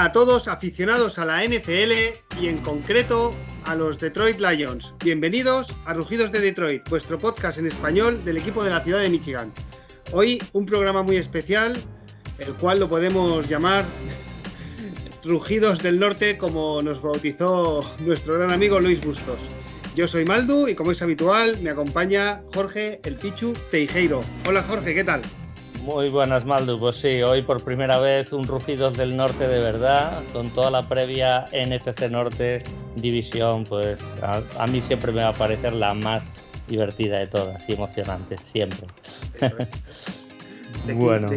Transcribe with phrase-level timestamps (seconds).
[0.00, 3.32] A todos aficionados a la NFL y en concreto
[3.66, 4.94] a los Detroit Lions.
[5.04, 9.10] Bienvenidos a Rugidos de Detroit, vuestro podcast en español del equipo de la ciudad de
[9.10, 9.52] Michigan.
[10.12, 11.78] Hoy un programa muy especial,
[12.38, 13.84] el cual lo podemos llamar
[15.22, 19.36] Rugidos del Norte, como nos bautizó nuestro gran amigo Luis Bustos.
[19.94, 24.22] Yo soy Maldu y como es habitual me acompaña Jorge el Pichu Teijeiro.
[24.48, 25.20] Hola Jorge, ¿qué tal?
[25.82, 26.78] Muy buenas, Maldu.
[26.78, 30.88] Pues sí, hoy por primera vez un Rugidos del Norte de verdad, con toda la
[30.88, 32.62] previa NFC Norte
[32.96, 36.30] División, pues a, mí siempre me va a parecer la más
[36.68, 38.86] divertida de todas y emocionante, siempre.
[40.94, 41.30] bueno.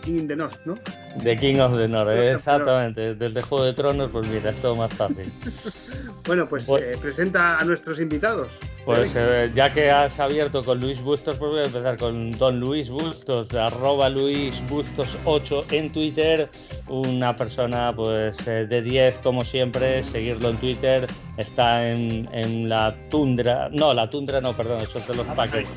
[0.00, 0.76] King in the North, ¿no?
[1.22, 3.14] The King of the North, exactamente.
[3.14, 5.30] Desde Juego de Tronos, pues mira, es todo más fácil.
[6.26, 8.48] bueno, pues, pues- eh, presenta a nuestros invitados.
[8.84, 12.58] Pues eh, ya que has abierto con Luis Bustos, pues voy a empezar con Don
[12.60, 16.48] Luis Bustos, arroba Luis Bustos 8 en Twitter,
[16.88, 22.96] una persona pues eh, de 10 como siempre, seguirlo en Twitter, está en, en la
[23.10, 25.68] tundra, no, la tundra no, perdón, eso es de los Packers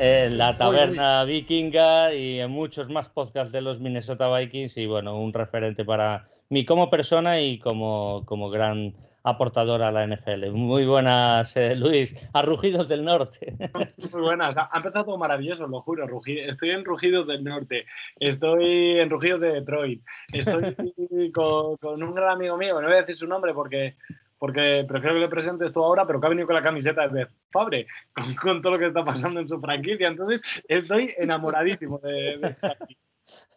[0.00, 5.18] en la taberna vikinga y en muchos más podcasts de los Minnesota Vikings y bueno,
[5.18, 10.52] un referente para mí como persona y como, como gran aportador a la NFL.
[10.52, 13.56] Muy buenas, eh, Luis, a Rugidos del Norte.
[14.12, 16.06] Muy buenas, ha empezado todo maravilloso, lo juro.
[16.26, 17.84] Estoy en Rugidos del Norte,
[18.20, 20.76] estoy en Rugidos de Detroit, estoy
[21.34, 23.96] con, con un gran amigo mío, no voy a decir su nombre porque
[24.38, 27.26] porque prefiero que le presentes tú ahora, pero que ha venido con la camiseta de
[27.50, 27.86] Fabre,
[28.40, 30.08] con, todo lo que está pasando en su franquicia.
[30.08, 32.56] Entonces, estoy enamoradísimo de,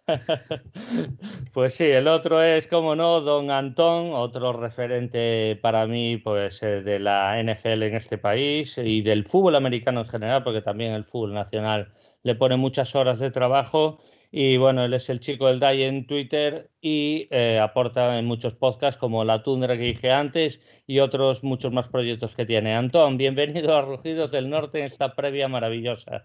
[1.54, 6.82] Pues sí, el otro es, como no, Don Antón, otro referente para mí pues, eh,
[6.82, 11.06] de la NFL en este país y del fútbol americano en general, porque también el
[11.06, 11.94] fútbol nacional
[12.24, 14.00] le pone muchas horas de trabajo
[14.32, 18.56] y bueno, él es el chico del DAI en Twitter y eh, aporta en muchos
[18.56, 22.74] podcasts como La Tundra que dije antes y otros muchos más proyectos que tiene.
[22.74, 26.24] Antón, bienvenido a Rugidos del Norte en esta previa maravillosa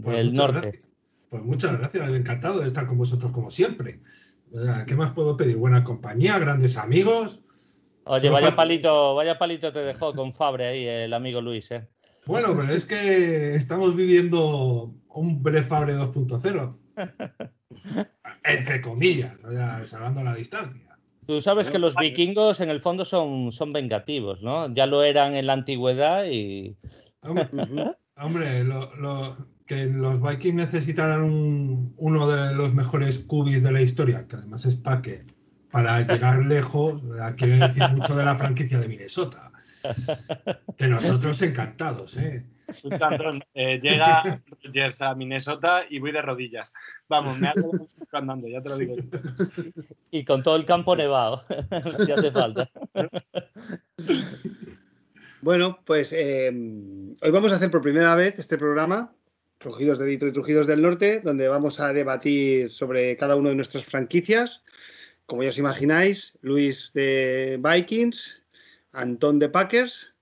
[0.00, 0.70] pues del norte.
[1.30, 3.98] Pues muchas gracias, encantado de estar con vosotros como siempre.
[4.86, 5.56] ¿Qué más puedo pedir?
[5.56, 7.42] Buena compañía, grandes amigos.
[8.04, 11.86] Oye, vaya palito, vaya palito te dejó con Fabre ahí el amigo Luis, ¿eh?
[12.24, 16.87] Bueno, pero es que estamos viviendo un Fabre 2.0.
[18.44, 19.38] Entre comillas,
[19.84, 20.98] salvando la distancia.
[21.26, 24.74] Tú sabes que los vikingos en el fondo son, son vengativos, ¿no?
[24.74, 26.74] Ya lo eran en la antigüedad y...
[28.16, 34.36] Hombre, lo, que los vikings necesitaran uno de los mejores cubis de la historia, que
[34.36, 35.20] además es Paque,
[35.70, 37.02] para llegar lejos,
[37.36, 39.52] quiere decir mucho de la franquicia de Minnesota.
[40.78, 42.44] De nosotros encantados, ¿eh?
[43.54, 44.22] Eh, llega
[44.62, 46.72] Rogers a Minnesota y voy de rodillas.
[47.08, 47.70] Vamos, me hago
[48.12, 48.96] andando, ya te lo digo.
[50.10, 51.44] Y con todo el campo nevado,
[52.04, 52.70] si hace falta.
[55.40, 59.14] Bueno, pues eh, hoy vamos a hacer por primera vez este programa,
[59.60, 63.84] Rugidos de Detroit, Rugidos del Norte, donde vamos a debatir sobre cada una de nuestras
[63.84, 64.64] franquicias.
[65.26, 68.42] Como ya os imagináis, Luis de Vikings,
[68.92, 70.14] Antón de Packers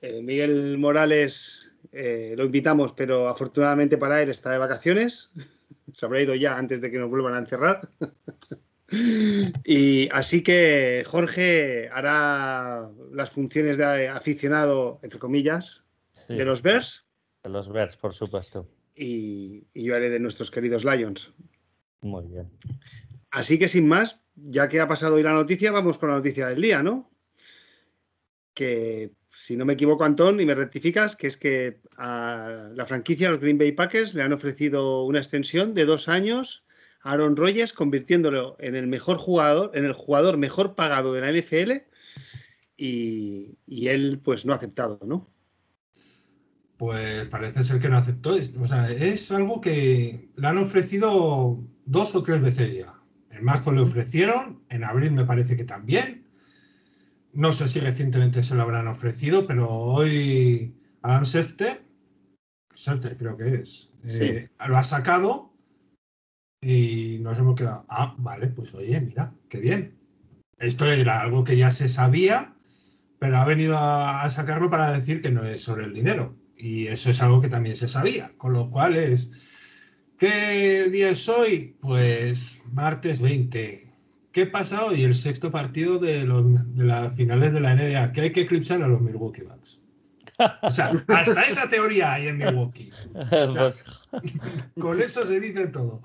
[0.00, 5.30] eh, Miguel Morales eh, lo invitamos, pero afortunadamente para él está de vacaciones.
[5.92, 7.88] Se habrá ido ya antes de que nos vuelvan a encerrar.
[9.64, 15.84] y así que Jorge hará las funciones de aficionado, entre comillas,
[16.28, 17.06] de los Bears.
[17.42, 18.68] De los Bears, por supuesto.
[18.94, 21.32] Y, y yo haré de nuestros queridos Lions.
[22.00, 22.50] Muy bien.
[23.30, 26.48] Así que sin más, ya que ha pasado hoy la noticia, vamos con la noticia
[26.48, 27.10] del día, ¿no?
[28.54, 33.30] Que si no me equivoco, Antón, y me rectificas, que es que a la franquicia,
[33.30, 36.64] los Green Bay Packers, le han ofrecido una extensión de dos años
[37.02, 41.30] a Aaron Rodgers, convirtiéndolo en el mejor jugador, en el jugador mejor pagado de la
[41.30, 41.72] NFL,
[42.76, 43.56] y,
[43.88, 45.30] él, pues, no ha aceptado, ¿no?
[46.76, 48.34] Pues parece ser que no aceptó.
[48.34, 53.00] O sea, es algo que le han ofrecido dos o tres veces ya.
[53.30, 56.25] En marzo le ofrecieron, en abril me parece que también
[57.36, 61.84] no sé si recientemente se lo habrán ofrecido, pero hoy Adam Schefter,
[62.74, 65.52] Schefter creo que es, eh, lo ha sacado
[66.62, 69.98] y nos hemos quedado, ah, vale, pues oye, mira, qué bien.
[70.58, 72.56] Esto era algo que ya se sabía,
[73.18, 76.34] pero ha venido a, sacarlo para decir que no es sobre el dinero.
[76.56, 81.28] Y eso es algo que también se sabía, con lo cual es, ¿qué día es
[81.28, 81.76] hoy?
[81.82, 83.85] Pues martes 20
[84.36, 85.02] ¿Qué pasa hoy?
[85.02, 86.26] El sexto partido de,
[86.76, 89.82] las finales de la NBA, que hay que eclipsar a los Milwaukee Bucks.
[90.60, 92.92] O sea, hasta esa teoría hay en Milwaukee.
[94.78, 96.02] con eso se dice todo.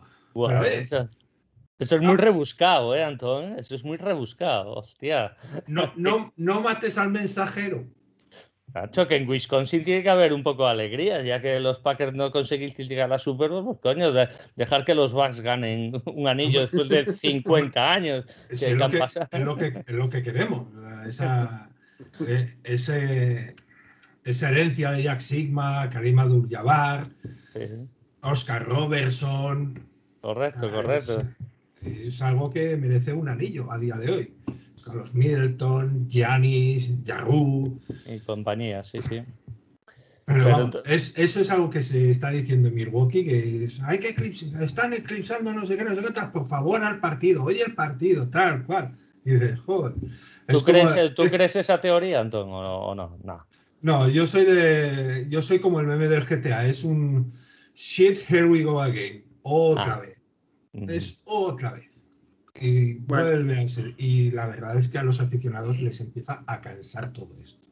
[1.78, 3.60] Eso es muy rebuscado, ¿eh, Antón?
[3.60, 5.36] Eso es muy rebuscado, hostia.
[5.68, 7.86] No, no, no mates al mensajero.
[8.74, 12.14] Cacho, que en Wisconsin tiene que haber un poco de alegría, ya que los Packers
[12.14, 14.12] no conseguiste llegar a la Super Bowl, pues coño,
[14.56, 18.26] dejar que los Bucks ganen un anillo después de 50 años.
[18.50, 18.98] es, lo que,
[19.86, 20.68] es, lo que, queremos,
[21.08, 21.70] esa,
[22.28, 23.56] eh, ese,
[24.26, 27.08] esa herencia de Jack Sigma, Karim Abdul-Jabbar,
[28.22, 29.74] Oscar Robertson.
[30.22, 31.22] Correcto, correcto.
[31.82, 34.34] Es, algo que merece un anillo a día de hoy.
[34.92, 37.78] Carlos Middleton, Giannis, Yarru.
[38.14, 39.22] Y compañía, sí, sí.
[40.26, 44.62] Pero, vamos, eso es algo que se está diciendo en Milwaukee, que hay que eclipsar,
[44.62, 48.30] están eclipsando no sé qué, no sé qué, por favor al partido, oye el partido,
[48.30, 48.92] tal cual.
[49.24, 49.94] Y dices, joder.
[50.48, 53.18] ¿Tú, crees, ¿tú crees esa teoría, Antón, o no?
[53.24, 53.48] no?
[53.82, 55.26] No, yo soy de.
[55.30, 57.32] Yo soy como el meme del GTA, es un
[57.76, 59.24] shit, here we go again.
[59.44, 60.02] Otra ah.
[60.02, 60.20] vez.
[60.90, 61.91] Es otra vez.
[62.60, 63.94] Y vuelve a ser.
[63.98, 67.68] Y la verdad es que a los aficionados les empieza a cansar todo esto.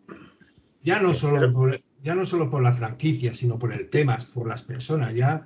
[0.83, 4.47] Ya no solo por, ya no solo por la franquicia, sino por el tema, por
[4.47, 5.13] las personas.
[5.13, 5.45] Ya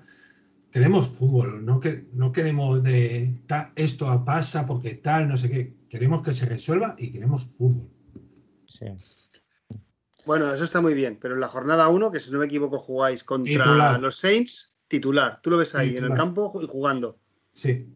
[0.71, 3.39] queremos fútbol, no, que, no queremos de
[3.75, 5.73] esto pasa porque tal, no sé qué.
[5.89, 7.89] Queremos que se resuelva y queremos fútbol.
[8.65, 8.87] Sí.
[10.25, 12.79] Bueno, eso está muy bien, pero en la jornada 1, que si no me equivoco
[12.79, 15.39] jugáis contra los Saints, titular.
[15.41, 17.19] Tú lo ves ahí en el campo y jugando.
[17.51, 17.93] Sí.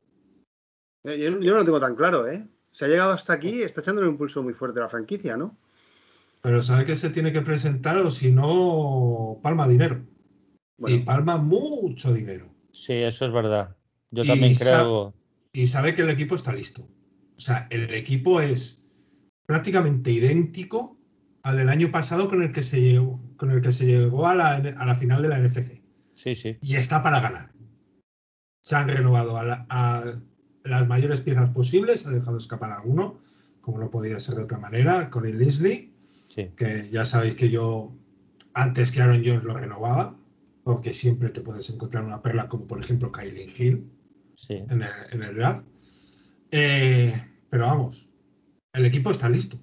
[1.16, 2.46] Yo, no lo tengo tan claro, ¿eh?
[2.72, 5.58] Se ha llegado hasta aquí, está echando un impulso muy fuerte a la franquicia, ¿no?
[6.42, 10.06] Pero sabe que se tiene que presentar o si no, palma dinero.
[10.80, 12.46] Y palma mucho dinero.
[12.72, 13.76] Sí, eso es verdad.
[14.12, 15.14] Yo también creo.
[15.54, 16.84] y sabe que el equipo está listo.
[16.84, 18.86] O sea, el equipo es
[19.46, 20.98] prácticamente idéntico
[21.44, 24.36] al del año pasado con el que se llegó, con el que se llegó a
[24.36, 25.82] la, final de la NFC.
[26.14, 26.58] Sí, sí.
[26.62, 27.52] Y está para ganar.
[28.62, 30.04] Se han renovado a,
[30.68, 33.18] las mayores piezas posibles, ha dejado escapar a uno,
[33.62, 35.92] como no podía ser de otra manera, con el Leslie,
[36.36, 37.92] que ya sabéis que yo
[38.54, 40.16] antes que Aaron Jones lo renovaba,
[40.64, 43.90] porque siempre te puedes encontrar una perla como por ejemplo Kylie Hill
[44.50, 44.82] en,
[45.24, 45.66] el, draft.
[46.52, 47.14] Eh,
[47.50, 48.10] pero vamos,
[48.74, 49.58] el equipo está listo.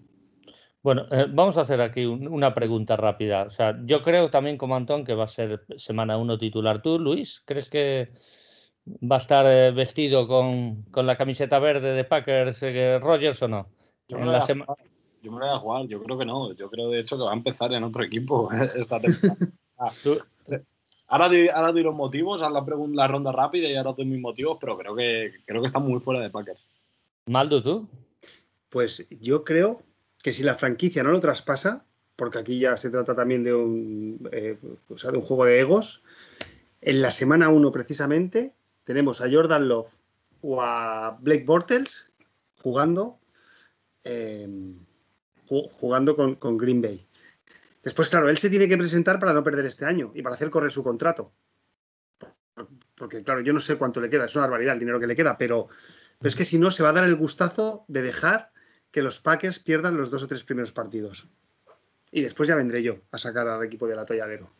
[0.83, 3.45] Bueno, eh, vamos a hacer aquí una pregunta rápida.
[3.45, 6.83] O sea, yo creo también como Antón que va a ser semana uno titular.
[6.83, 8.13] ¿Tú, Luis, crees que
[8.87, 13.67] va a estar eh, vestido con, la camiseta verde de Packers eh, Rogers o no?
[14.09, 14.45] Yo me, la
[15.25, 16.53] yo me voy a jugar, yo creo que no.
[16.53, 19.39] Yo creo de hecho que va a empezar en otro equipo esta temporada.
[19.79, 19.91] Ah,
[21.09, 24.59] ahora, di, ahora los motivos, a la, la ronda rápida y ahora doy mis motivos,
[24.61, 26.69] pero creo que, creo que está muy fuera de Packers.
[27.27, 27.89] Maldo, ¿tú?
[28.69, 29.83] Pues yo creo
[30.23, 31.85] que si la franquicia no lo traspasa,
[32.17, 36.03] porque aquí ya se trata también de un, eh, de un juego de egos,
[36.83, 38.53] en la semana 1 precisamente
[38.85, 39.93] tenemos a Jordan Love
[40.43, 42.07] o a Blake Bortles
[42.61, 43.19] jugando,
[44.05, 44.49] eh,
[45.47, 47.07] jugando con, con, Green Bay.
[47.83, 50.51] Después, claro, él se tiene que presentar para no perder este año y para hacer
[50.51, 51.33] correr su contrato.
[52.95, 55.17] Porque, claro, yo no sé cuánto le queda, es una barbaridad el dinero que le
[55.17, 55.69] queda, pero,
[56.19, 58.53] pero es que si no, se va a dar el gustazo de dejar
[58.91, 61.27] que los Packers pierdan los dos o tres primeros partidos.
[62.13, 64.53] Y después ya vendré yo a sacar al equipo del atolladero.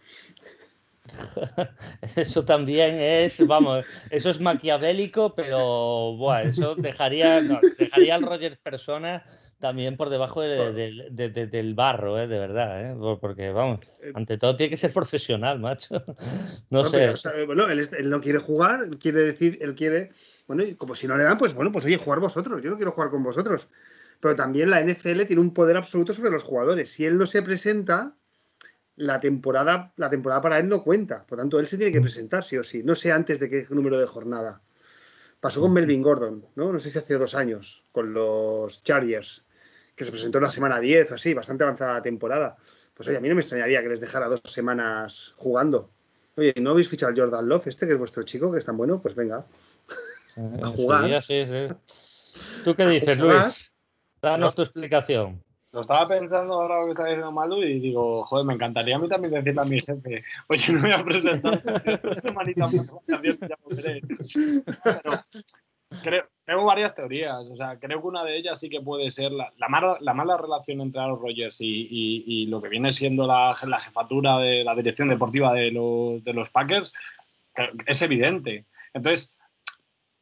[2.17, 7.43] Eso también es, vamos, eso es maquiavélico, pero bueno, eso dejaría,
[7.79, 9.23] dejaría al Roger persona
[9.61, 12.27] también por debajo del barro, ¿eh?
[12.27, 13.17] de verdad, ¿eh?
[13.21, 16.03] porque vamos, eh, ante todo tiene que ser profesional, macho.
[16.71, 17.13] No, sé.
[17.47, 20.11] bueno, él, él, no quiere jugar, quiere decir, él quiere,
[20.47, 22.77] bueno, y como si no le dan, pues bueno, pues oye, jugar vosotros, yo no
[22.77, 23.69] quiero jugar con vosotros
[24.21, 26.89] pero también la NFL tiene un poder absoluto sobre los jugadores.
[26.91, 28.17] Si él no se presenta,
[28.97, 31.25] la temporada, la temporada para él no cuenta.
[31.27, 32.83] Por tanto, él se tiene que presentar, sí o sí.
[32.83, 34.61] No sé antes de qué número de jornada.
[35.41, 36.73] Pasó con Melvin Gordon, ¿no?
[36.73, 39.45] No sé si hace dos años, con los Chargers,
[39.95, 42.57] que se presentó en la semana 10 o así, bastante avanzada la temporada.
[42.95, 45.91] Pues oye, a mí no me extrañaría que les dejara dos semanas jugando.
[46.37, 48.77] Oye, ¿no habéis fichado al Jordan Love, este que es vuestro chico, que es tan
[48.77, 49.03] bueno?
[49.03, 49.47] Pues venga.
[50.63, 51.23] a jugar.
[51.23, 51.75] Sí, sí,
[52.65, 53.75] ¿Tú qué dices, Luis?
[54.23, 55.43] Danos tu explicación.
[55.75, 58.99] Lo estaba pensando ahora lo que está diciendo Malu y digo, joder, me encantaría a
[59.01, 61.55] mí también decirle a mi jefe, oye, no voy a presentar
[61.85, 62.71] esta semanita
[63.09, 64.01] también ya podré.
[66.01, 69.33] creo, tengo varias teorías, o sea, creo que una de ellas sí que puede ser
[69.33, 73.57] la, mala, la mala, relación entre los Rogers y, y, lo que viene siendo la,
[73.67, 76.95] la, jefatura de la dirección deportiva de los, de los Packers,
[77.85, 78.65] es evidente.
[78.93, 79.35] Entonces,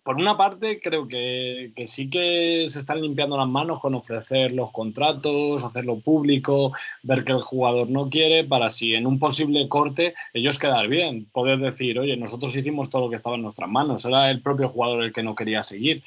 [0.02, 4.72] por una parte, creo que, sí que se están limpiando las manos con ofrecer los
[4.72, 10.14] contratos, hacerlo público, ver que el jugador no quiere, para si en un posible corte
[10.32, 14.04] ellos quedar bien, poder decir, oye, nosotros hicimos todo lo que estaba en nuestras manos,
[14.04, 16.02] era el propio jugador el que no quería seguir.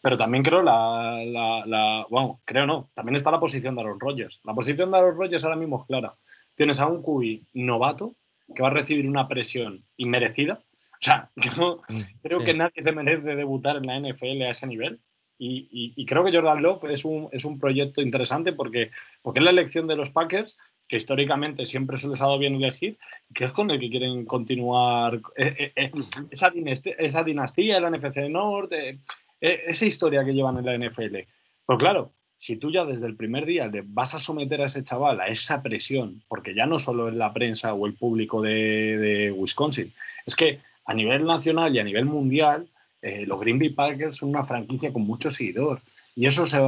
[0.00, 4.40] Pero también creo la, la, bueno, creo no, también está la posición de Aaron Rodgers.
[4.44, 6.14] La posición de Aaron Rodgers ahora mismo es clara.
[6.54, 8.14] Tienes a un QB novato
[8.54, 10.60] que va a recibir una presión inmerecida
[11.00, 14.66] o sea, yo mm, creo que nadie se merece debutar en la NFL a ese
[14.66, 15.00] nivel.
[15.40, 18.90] Y, creo que Jordan Love es un, es un proyecto interesante porque,
[19.22, 22.56] porque es la elección de los Packers, que históricamente siempre se les ha dado bien
[22.56, 22.98] elegir,
[23.32, 25.92] que es con el que quieren continuar eh, eh, eh,
[26.32, 28.98] esa, dinastía, esa dinastía, la NFC Norte,
[29.40, 31.18] esa historia que llevan en la NFL.
[31.66, 35.20] Pero claro, si tú ya desde el primer día vas a someter a ese chaval
[35.20, 39.30] a esa presión, porque ya no solo es la prensa o el público de, de
[39.30, 39.92] Wisconsin,
[40.26, 42.66] es que a nivel nacional y a nivel mundial,
[43.02, 45.82] eh, los Green Bay Packers son una franquicia con mucho seguidor.
[46.16, 46.58] Y eso se,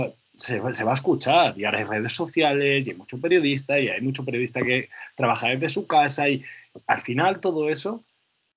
[0.61, 1.59] va a escuchar.
[1.59, 5.49] Y ahora hay redes sociales, y hay mucho periodista, y hay mucho periodista que trabaja
[5.49, 6.29] desde su casa.
[6.29, 6.45] Y
[6.87, 8.05] al final todo eso,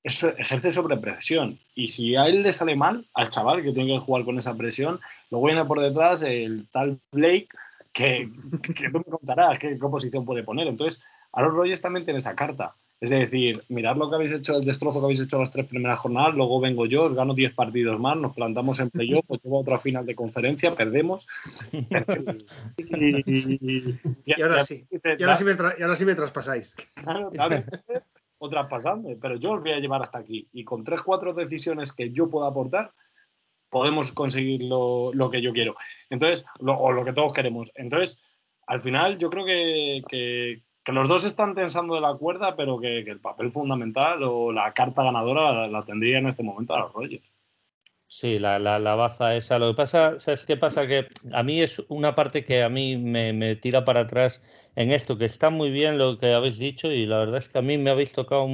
[0.03, 1.57] eso ejerce sobre presión.
[1.75, 4.53] Y si a él le sale mal, al chaval que tiene que jugar con esa
[4.55, 4.99] presión,
[5.31, 7.47] luego viene por detrás el tal Blake,
[7.93, 8.29] que,
[8.75, 10.67] que tú me contarás qué, qué posición puede poner.
[10.67, 11.01] Entonces,
[11.31, 12.75] a los Rogers también tiene esa carta.
[13.03, 15.99] Es decir, mirad lo que habéis hecho, el destrozo que habéis hecho las tres primeras
[15.99, 19.59] jornadas, luego vengo yo, os gano 10 partidos más, nos plantamos en playoff, pues llevo
[19.59, 21.27] otra final de conferencia, perdemos.
[21.73, 21.93] y,
[24.41, 25.35] ahora sí, y ahora
[25.97, 26.73] sí me, traspasáis.
[26.95, 27.65] Claro, claro.
[28.37, 30.47] o traspasando, pero yo os voy a llevar hasta aquí.
[30.53, 32.93] Y con tres, cuatro decisiones que yo pueda aportar,
[33.69, 35.75] podemos conseguir lo, que yo quiero.
[36.09, 37.69] Entonces, o lo que todos queremos.
[37.75, 38.21] Entonces,
[38.65, 42.99] al final, yo creo que que los dos están tensando de la cuerda, pero que,
[42.99, 47.21] el papel fundamental o la carta ganadora la, tendría en este momento a los Reyes.
[48.07, 49.57] Sí, la, la, baza esa.
[49.57, 50.85] Lo que pasa, ¿sabes qué pasa?
[50.85, 54.43] Que a mí es una parte que a mí me, tira para atrás
[54.75, 57.59] en esto, que está muy bien lo que habéis dicho y la verdad es que
[57.59, 58.47] a mí me habéis tocado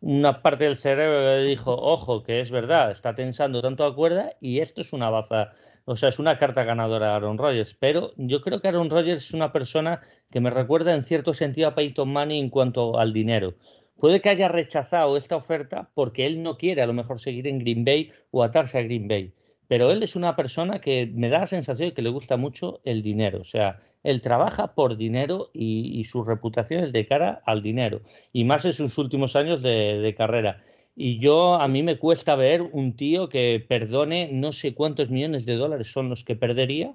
[0.00, 4.32] una parte del cerebro que dijo, ojo, que es verdad, está tensando tanto la cuerda
[4.40, 5.50] y esto es una baza
[5.84, 9.34] o sea, es una carta ganadora Aaron Rodgers, pero yo creo que Aaron Rodgers es
[9.34, 13.54] una persona que me recuerda en cierto sentido a Peyton Manning en cuanto al dinero.
[13.98, 17.58] Puede que haya rechazado esta oferta porque él no quiere a lo mejor seguir en
[17.58, 19.32] Green Bay o atarse a Green Bay,
[19.68, 22.80] pero él es una persona que me da la sensación de que le gusta mucho
[22.84, 27.62] el dinero, o sea, él trabaja por dinero y, su reputación es de cara al
[27.62, 28.00] dinero,
[28.32, 30.62] y más en sus últimos años de carrera.
[31.02, 35.46] Y yo, a mí me cuesta ver un tío que perdone no sé cuántos millones
[35.46, 36.94] de dólares son los que perdería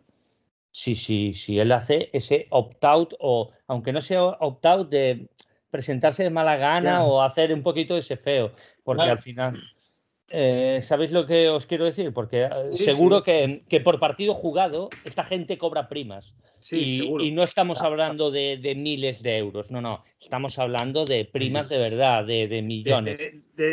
[0.69, 5.27] si, si, si él hace ese opt-out o, aunque no sea opt-out, de
[5.71, 8.51] presentarse de mala gana o hacer un poquito ese feo,
[8.83, 9.55] porque al final...
[10.29, 12.11] Eh, ¿Sabéis lo que os quiero decir?
[12.13, 16.33] Porque eh, seguro Que, que, por partido jugado esta gente cobra primas
[16.71, 21.77] y, no estamos hablando de, miles de euros, no, no, estamos hablando de primas de
[21.77, 23.19] verdad, de, millones.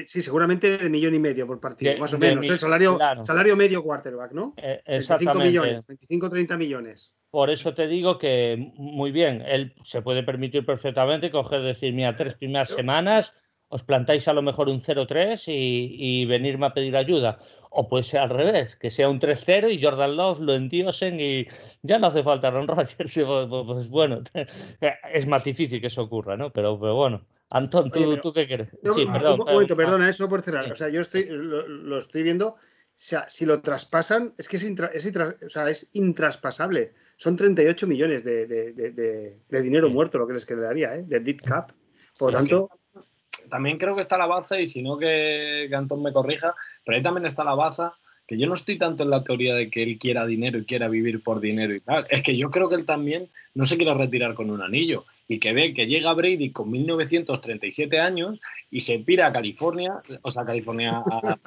[0.07, 2.49] sí, seguramente de millón y medio por partido, más o menos.
[2.49, 4.55] El salario, salario medio quarterback, ¿no?
[4.57, 5.39] Eh, exactamente.
[5.39, 7.15] 25 millones, 25, 30 millones.
[7.31, 12.15] Por eso te digo que, muy bien, él se puede permitir perfectamente coger, decir, mira,
[12.15, 13.33] tres primeras semanas
[13.73, 17.39] os plantáis a lo mejor un 0-3 y, venirme a pedir ayuda.
[17.71, 21.47] O puede ser al revés, que sea un 3-0 y Jordan Love lo endiosen y
[21.81, 22.97] ya no hace falta Ron Rodgers.
[22.99, 24.23] Pues, pues, pues, bueno,
[25.15, 26.53] es más difícil que eso ocurra, ¿no?
[26.53, 27.25] Pero, pero bueno.
[27.49, 28.69] Antón, ¿tú, qué crees?
[28.95, 30.71] sí, perdón, un momento, perdona, eso por cerrar.
[30.71, 32.49] O sea, yo estoy, lo, estoy viendo.
[32.49, 32.59] O
[32.95, 34.71] sea, si lo traspasan, es que es,
[35.45, 36.93] o sea, es intraspasable.
[37.17, 41.05] Son 38 millones de, de, dinero muerto lo que les quedaría, ¿eh?
[41.07, 41.73] de dead cap.
[42.19, 42.71] Por lo tanto,
[43.53, 46.55] también creo que está la baza, y si no que, que Antón me corrija,
[46.87, 47.93] pero ahí también está la baza,
[48.27, 50.89] que yo no estoy tanto en la teoría de que él quiera dinero y quiera
[50.89, 52.07] vivir por dinero y tal.
[52.09, 55.39] Es que yo creo que él también no se quiere retirar con un anillo y
[55.39, 58.41] que ve que llega Brady con 1937 años
[58.71, 61.39] y se pira a California, o sea, California a,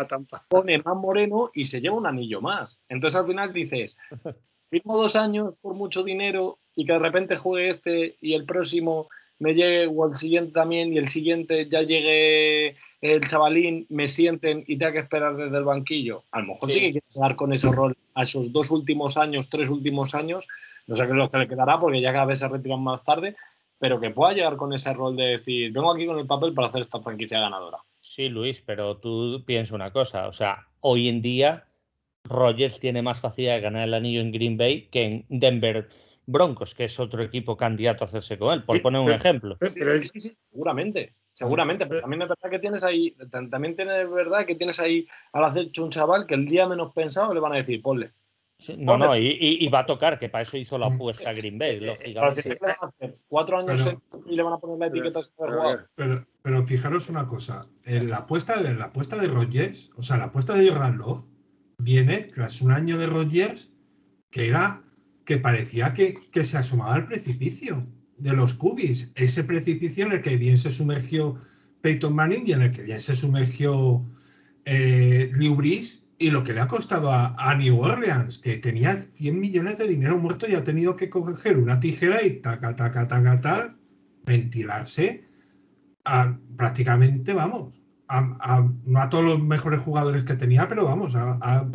[0.00, 0.42] a, Tampa.
[0.48, 2.78] pone más moreno y se lleva un anillo más.
[2.88, 3.98] Entonces al final dices,
[4.70, 9.10] firmo dos años por mucho dinero y que de repente juegue este y el próximo
[9.40, 14.62] me llegue o el siguiente también y el siguiente ya llegue el chavalín, me sienten
[14.66, 16.24] y tenga que esperar desde el banquillo.
[16.30, 19.48] A lo mejor sí, que quiere quedar con ese rol a esos dos últimos años,
[19.48, 20.46] tres últimos años,
[20.86, 23.02] no sé qué es lo que le quedará porque ya cada vez se retiran más
[23.02, 23.34] tarde,
[23.78, 26.68] pero que pueda llegar con ese rol de decir, vengo aquí con el papel para
[26.68, 27.78] hacer esta franquicia ganadora.
[28.00, 31.64] Sí, Luis, pero tú piensa una cosa, o sea, hoy en día
[32.24, 35.88] Rogers tiene más facilidad de ganar el anillo en Green Bay que en Denver
[36.30, 39.56] Broncos, que es otro equipo candidato a hacerse con él, por poner un ejemplo.
[39.58, 39.92] Pero,
[40.50, 41.14] seguramente.
[41.32, 45.44] Seguramente, pero también es verdad que tienes ahí, también tienes verdad que tienes ahí al
[45.44, 48.12] acecho un chaval que el día menos pensado le van a decir, ponle.
[48.76, 51.80] no, no, y, va a tocar, que para eso hizo la apuesta Green Bay, eh,
[51.80, 52.58] lógicamente.
[53.26, 53.96] Cuatro años
[54.26, 55.20] y le van a poner la etiqueta
[55.94, 60.24] pero, pero, fijaros una cosa, la apuesta de la apuesta de Rodgers, o sea, la
[60.24, 61.24] apuesta de Jordan Love,
[61.78, 63.80] viene tras un año de Rodgers
[64.30, 64.82] que era
[65.30, 67.86] que parecía que, que se asomaba al precipicio
[68.18, 71.36] de los cubis, ese precipicio en el que bien se sumergió
[71.82, 74.04] Peyton Manning y en el que bien se sumergió
[74.64, 79.38] eh, Drew Brees y lo que le ha costado a, New Orleans, que tenía 100
[79.38, 83.40] millones de dinero muerto y ha tenido que coger una tijera y taca, taca, taca,
[83.40, 83.78] taca,
[84.24, 85.24] ventilarse
[86.06, 91.70] a, prácticamente, vamos, a, no a todos los mejores jugadores que tenía, pero vamos, a,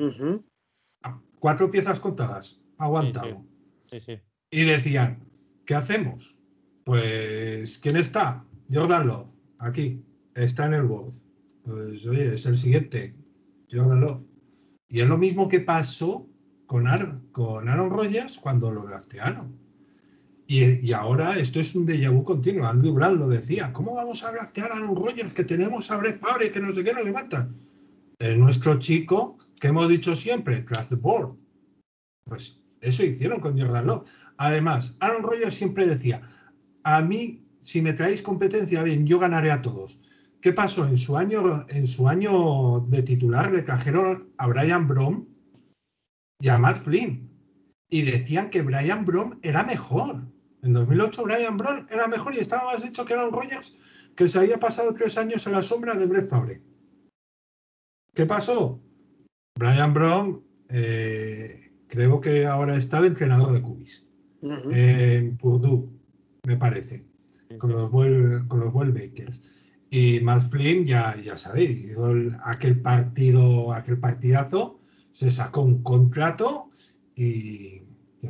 [1.39, 3.46] cuatro piezas contadas, aguantado.
[4.51, 5.27] Y decían,
[5.65, 6.39] ¿qué hacemos?
[6.84, 8.46] Pues, ¿quién está?
[8.72, 9.29] Jordan Love,
[9.60, 10.03] aquí,
[10.36, 11.13] está en el World.
[11.63, 13.13] Pues, oye, es el siguiente,
[13.72, 14.22] Jordan Love.
[14.88, 16.27] Y es lo mismo que pasó
[16.67, 19.58] con Aaron, con Aaron Rodgers cuando lo draftearon.
[20.48, 22.67] Y, y, ahora esto es un déjà vu continuo.
[22.67, 23.74] Andrew Brown lo decía.
[23.74, 26.84] ¿Cómo vamos a draftear a Aaron Rodgers que tenemos a Brett Favre que no sé
[26.84, 27.50] qué nos levanta?
[28.20, 31.36] Es nuestro chico que hemos dicho siempre, class the board.
[32.25, 34.10] Pues eso hicieron con Jordan Love.
[34.38, 36.22] Además, Aaron Rodgers siempre decía,
[36.84, 40.00] a mí, si me traéis competencia, bien, yo ganaré a todos.
[40.41, 40.88] ¿Qué pasó?
[40.88, 45.25] En su año, en su año de titular le trajeron a Brian Brom
[46.39, 47.32] y a Matt Flynn.
[47.89, 50.32] Y decían que Brian Brom era mejor.
[50.62, 54.38] En 2008 Brian Brom era mejor y estaba más hecho que Aaron Rodgers, que se
[54.38, 56.62] había pasado tres años a la sombra de Brett Favre.
[58.13, 58.79] ¿Qué pasó?
[59.58, 64.06] Brian Brom eh, creo que ahora está de entrenador de cubis
[64.42, 65.89] en Purdue
[66.46, 67.04] me parece,
[67.58, 69.74] con los, con los Bakers.
[69.89, 71.96] Y Matt Flynn, ya, ya sabéis,
[72.44, 74.80] aquel partido, aquel partidazo,
[75.12, 76.70] se sacó un contrato
[77.15, 77.85] y.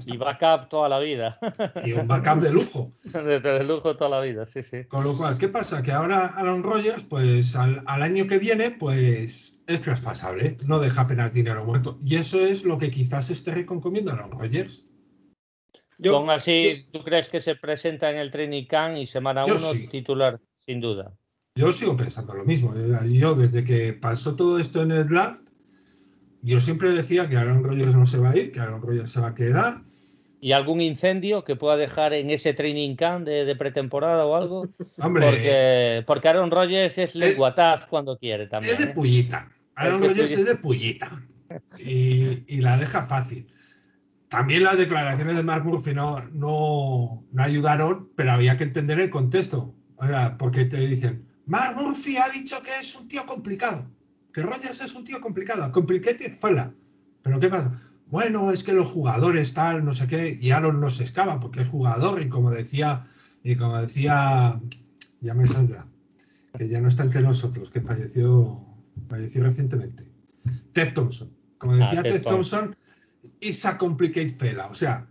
[0.05, 1.39] Y backup toda la vida.
[1.83, 2.89] Y un backup de lujo.
[3.13, 4.85] de, lujo toda la vida, sí, sí.
[4.85, 5.81] Con lo cual, ¿qué pasa?
[5.81, 11.33] Que ahora Aaron Rodgers, pues al, año que viene, pues es traspasable, no deja apenas
[11.33, 11.97] dinero muerto.
[12.03, 14.89] Y eso es lo que quizás esté reconcomiendo a Aaron Rodgers.
[16.03, 20.37] Con así, ¿tú crees que se presenta en el training camp y semana uno titular,
[20.65, 21.13] sin duda?
[21.57, 22.73] Yo sigo pensando lo mismo.
[23.07, 25.41] Yo, desde que pasó todo esto en el draft,
[26.41, 29.21] yo siempre decía que Aaron Rodgers no se va a ir, que Aaron Rodgers se
[29.21, 29.81] va a quedar.
[30.45, 34.67] ¿Y algún incendio que pueda dejar en ese training camp de, pretemporada o algo?
[34.99, 38.75] Hombre, porque, porque Aaron Rodgers es lenguataz cuando quiere también.
[38.75, 38.93] Es de ¿eh?
[38.93, 39.49] pullita.
[39.73, 41.09] Aaron Rodgers es de pullita.
[41.79, 43.47] Y, y la deja fácil.
[44.27, 49.73] También las declaraciones de Mark Murphy no, no, ayudaron, pero había que entender el contexto.
[49.95, 53.89] O sea, porque te dicen, Mark Murphy ha dicho que es un tío complicado,
[54.31, 56.71] que Rogers es un tío complicado, complicated fuera.
[57.23, 57.71] Pero ¿qué pasa?
[58.07, 61.61] Bueno, es que los jugadores tal, no sé qué, y Aaron no se escapa porque
[61.61, 63.01] es jugador y como decía,
[63.43, 64.59] y como decía,
[65.21, 65.87] ya me salga,
[66.57, 68.63] que ya no está entre nosotros, que falleció,
[69.09, 70.03] falleció recientemente.
[70.73, 71.35] Ted Thompson.
[71.57, 72.75] Como ah, decía Ted, Thompson
[73.41, 74.67] esa complicate fela.
[74.67, 75.07] O sea,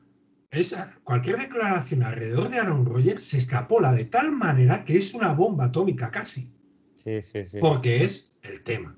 [0.50, 5.32] esa, cualquier declaración alrededor de Aaron Rodgers se extrapola de tal manera que es una
[5.32, 6.52] bomba atómica casi.
[6.94, 7.58] Sí, sí, sí.
[7.60, 8.96] Porque es el tema.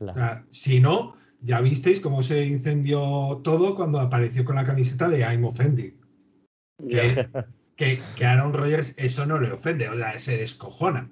[0.00, 5.08] O sea, si no, ya visteis cómo se incendió todo cuando apareció con la camiseta
[5.08, 5.92] de I'm offended.
[6.88, 11.10] Que, que, Aaron Rodgers eso no le ofende, o sea, se descojona.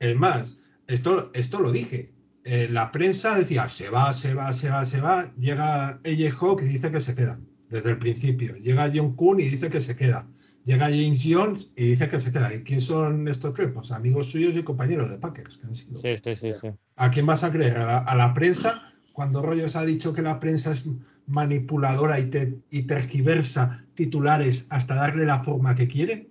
[0.00, 0.54] Es más,
[0.88, 2.12] esto, esto lo dije.
[2.44, 5.32] Eh, la prensa decía, se va, se va, se va, se va.
[5.36, 7.38] Llega AJ Hawk y dice que se queda,
[7.70, 8.56] desde el principio.
[8.56, 10.26] Llega John Kuhn y dice que se queda.
[10.66, 12.52] Llega James Jones y dice que se queda.
[12.52, 13.70] ¿Y quién son estos tres?
[13.72, 16.00] Pues amigos suyos y compañeros de Packers que han sido.
[16.00, 17.76] Sí, sí, sí, ¿A quién vas a creer?
[17.78, 18.82] ¿A la, prensa?
[19.16, 20.84] Cuando Rogers ha dicho que la prensa es
[21.26, 22.30] manipuladora y,
[22.68, 26.28] y tergiversa titulares hasta darle la forma que quieren.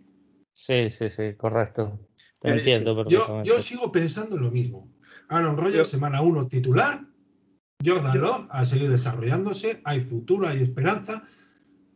[0.54, 2.00] Sí, sí, sí, correcto.
[2.39, 3.04] Te entiendo.
[3.08, 4.88] Yo, yo sigo pensando lo mismo.
[5.30, 7.04] Aaron Rodgers, semana 1 titular.
[7.84, 9.82] Jordan Love a seguir desarrollándose.
[9.84, 11.24] Hay futuro, hay esperanza.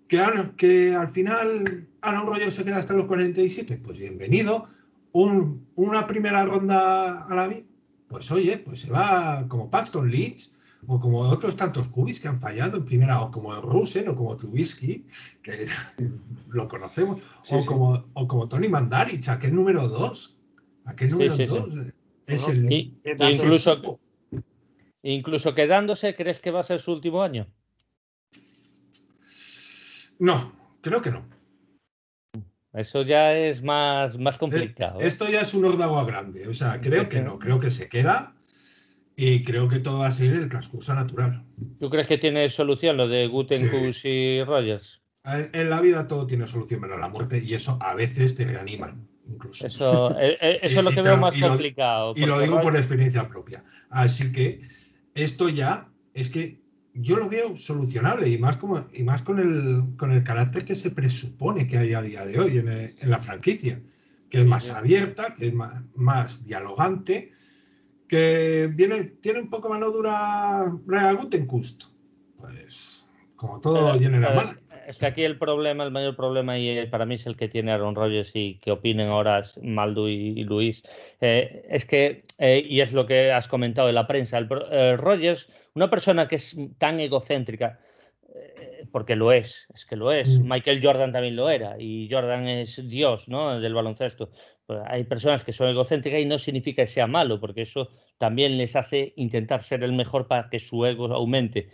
[0.08, 0.25] Que,
[0.58, 1.65] que al final
[2.02, 3.80] Aaron Rodgers se queda hasta los 47.
[3.84, 4.65] Pues bienvenido.
[5.13, 7.54] una primera ronda a la
[8.08, 12.39] pues oye, pues se va como Paxton Lynch o como otros tantos cubis que han
[12.39, 15.06] fallado en primera, o como Rusen o como Trubisky,
[15.44, 15.68] que
[16.50, 20.42] lo conocemos, o, Como, o como Tony Mandarich, aquel número 2,
[20.86, 21.96] aquel número 2
[23.28, 24.00] incluso,
[25.04, 27.48] incluso quedándose, ¿crees que va a ser su último año?
[30.20, 31.24] No, creo que no.
[32.74, 35.00] Eso ya es más, más complicado.
[35.00, 36.48] Eh, esto ya es un órdago grande.
[36.48, 38.36] O sea, creo que no, creo que se queda
[39.21, 41.43] y creo que todo va a seguir el transcurso natural.
[41.77, 45.01] ¿Tú crees que tiene solución lo de Gutenkus y Rogers?
[45.25, 49.05] En, la vida todo tiene solución menos la muerte y eso a veces te reaniman.
[49.27, 49.67] Incluso.
[49.67, 52.13] Eso, eh, eh, eso es lo que veo más complicado.
[52.15, 53.62] y lo digo por experiencia propia.
[53.89, 54.60] Así que
[55.15, 56.62] esto ya es que
[56.93, 60.75] yo lo veo solucionable y más, como, y más con, el, con el carácter que
[60.75, 63.82] se presupone que hay a día de hoy en, la franquicia,
[64.29, 67.32] que es más abierta, que es más, dialogante,
[68.10, 71.84] que viene, tiene un poco mano dura Rea Gutenkust.
[72.38, 74.69] Pues como todo General Manager.
[74.88, 77.72] Es que aquí el problema, el mayor problema, y para mí es el que tiene
[77.72, 80.82] Aaron Rodgers y que opinen ahora Maldu y, Luis,
[81.22, 84.98] eh, es que, eh, y es lo que has comentado en la prensa, el, eh,
[84.98, 87.80] Rodgers, una persona que es tan egocéntrica,
[88.91, 90.39] porque lo es, es que lo es.
[90.39, 90.49] Mm.
[90.49, 93.60] Michael Jordan también lo era y Jordan es Dios ¿no?
[93.60, 94.30] del baloncesto.
[94.65, 98.58] Pues hay personas que son egocéntricas y no significa que sea malo, porque eso también
[98.58, 101.69] les hace intentar ser el mejor para que su ego aumente.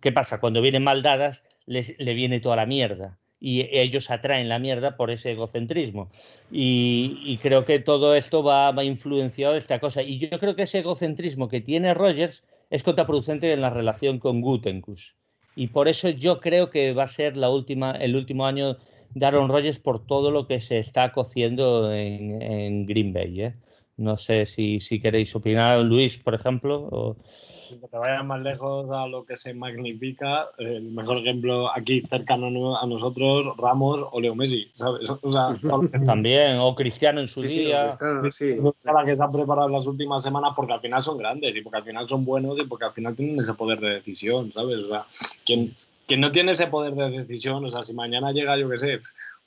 [0.00, 0.40] ¿Qué pasa?
[0.40, 5.10] Cuando vienen mal dadas, le viene toda la mierda y ellos atraen la mierda por
[5.10, 6.10] ese egocentrismo.
[6.50, 10.02] Y, creo que todo esto va, va influenciado de esta cosa.
[10.02, 14.40] Y yo creo que ese egocentrismo que tiene Rogers es contraproducente en la relación con
[14.40, 15.16] Gutenkus.
[15.58, 18.76] Y por eso yo creo que va a ser la última, el último año
[19.12, 23.40] de Aaron Rodgers por todo lo que se está cociendo en, Green Bay.
[23.42, 23.54] ¿eh?
[23.96, 27.16] No sé si, si, queréis opinar, Luis, por ejemplo.
[27.68, 32.02] Sin que te vayas más lejos a lo que se magnifica, el mejor ejemplo aquí
[32.02, 35.08] cercano a nosotros, Ramos o Leo Messi, ¿sabes?
[35.10, 35.56] O sea,
[36.06, 37.90] También, o Cristiano en su día.
[38.32, 41.60] Sí, Para que se han preparado las últimas semanas porque al final son grandes y
[41.60, 44.84] porque al final son buenos y porque al final tienen ese poder de decisión, ¿sabes?
[44.84, 45.06] O sea,
[45.44, 45.74] quien,
[46.06, 49.00] quien no tiene ese poder de decisión, o sea, si mañana llega, yo qué sé,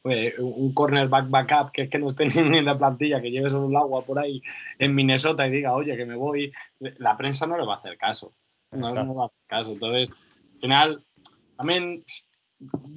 [0.03, 3.69] un cornerback backup que es que no esté ni en la plantilla, que lleve solo
[3.69, 4.41] el agua por ahí
[4.79, 7.97] en Minnesota y diga, oye, que me voy, la prensa no le va a hacer
[7.97, 8.33] caso.
[8.71, 9.73] No, le va a hacer caso.
[9.73, 10.09] Entonces,
[10.53, 11.03] al final,
[11.57, 12.03] también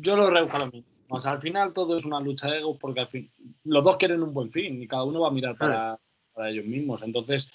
[0.00, 0.88] yo lo reduzco a lo mismo.
[1.08, 3.30] O sea, al final todo es una lucha de egos porque al fin,
[3.64, 5.98] los dos quieren un buen fin y cada uno va a mirar para,
[6.32, 7.02] para ellos mismos.
[7.02, 7.50] Entonces,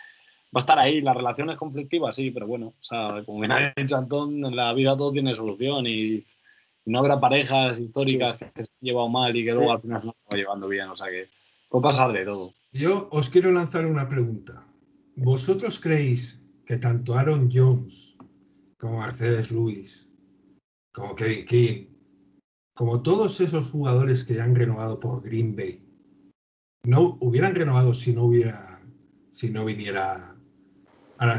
[0.56, 1.02] va a estar ahí.
[1.02, 4.56] La relación es conflictiva, sí, pero bueno, o sea, como bien ha dicho Antón, en
[4.56, 6.24] la vida todo tiene solución y
[6.86, 10.08] no habrá parejas históricas que se han llevado mal y que luego al final se
[10.08, 10.90] van llevando bien.
[10.90, 11.30] O sea que
[11.70, 12.54] puede pasar de todo.
[12.72, 14.66] Yo os quiero lanzar una pregunta.
[15.16, 18.18] ¿Vosotros creéis que tanto Aaron Jones
[18.78, 20.16] como Mercedes Lewis,
[20.94, 21.86] como Kevin King,
[22.74, 25.84] como todos esos jugadores que ya han renovado por Green Bay,
[26.84, 28.82] no hubieran renovado si no hubiera,
[29.32, 30.38] si no viniera,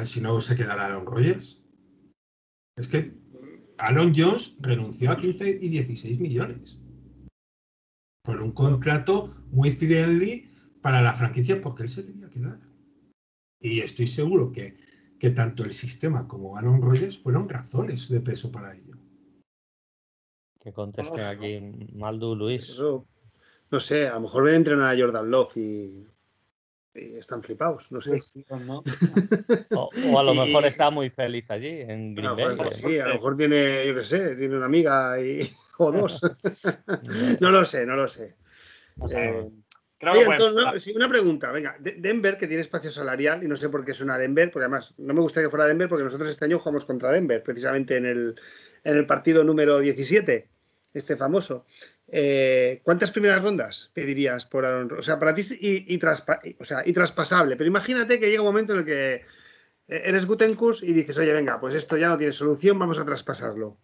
[0.05, 1.65] si no se quedara Aaron Rodgers?
[2.77, 3.20] Es que
[3.81, 6.81] Aaron Jones renunció a 15 y 16 millones
[8.23, 10.47] por un contrato muy friendly
[10.83, 12.59] para la franquicia porque él se quería quedar.
[13.59, 14.77] Y estoy seguro que,
[15.19, 18.97] que tanto el sistema como Aaron Rodgers fueron razones de peso para ello.
[20.61, 21.61] Que conteste aquí
[21.95, 22.79] Maldu Luis.
[22.79, 26.07] no sé, a lo mejor voy a entrenar a Jordan Love y
[26.95, 28.11] están flipados, no sé.
[28.11, 28.35] Pues
[29.77, 32.71] o, a lo mejor está muy feliz allí, en Green Bay.
[32.71, 35.49] sí, a lo mejor tiene, yo qué sé, tiene una amiga y,
[35.79, 36.21] o dos.
[37.41, 38.37] no lo sé, no lo sé.
[39.15, 39.51] Eh,
[40.95, 44.51] una pregunta, venga, Denver, que tiene espacio salarial, y no sé por qué suena Denver,
[44.51, 47.43] porque además no me gustaría que fuera Denver, porque nosotros este año jugamos contra Denver,
[47.43, 48.41] precisamente en el,
[48.83, 50.49] en el partido número 17,
[50.95, 51.67] este famoso.
[52.13, 56.01] Eh, ¿Cuántas primeras rondas pedirías por Aaron O sea, para ti y,
[56.59, 57.57] o sea, y traspasable.
[57.57, 59.23] Pero imagínate que llega un momento en el que eh,
[59.87, 63.79] eres Gutenkus y dices, oye, venga, pues esto ya no tiene solución, vamos a traspasarlo.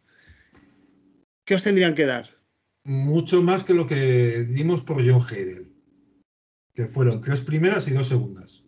[1.44, 2.36] ¿Qué os tendrían que dar?
[2.82, 3.94] Mucho más que lo que
[4.48, 5.72] dimos por John Heidel,
[6.74, 8.65] que fueron tres primeras y dos segundas.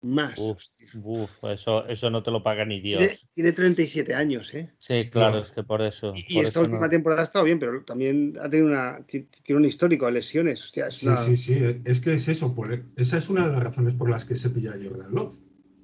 [0.00, 0.38] Más.
[0.38, 3.02] Uf, eso, eso no te lo paga ni Dios.
[3.34, 4.72] Tiene, 37 años, ¿eh?
[4.78, 6.12] Sí, claro, es que por eso.
[6.14, 10.06] Y, esta última temporada ha estado bien, pero también ha tenido una, tiene un histórico
[10.06, 10.72] de lesiones.
[10.90, 12.54] sí, sí, sí, es que es eso.
[12.54, 15.34] Por, esa es una de las razones por las que se pilla Jordan Love.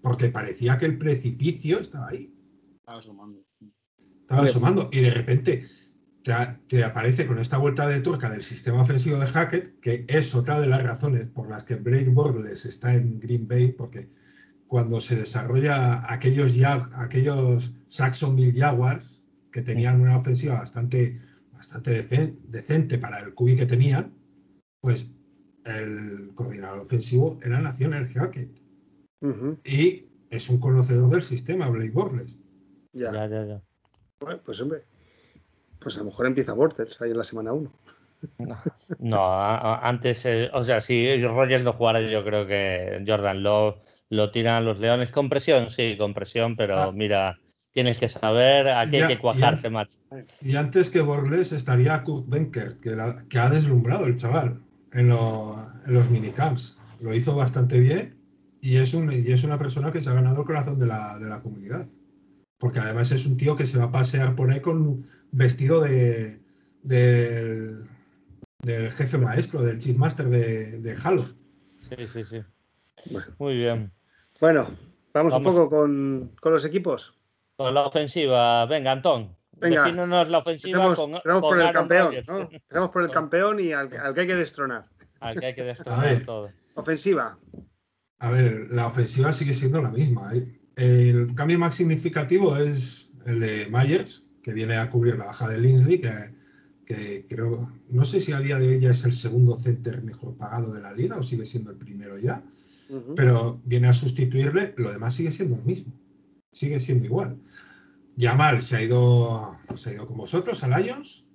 [0.01, 2.33] Porque parecía que el precipicio estaba ahí.
[2.77, 3.43] Estaba asomando.
[4.21, 4.89] Estaba asomando.
[4.93, 5.65] Y de repente
[6.69, 10.59] te, aparece con esta vuelta de turca del sistema ofensivo de Hackett, que es otra
[10.59, 14.09] de las razones por las que Blake Bortles está en Green Bay, porque
[14.67, 21.21] cuando se desarrolla aquellos, ya, aquellos Saxonville Jaguars, que tenían una ofensiva bastante,
[21.53, 22.03] bastante
[22.49, 24.15] decente para el QB que tenían,
[24.81, 25.15] pues
[25.67, 28.63] el coordinador ofensivo era Nathaniel Hackett.
[29.65, 32.39] Y es un conocedor del sistema, Blake Bortles.
[32.93, 33.63] Ya, ya, ya.
[34.21, 34.85] Bueno, pues hombre,
[35.85, 37.73] pues a lo mejor empieza Bortles ahí en la semana 1.
[38.99, 39.45] No,
[39.83, 43.77] antes, eh, o sea, si Rogers no jugara, yo creo que Jordan Love
[44.09, 46.93] lo tiran los Leones con presión, sí, con presión, pero ah.
[46.93, 47.39] mira,
[47.73, 49.99] tienes que saber a qué hay que cuajarse, más.
[50.41, 52.97] Y antes que Borles estaría Kurt Benker, que,
[53.29, 54.61] que ha deslumbrado el chaval
[54.93, 56.81] en, los minicamps.
[57.01, 58.17] Lo hizo bastante bien
[58.63, 61.19] y es, un, y es una persona que se ha ganado el corazón de la,
[61.19, 61.87] de la comunidad.
[62.65, 64.99] Porque además es un tío que se va a pasear por ahí con
[65.33, 66.41] vestido de,
[66.81, 67.77] del
[68.91, 71.29] jefe maestro, del chief master de, de Halo.
[71.83, 72.43] Sí, sí, sí.
[73.37, 73.93] Muy bien.
[74.41, 74.75] Bueno,
[75.13, 77.15] vamos, un poco con, con, los equipos.
[77.59, 78.65] Con la ofensiva.
[78.65, 79.37] Venga, Antón.
[79.59, 79.87] Venga,
[80.25, 82.15] la ofensiva empezamos, con, por el campeón.
[82.27, 82.49] ¿no?
[82.51, 84.89] Empezamos por el campeón y al, al, que hay que destronar.
[85.21, 86.49] Al que hay que destronar todo.
[86.77, 87.39] Ofensiva.
[88.21, 90.35] A ver, la ofensiva sigue siendo la misma.
[90.35, 90.64] ¿eh?
[90.77, 95.61] El cambio más significativo es el de Myers, que viene a cubrir la baja de
[95.61, 96.11] Linsley, que,
[96.85, 100.37] que creo, no sé si a día de hoy ya es el segundo center mejor
[100.37, 102.45] pagado de la liga o sigue siendo el primero ya,
[103.17, 105.93] pero viene a sustituirle, lo demás sigue siendo lo mismo,
[106.53, 107.39] sigue siendo igual.
[108.17, 111.31] Yamal se ha ido, se ha ido con vosotros a Lions,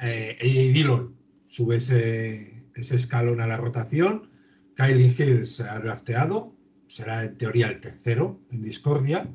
[0.00, 1.16] eh, y Dillon
[1.46, 4.28] sube ese, ese escalón a la rotación,
[4.76, 6.54] Kylie Hill se ha drafteado,
[6.92, 9.26] será en teoría el tercero en Discordia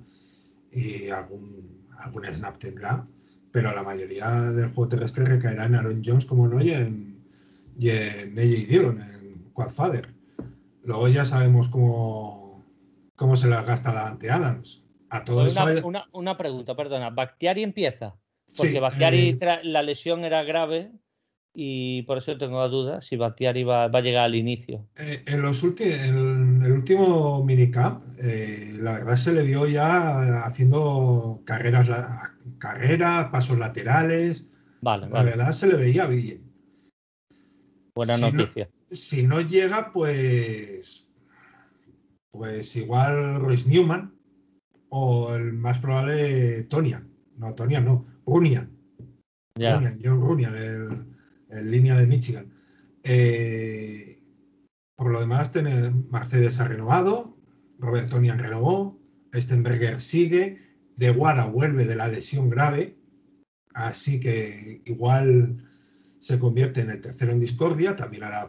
[0.71, 3.03] y algún, algún snap tendrá,
[3.51, 7.19] pero la mayoría del juego terrestre recaerá en Aaron Jones, como no, y en,
[7.79, 10.07] y en AJ Dillon, en Quadfather.
[10.83, 12.63] Luego ya sabemos cómo,
[13.15, 14.85] cómo se las gasta la ante Adams.
[15.09, 17.09] A todo una, eso una, una, pregunta, perdona.
[17.09, 18.15] ¿Bactiari empieza?
[18.55, 20.91] Porque sí, Bactiari, eh, la lesión era grave
[21.59, 24.87] y por eso tengo la duda si Bactiari va, a llegar al inicio.
[24.95, 31.41] Eh, en, los en el último minicamp, eh, la verdad se le vio ya haciendo
[31.45, 31.89] carreras,
[32.59, 34.45] carreras pasos laterales.
[34.81, 36.43] Vale, la verdad se le veía bien.
[37.95, 38.69] Buena noticia.
[38.91, 41.15] si no llega, pues.
[42.29, 44.15] Pues igual Royce Newman
[44.89, 47.11] o el más probable Tonian.
[47.35, 48.77] No, Tonian no, Runian.
[49.57, 51.16] John Runian, el
[51.49, 52.51] en línea de Michigan.
[53.03, 54.19] Eh,
[54.95, 55.51] por lo demás,
[56.11, 57.37] Mercedes ha renovado,
[57.79, 58.99] Robert Tonian renovó,
[59.33, 60.59] Stenberger sigue,
[60.95, 62.97] De Guara vuelve de la lesión grave,
[63.73, 65.63] así que igual
[66.19, 68.47] se convierte en el tercero en discordia, también a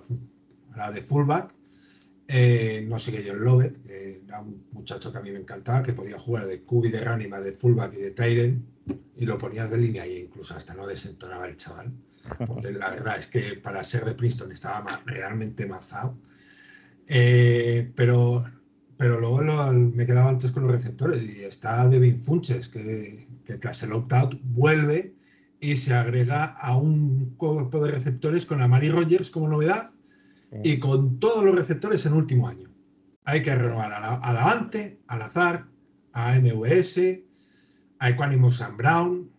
[0.77, 1.55] la, de fullback.
[2.29, 5.93] Eh, no sigue John Lovett, que era un muchacho que a mí me encantaba, que
[5.93, 8.67] podía jugar de cubi, de Ránima, de fullback y de Tyren,
[9.17, 11.93] y lo ponías de línea y incluso hasta no desentonaba el chaval
[12.73, 16.17] la verdad es que para ser de Princeton estaba realmente mazado.
[17.07, 18.45] Eh, pero,
[18.97, 19.41] pero luego
[19.73, 25.15] me quedaba antes con los receptores y está Devin Funches, que, tras el opt-out vuelve
[25.61, 29.89] y se agrega a un cuerpo de receptores con Amari Rogers como novedad
[30.63, 32.69] y con todos los receptores en último año.
[33.25, 35.67] Hay que renovar a, la, a Davante, al Azar,
[36.13, 37.23] a MVS,
[37.99, 39.31] a Equanimous and Brown.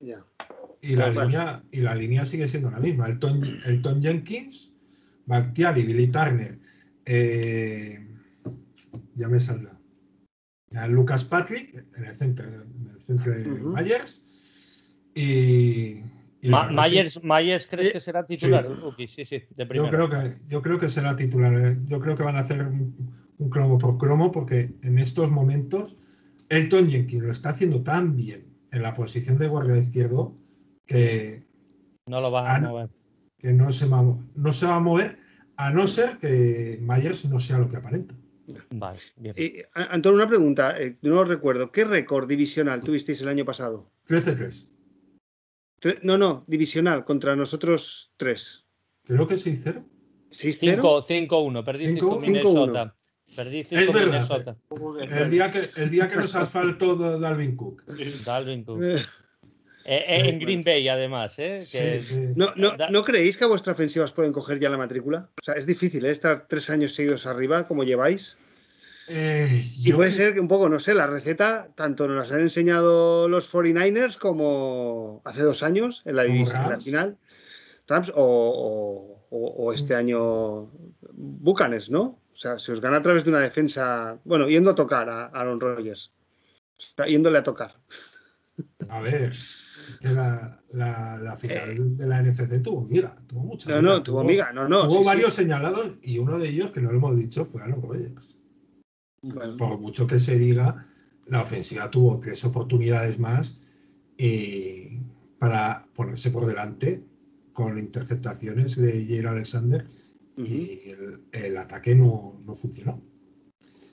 [0.00, 0.25] Ya.
[0.88, 3.08] Y la, línea, y la línea sigue siendo la misma.
[3.08, 4.74] El Tom Jenkins,
[5.26, 6.58] Bakhtiari, Billy Turner,
[7.06, 7.98] eh,
[9.14, 9.76] ya me saldrá.
[10.88, 14.22] Lucas Patrick en el centro, en el centro de Myers.
[15.14, 16.02] Y,
[16.42, 18.68] Myers, Myers, ¿crees que será titular?
[18.96, 19.08] Sí.
[19.08, 20.16] sí, sí, de yo, creo que,
[20.48, 21.52] yo creo que será titular.
[21.54, 21.78] Eh.
[21.86, 22.94] Yo creo que van a hacer un,
[23.38, 25.96] un cromo por cromo porque en estos momentos
[26.50, 30.36] Elton Jenkins lo está haciendo tan bien en la posición de guardia izquierdo
[30.86, 31.44] que
[32.06, 32.90] no lo va a mover.
[33.38, 34.02] Que no se va,
[34.34, 35.18] no se va a mover
[35.56, 38.14] a no ser que Myers no sea lo que aparenta.
[38.70, 39.34] Vale, bien.
[39.74, 41.72] Antonio, una pregunta, eh, no lo recuerdo.
[41.72, 43.90] ¿Qué récord divisional tuvisteis el año pasado?
[44.08, 44.76] 13-3.
[46.02, 48.64] No, no, divisional, contra nosotros tres.
[49.04, 49.84] Creo que 6-0.
[50.30, 52.96] 5-1, perdí 5 Minnesota.
[53.34, 54.56] Perdí 5 es verdad.
[55.08, 57.84] El día, que, el día que nos asfaltó Dalvin Cook.
[58.24, 58.80] Dalvin Cook.
[59.88, 61.38] Eh, eh, en Green Bay, además.
[61.38, 61.60] ¿eh?
[62.34, 65.28] ¿No, no, creéis que a vuestra ofensiva os pueden coger ya la matrícula?
[65.40, 68.36] O sea, es difícil estar tres años seguidos arriba, como lleváis.
[69.08, 73.28] y puede ser que un poco, no sé, la receta tanto nos las han enseñado
[73.28, 77.16] los 49ers como hace dos años en la división final.
[77.86, 80.68] Rams o, este año
[81.12, 82.18] Bucanes, ¿no?
[82.32, 85.26] O sea, se os gana a través de una defensa, bueno, yendo a tocar a
[85.26, 86.10] Aaron Rodgers.
[87.06, 87.76] yéndole a tocar.
[88.88, 89.32] A ver,
[90.00, 91.76] la, la, final eh.
[91.78, 94.86] de la NFC tuvo miga, tuvo mucha No, no, tuvo, miga, no, no.
[94.86, 98.40] Tuvo varios señalados y uno de ellos, que no lo hemos dicho, fue Aaron Rodgers.
[99.58, 100.84] Por mucho que se diga,
[101.26, 103.60] la ofensiva tuvo tres oportunidades más
[104.16, 105.00] y,
[105.38, 107.04] para ponerse por delante
[107.52, 109.84] con interceptaciones de Jair Alexander
[110.36, 110.68] y
[111.32, 113.02] el, ataque no, funcionó.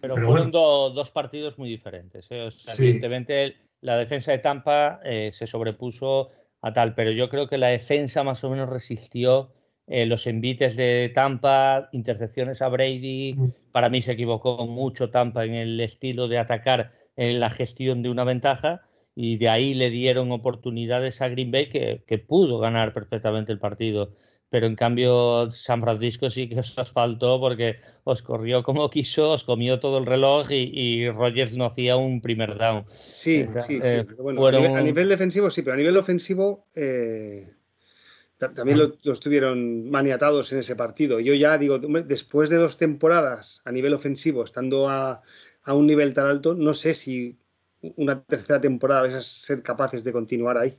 [0.02, 2.28] Pero, fueron dos partidos muy diferentes.
[2.30, 2.50] ¿eh?
[2.78, 7.68] Evidentemente, la defensa de Tampa eh, se sobrepuso a tal, pero yo creo que la
[7.68, 9.52] defensa más o menos resistió
[9.88, 13.34] eh, los envites de Tampa, intercepciones a Brady.
[13.34, 13.48] Mm.
[13.74, 18.10] Para mí se equivocó mucho Tampa en el estilo de atacar en la gestión de
[18.10, 18.82] una ventaja
[19.16, 23.60] y de ahí le dieron oportunidades a Green Bay que, que pudo ganar perfectamente el
[23.60, 24.14] partido
[24.54, 29.44] pero en cambio San Francisco sí que os asfaltó porque os corrió como quiso, os
[29.44, 32.86] comió todo el reloj y, Rogers no hacía un primer down.
[32.92, 33.80] Sí, sí, sí.
[33.82, 34.06] Eh,
[34.78, 37.52] a, nivel, defensivo sí, pero a nivel ofensivo eh,
[38.38, 41.20] también lo, estuvieron maniatados en ese partido.
[41.20, 45.24] Yo ya digo, después de dos temporadas a nivel ofensivo, estando a,
[45.66, 47.40] un nivel tan alto, no sé si
[47.96, 50.78] una tercera temporada vais a ser capaces de continuar ahí.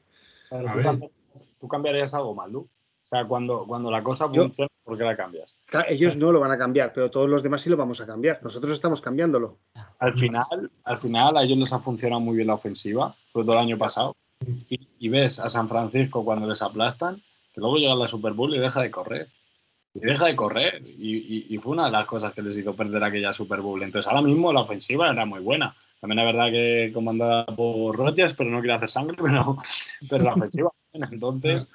[1.59, 2.69] ¿Tú cambiarías algo, Maldu?
[3.05, 5.59] O sea, cuando, cuando la cosa funciona, ¿por qué la cambias?
[5.89, 8.41] Ellos no lo van a cambiar, pero todos los demás sí lo vamos a cambiar.
[8.43, 9.59] Nosotros estamos cambiándolo.
[9.99, 13.57] Al final, al final a ellos les ha funcionado muy bien la ofensiva, sobre todo
[13.57, 14.17] el año pasado.
[14.99, 17.17] Y, ves a San Francisco cuando les aplastan,
[17.53, 19.29] que luego llega la Super Bowl y deja de correr.
[19.93, 20.83] Y deja de correr.
[20.83, 23.83] Y, fue una de las cosas que les hizo perder aquella Super Bowl.
[23.83, 25.77] Entonces, ahora mismo la ofensiva era muy buena.
[26.01, 29.59] También es verdad que comandada por Rodgers, pero no quiere hacer sangre, pero,
[30.09, 30.71] pero la ofensiva.
[30.95, 31.69] Entonces,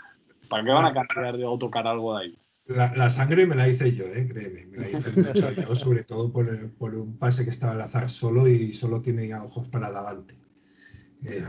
[0.49, 2.39] ¿Para qué van a cambiar de autocar algo de ahí?
[2.65, 4.27] La, sangre me la hice yo, ¿eh?
[4.27, 8.07] créeme, me la hice mucho yo, sobre todo por, un pase que estaba al azar
[8.07, 10.35] solo y solo tiene ojos para adelante.
[11.25, 11.43] Eh,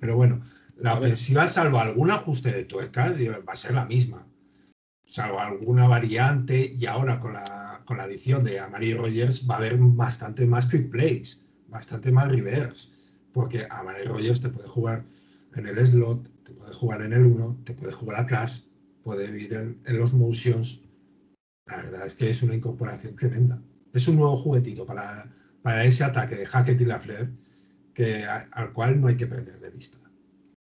[0.00, 0.40] pero bueno,
[0.76, 3.14] la ofensiva, salvo algún ajuste de tuerca,
[3.48, 4.26] va a ser la misma.
[5.06, 9.58] Salvo alguna variante y ahora con la, con la adición de Amari Rogers va a
[9.58, 12.88] haber bastante más trick plays, bastante más reverse,
[13.32, 15.04] porque Amari Rogers te puede jugar
[15.54, 19.52] en el slot, te puede jugar en el 1, te puede jugar atrás, puede ir
[19.52, 20.84] en, los motions.
[21.66, 23.60] La verdad es que es una incorporación tremenda.
[23.94, 25.24] Es un nuevo juguetito para,
[25.62, 27.28] para ese ataque de Hackett y Lafleur
[27.94, 29.98] que, al cual no hay que perder de vista.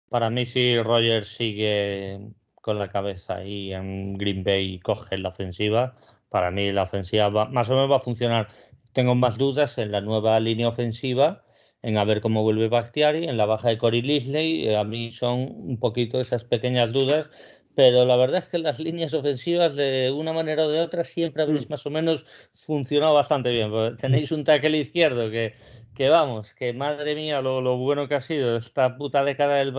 [0.08, 5.30] Para mí, si Roger sigue con la cabeza ahí en Green Bay y coge la
[5.30, 5.96] ofensiva,
[6.28, 8.48] para mí la ofensiva más o menos va a funcionar.
[8.92, 11.44] Tengo más dudas en la nueva línea ofensiva
[11.82, 14.68] en a ver cómo vuelve Bakhtiari, en la baja de Cory Lisley.
[14.68, 17.32] Eh, a mí son un poquito esas pequeñas dudas,
[17.74, 21.42] pero la verdad es que las líneas ofensivas, de una manera o de otra, siempre
[21.42, 21.70] habéis mm.
[21.70, 23.70] más o menos funcionado bastante bien.
[23.96, 25.54] Tenéis un tackle izquierdo que,
[25.94, 29.74] que vamos, que madre mía lo, lo, bueno que ha sido esta puta década el,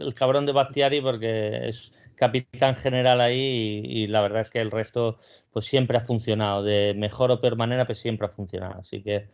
[0.00, 4.70] el, cabrón de Bakhtiari, porque es capitán general ahí y, la verdad es que el
[4.70, 5.18] resto
[5.52, 8.80] pues siempre ha funcionado, de mejor o peor manera, pues siempre ha funcionado.
[8.80, 9.28] Así que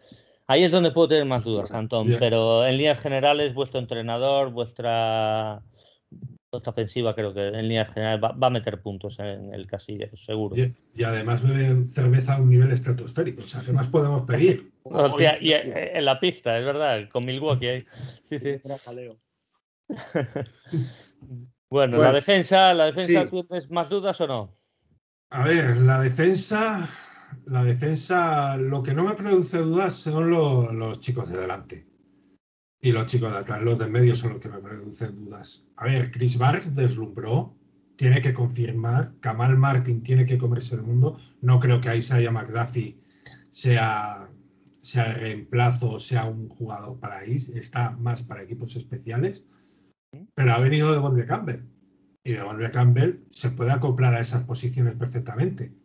[0.50, 5.62] Ahí es donde puedo tener más dudas, Antón, pero en líneas generales, vuestro entrenador, vuestra,
[6.50, 10.56] vuestra ofensiva, creo que en líneas generales va, a meter puntos en el casillero, seguro.
[10.56, 14.72] Y, además beben cerveza a un nivel estratosférico, o sea, ¿qué más podemos pedir?
[14.84, 17.82] Hostia, y en la pista, es verdad, con Milwaukee ahí.
[18.22, 18.58] Sí, sí.
[21.68, 24.56] bueno, la defensa, ¿la defensa tienes más dudas o no?
[25.28, 26.88] A ver, la defensa
[27.48, 31.86] la defensa, lo que no me produce dudas son los, chicos de delante.
[32.80, 35.70] Y los chicos de atrás, los de medio son los que me producen dudas.
[35.76, 37.56] A ver, Chris Barnes deslumbró,
[37.96, 41.18] tiene que confirmar, Kamal Martin tiene que comerse el mundo.
[41.40, 43.00] No creo que Isaiah McDuffie
[43.50, 44.30] sea,
[44.82, 49.44] sea el reemplazo, sea un jugador para ahí, está más para equipos especiales.
[50.34, 51.64] Pero ha venido de Bonde Campbell.
[52.24, 55.77] Y de Bonde Campbell se puede acoplar a esas posiciones perfectamente.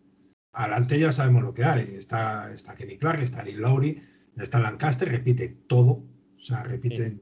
[0.53, 1.81] Adelante ya sabemos lo que hay.
[1.81, 3.99] Está, está Kenny Clark, está Dean Lowry,
[4.37, 6.03] está Lancaster, repite todo.
[6.37, 7.21] O sea, repiten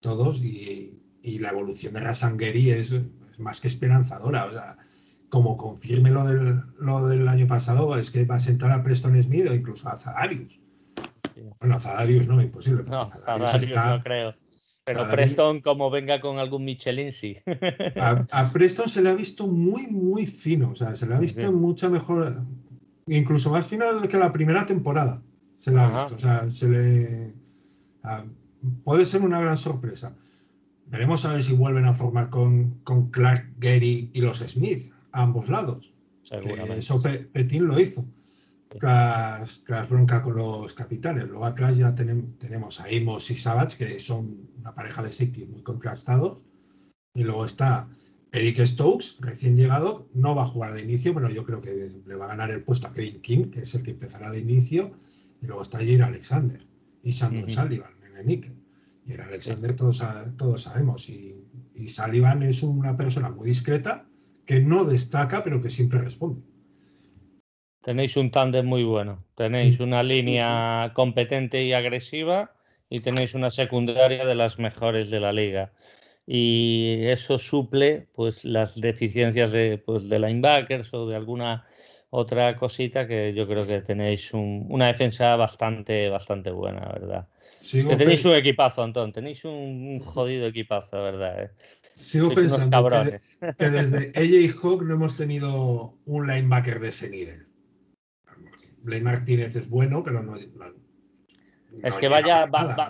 [0.00, 0.94] todos y,
[1.40, 4.46] la evolución de Rasangeri es, es, más que esperanzadora.
[4.46, 4.76] O sea,
[5.28, 9.20] como confirme lo del, lo del año pasado, es que va a sentar a Preston
[9.22, 10.60] Smith o incluso a Zadarius.
[11.60, 12.84] Bueno, a Zadarius no, imposible.
[12.84, 14.34] No, Zadarius, no creo.
[14.84, 17.36] Pero Preston, como venga con algún Michelin, sí.
[18.30, 20.70] A, Preston se le ha visto muy, muy fino.
[20.70, 22.42] O sea, se le ha visto mucha mejor
[23.08, 25.22] incluso más final que la primera temporada.
[25.56, 26.14] Se la ha visto.
[26.14, 27.34] O sea, se le.
[28.84, 30.16] puede ser una gran sorpresa.
[30.86, 35.22] Veremos a ver si vuelven a formar con, con Clark, Gary y los Smith, a
[35.22, 35.94] ambos lados.
[36.30, 38.04] Eso Petín lo hizo.
[38.78, 41.26] Tras, bronca con los capitanes.
[41.28, 45.62] Luego atrás ya tenemos a Imos y Savage, que son una pareja de safety muy
[45.62, 46.44] contrastados.
[47.14, 47.88] Y luego está
[48.32, 51.70] Eric Stokes, recién llegado, no va a jugar de inicio, pero yo creo que
[52.06, 54.40] le va a ganar el puesto a Kevin King, que es el que empezará de
[54.40, 54.92] inicio,
[55.40, 56.60] y luego está Jair Alexander
[57.02, 58.54] y Sandro Sullivan en el níquel.
[59.06, 60.02] Y el Alexander todos,
[60.36, 61.08] todos sabemos.
[61.08, 61.42] Y,
[61.74, 64.06] y Sullivan es una persona muy discreta
[64.44, 66.42] que no destaca, pero que siempre responde.
[67.82, 69.24] Tenéis un tándem muy bueno.
[69.34, 72.52] Tenéis una línea competente y agresiva
[72.90, 75.72] y tenéis una secundaria de las mejores de la liga.
[76.30, 81.64] Y eso suple pues las deficiencias de, pues, de linebackers o de alguna
[82.10, 87.28] otra cosita que yo creo que tenéis una defensa bastante, bastante buena, ¿verdad?
[87.58, 91.44] que tenéis un equipazo, Antón, tenéis un jodido equipazo, ¿verdad?
[91.44, 91.50] ¿eh?
[91.94, 93.18] Sigo pensando que,
[93.58, 97.44] que, desde ella Hawk no hemos tenido un linebacker de ese nivel.
[98.82, 100.36] Blake Martínez es bueno, pero no.
[101.82, 102.46] Es que vaya,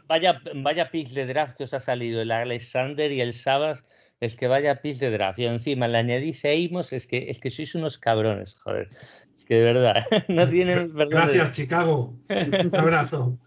[0.09, 3.85] vaya, vaya picks de draft que os ha salido el Alexander y el Sabas.
[4.21, 5.39] Es que vaya pis de draft.
[5.39, 8.89] Y encima le añadís a es que, es que sois unos cabrones, joder.
[9.33, 12.19] Es que de verdad, no tienen Gracias, Chicago.
[12.29, 13.39] Un abrazo.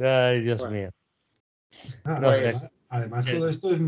[0.00, 0.90] Ay, Dios mío.
[2.04, 2.20] Ah,
[2.88, 3.80] además, todo esto es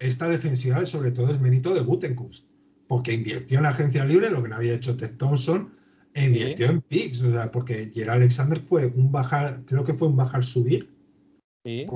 [0.00, 2.54] esta defensiva sobre todo es mérito de Gutenkust
[2.88, 5.72] porque invirtió en la agencia libre, lo que no había hecho Ted Thompson,
[6.14, 10.16] invirtió en picks, o sea, porque Gerald Alexander fue un bajar, creo que fue un
[10.16, 10.94] bajar subir.
[11.64, 11.86] Sí.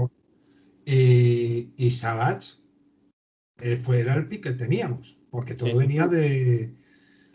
[0.86, 2.68] Y, y Savage
[3.60, 6.74] eh, fue el pick que teníamos, porque todo venía de,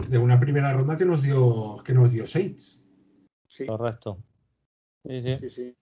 [0.09, 2.87] de, una primera ronda que nos dio, que nos dio Saints.
[3.47, 3.65] Sí.
[3.65, 4.17] Correcto.
[5.05, 5.49] Sí, sí.
[5.49, 5.75] sí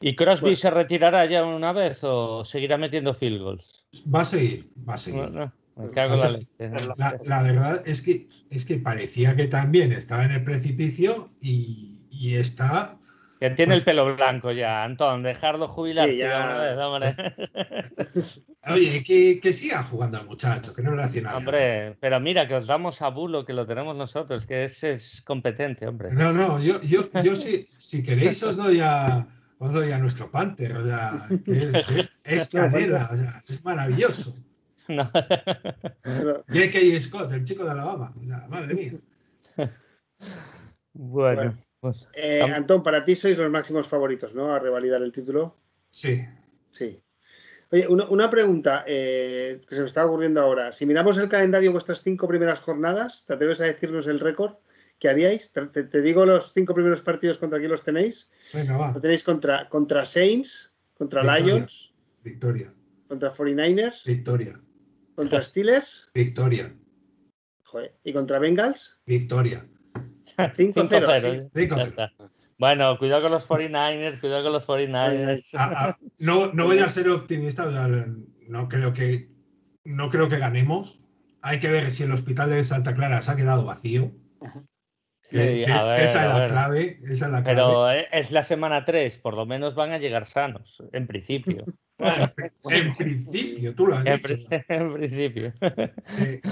[0.00, 3.86] ¿Y Crosby se retirará ya una vez o seguirá metiendo field goals?
[4.14, 9.92] Va a seguir, va a seguir la, verdad es que, es que parecía que también
[9.92, 12.98] estaba en el precipicio y, y está.
[13.38, 16.74] Que tiene el pues pelo blanco ya, Antón, dejarlo jubilarse ya.
[18.72, 21.36] Oye, que, que, siga jugando el muchacho, que no le hace nada.
[21.36, 25.22] Hombre, pero mira, que os damos a Bulo, que lo tenemos nosotros, que es, es
[25.22, 26.10] competente, hombre.
[26.10, 30.28] No, no, yo, yo, yo si, si queréis os doy a, os doy a nuestro
[30.32, 31.12] Panther, o sea,
[31.44, 34.34] que es, es canela, o sea, es maravilloso.
[34.88, 36.42] No.
[36.48, 37.00] J.K.
[37.00, 38.12] Scott, el chico de Alabama.
[38.48, 38.92] Madre mía.
[40.92, 41.56] Bueno.
[41.78, 44.52] Pues, eh, Antón, para ti sois los máximos favoritos, ¿no?
[44.52, 45.56] A revalidar el título.
[45.90, 46.24] Sí.
[46.72, 47.00] Sí.
[47.70, 50.72] Oye, una, pregunta eh, que se me está ocurriendo ahora.
[50.72, 54.54] Si miramos el calendario de vuestras cinco primeras jornadas, ¿te atreves a decirnos el récord
[54.98, 55.52] que haríais?
[55.52, 58.28] Te, digo los cinco primeros partidos contra quién los tenéis.
[58.52, 58.92] Venga, va.
[58.92, 61.92] Lo tenéis contra, contra Saints, contra Lions.
[62.24, 62.72] Victoria.
[63.06, 64.02] Contra 49ers.
[64.04, 64.54] Victoria.
[65.18, 66.08] ¿Contra Steelers?
[66.14, 66.70] Victoria.
[67.64, 67.92] Joder.
[68.04, 69.00] ¿Y contra Bengals?
[69.04, 69.58] Victoria.
[70.36, 72.30] 5-0.
[72.56, 75.48] Bueno, cuidado con los 49ers, cuidado con los 49ers.
[75.54, 77.66] Ah, ah, no, no voy a ser optimista,
[78.46, 79.28] no creo que
[79.82, 81.04] no creo que ganemos.
[81.42, 84.12] Hay que ver si el hospital de Santa Clara se ha quedado vacío.
[85.32, 87.44] esa, es la clave, esa es la clave.
[87.44, 91.64] Pero es la semana 3, por lo menos van a llegar sanos, en principio.
[92.70, 94.34] en principio, tú lo has en dicho.
[94.68, 95.52] En principio.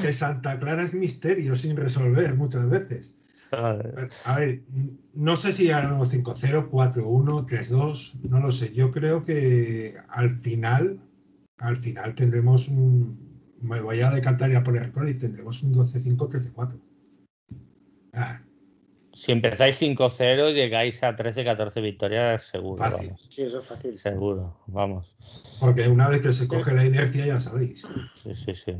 [0.02, 3.18] Que, Santa Clara es misterio sin resolver muchas veces.
[3.52, 4.62] A ver,
[5.14, 8.74] no sé si ganamos 5-0, 4-1, 3-2, no lo sé.
[8.74, 11.00] Yo creo que al final,
[11.58, 13.24] al final tendremos un.
[13.60, 16.80] Me voy a decantar ya por el récord y tendremos un 12-5, 13-4.
[18.14, 18.42] Ah,
[19.16, 22.76] si empezáis 5-0, llegáis a 13-14 victorias seguro.
[22.76, 23.12] Fácil.
[23.30, 23.96] Sí, eso es fácil.
[23.96, 25.16] Seguro, vamos.
[25.58, 27.88] Porque una vez que se coge la inercia, ya sabéis.
[28.22, 28.76] Sí, sí, sí.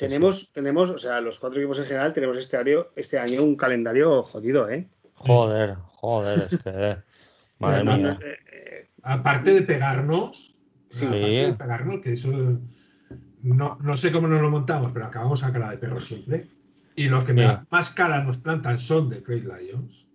[0.00, 3.54] tenemos, tenemos, o sea, los cuatro equipos en general, tenemos este año, este año un
[3.54, 4.88] calendario jodido, ¿eh?
[5.14, 6.96] Joder, joder, es que.
[7.60, 8.18] Madre mía.
[8.20, 10.56] Eh, eh, aparte de pegarnos,
[10.90, 11.06] sí.
[11.06, 12.32] aparte de pegarnos, que eso.
[13.42, 16.48] No, no sé cómo nos lo montamos, pero acabamos a cara de perro siempre.
[16.96, 17.34] Y los que
[17.70, 20.12] más cara nos plantan son de Trade Lions.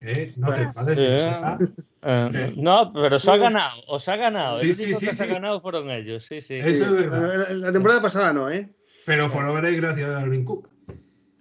[0.00, 0.32] ¿Eh?
[0.36, 1.66] No te enfades, eh,
[2.02, 4.56] eh, No, pero os ha ganado, os ha ganado.
[4.56, 6.54] Sí, sí, sí, que se ha ganado fueron ellos, sí, sí.
[6.54, 7.48] Eso es verdad.
[7.50, 8.68] La, temporada pasada no, ¿eh?
[9.04, 10.68] Pero por obra y gracia de Alvin Cook.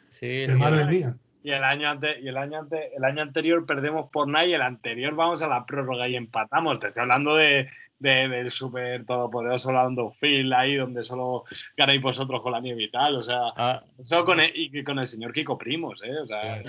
[0.10, 0.46] Sí.
[0.58, 1.16] madre mía.
[1.44, 4.54] Y el año, ante, y el, año ante, el año anterior perdemos por nada y
[4.54, 6.80] el anterior vamos a la prórroga y empatamos.
[6.80, 7.70] Te estoy hablando de,
[8.00, 11.44] del súper todopoderoso Lando Phil ahí donde solo
[11.76, 13.84] ganáis vosotros con la nieve y tal, o sea, ah.
[14.26, 16.16] con el, y con el señor Kiko Primos, ¿eh?
[16.20, 16.62] O sea,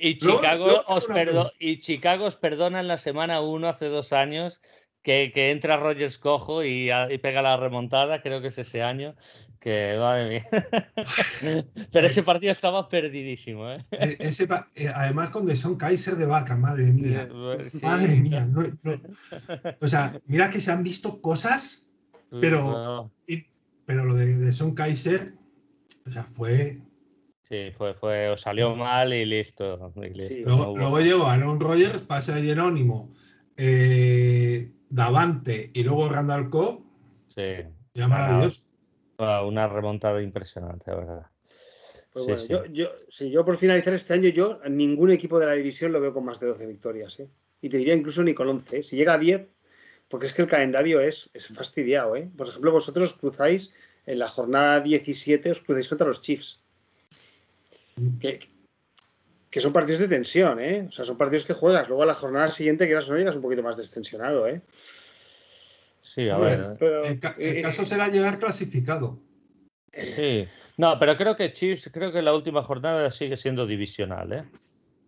[0.00, 1.08] y, Chicago os
[1.60, 4.60] y Chicago os perdona en la semana 1 hace dos años
[5.02, 9.14] que, que entra Rogers cojo y, y, pega la remontada, creo que es ese año,
[9.60, 10.44] que madre mía.
[11.92, 13.70] Pero ese partido estaba perdidísimo.
[13.70, 13.84] ¿eh?
[13.92, 17.28] E, ese, eh, además con Deson Kaiser de vaca, madre mía.
[17.82, 18.46] Madre mía.
[19.80, 21.90] O sea, mira que se han visto cosas,
[22.30, 23.10] pero,
[23.86, 25.32] pero lo de Deson Kaiser,
[26.06, 26.78] o sea, fue.
[27.48, 29.92] Sí, fue, fue, os salió mal y listo.
[29.96, 30.42] y listo, Sí.
[30.46, 33.08] no Luego, luego llegó Aaron Rodgers, pase a Jerónimo,
[33.56, 36.84] eh, Davante y luego Randall Cobb.
[37.34, 38.67] sí, Ya maravilloso.
[39.18, 41.26] Una remontada impresionante, la verdad.
[42.12, 42.48] Pues Sí, bueno, sí.
[42.48, 46.00] Yo, yo, sí, yo por finalizar este año, yo ningún equipo de la división lo
[46.00, 47.20] veo con más de 12 victorias.
[47.20, 47.28] ¿eh?
[47.60, 48.78] Y te diría incluso ni con 11.
[48.78, 48.82] ¿eh?
[48.82, 49.46] Si llega a 10,
[50.08, 52.16] porque es que el calendario es, es fastidiado.
[52.16, 52.30] ¿eh?
[52.36, 53.72] Por ejemplo, vosotros cruzáis
[54.06, 56.60] en la jornada 17, os cruzáis contra los Chiefs.
[58.20, 58.48] Que,
[59.50, 60.86] que son partidos de tensión, ¿eh?
[60.88, 61.88] O sea, son partidos que juegas.
[61.88, 64.62] Luego a la jornada siguiente, que o no, llegas un poquito más destensionado, ¿eh?
[66.18, 66.76] Sí, a Bueno, ver.
[66.80, 69.20] Pero, El, ca- el eh, caso será llegar clasificado.
[69.92, 70.48] Sí.
[70.76, 74.42] No, pero creo que Chiefs, creo que la última jornada sigue siendo divisional, ¿eh?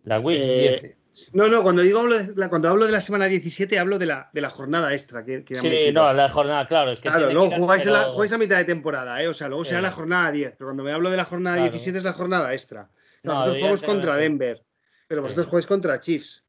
[0.05, 0.79] La Week Eh,
[1.11, 1.33] 10.
[1.33, 4.05] No, no, cuando digo hablo de la, cuando hablo de la semana 17 hablo de
[4.05, 6.91] la, de la jornada extra que, Sí, no, la jornada, claro.
[6.91, 9.27] Es que Claro, luego jugáis, en la- pero- jugáis a mitad de temporada, ¿eh?
[9.27, 9.83] O sea, luego será Sí.
[9.83, 11.71] la jornada 10, pero cuando me hablo de la jornada Claro.
[11.71, 12.89] 17 es la jornada extra.
[13.23, 14.15] No, Nosotros jugamos contra.
[14.15, 14.63] Denver,
[15.09, 15.49] pero vosotros Sí.
[15.49, 16.45] jugáis contra Chiefs.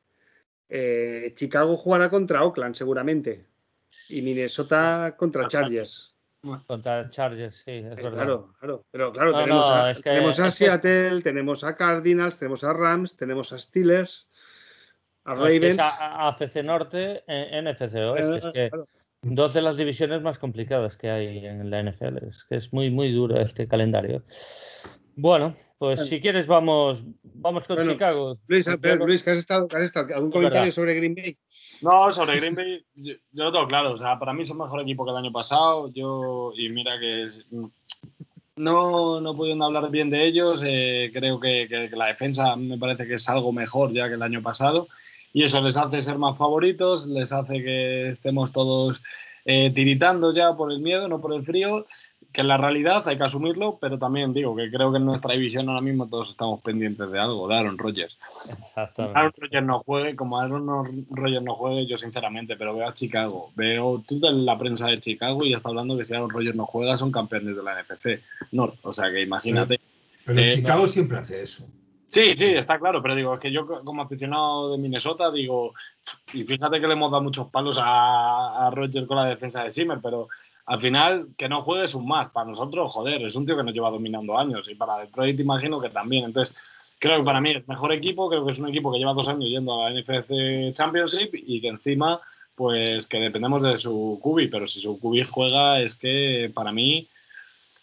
[0.69, 3.47] Eh, Chicago jugará contra Oakland, seguramente.
[4.09, 6.15] Y Minnesota contra Chargers.
[6.67, 8.13] Contra Chargers, sí, es verdad.
[8.13, 8.85] Claro, claro.
[8.91, 11.77] Pero claro, No, tenemos, no, a, es que- tenemos a es que- Seattle, tenemos a
[11.77, 14.29] Cardinals, tenemos a Rams, tenemos a Steelers,
[15.25, 15.75] a No, es que Ravens.
[15.75, 15.89] es a-
[16.25, 18.39] a- AFC Norte, eh, NFC Oeste.
[18.39, 18.85] Es que Claro.
[19.23, 22.27] dos de las divisiones más complicadas que hay en la NFL.
[22.27, 24.25] Es que es muy, muy duro este calendario.
[25.15, 26.11] Bueno, pues Bueno.
[26.11, 28.39] si quieres vamos, vamos con Bueno, Chicago.
[28.47, 28.69] Luis,
[29.01, 30.15] Luis, ¿qué has estado, qué has estado?
[30.15, 30.75] ¿Algún Es comentario verdad.
[30.77, 31.37] sobre Green Bay?
[31.81, 33.91] No, sobre Green Bay, yo, yo lo tengo claro.
[33.93, 35.91] O sea, para mí es un mejor equipo que el año pasado.
[35.93, 37.45] Yo, y mira que es-
[38.55, 42.79] no, no pudiendo hablar bien de ellos, eh, creo que, que- que la defensa me
[42.79, 44.87] parece que es algo mejor ya que el año pasado.
[45.33, 49.03] Y eso les hace ser más favoritos, les hace que estemos todos
[49.45, 51.85] eh, tiritando ya por el miedo, no por el frío.
[52.33, 55.35] Que en la realidad hay que asumirlo, pero también digo que creo que en nuestra
[55.35, 58.19] división ahora mismo todos estamos pendientes de algo, de Aaron Rodgers.
[58.49, 59.19] Exactamente.
[59.19, 63.51] Aaron Rodgers no juegue, como Aaron Rodgers no juegue, yo sinceramente, pero veo a Chicago,
[63.55, 66.65] veo tú de la prensa de Chicago y está hablando que si Aaron Rodgers no
[66.67, 68.23] juega son campeones de la NFC.
[68.53, 69.79] No, o sea que imagínate.
[70.25, 71.67] Pero Eh, Chicago siempre hace eso.
[72.09, 75.73] Sí, sí, está claro, pero digo, es que yo co- como aficionado de Minnesota digo,
[76.35, 79.71] y fíjate que le hemos dado muchos palos a, a Rodgers con la defensa de
[79.71, 80.29] Zimmer, pero
[80.67, 82.31] al final que no juegue es un más.
[82.31, 85.81] Para nosotros, joder, es un tío que nos lleva dominando años y para Detroit imagino
[85.81, 86.25] que también.
[86.25, 89.13] Entonces, creo que para mí es mejor equipo, creo que es un equipo que lleva
[89.13, 92.21] dos años yendo a la NFC Championship y que encima,
[92.55, 97.09] pues que dependemos de su cubi, pero si su cubi juega es que para mí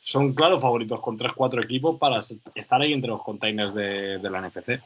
[0.10, 2.20] son claros favoritos con 3-4 equipos para
[2.56, 4.82] estar ahí entre los containers de, la NFC.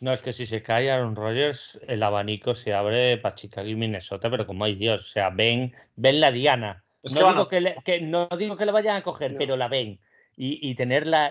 [0.00, 3.76] No, es que si se cae Aaron Rodgers, el abanico se abre para Chicago y
[3.76, 6.82] Minnesota, pero como hay Dios, o sea, ven, ven la diana.
[7.02, 9.38] Es no, que digo que, le- que- no digo que la vayan a coger, No.
[9.38, 9.98] pero la ven.
[10.36, 11.30] Y, y tenerla,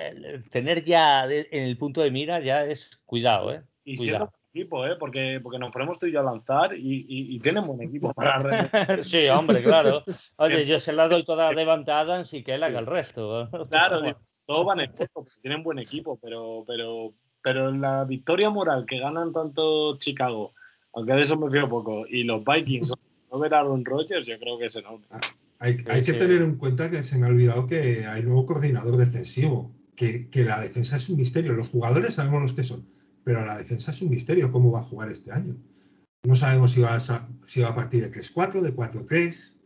[0.52, 3.64] tener ya de- en el punto de mira ya es cuidado, ¿eh?
[3.84, 4.32] Y Cuidado.
[4.54, 4.96] equipo, ¿eh?
[5.00, 8.14] porque, porque nos ponemos tú y yo a lanzar y, y, y tienen buen equipo
[8.14, 10.04] para sí, hombre, claro.
[10.38, 13.50] Oye, yo se la doy toda levantada y que él haga el resto.
[13.70, 18.86] Claro, digo, todos van en porque tienen buen equipo, pero, pero, pero la victoria moral
[18.86, 20.54] que ganan tanto Chicago,
[20.94, 22.94] aunque de eso me fío poco, y los Vikings,
[23.32, 25.08] no ver a Aaron Rodgers, yo creo que es enorme.
[25.64, 26.18] Hay, hay que sí.
[26.20, 30.44] tener en cuenta que se me ha olvidado que hay nuevo coordinador defensivo, que, que
[30.44, 31.54] la defensa es un misterio.
[31.54, 32.84] Los jugadores sabemos los que son,
[33.24, 35.56] pero la defensa es un misterio cómo va a jugar este año.
[36.26, 39.58] No sabemos si va a, sa- si va a partir de 3-4, de 4-3.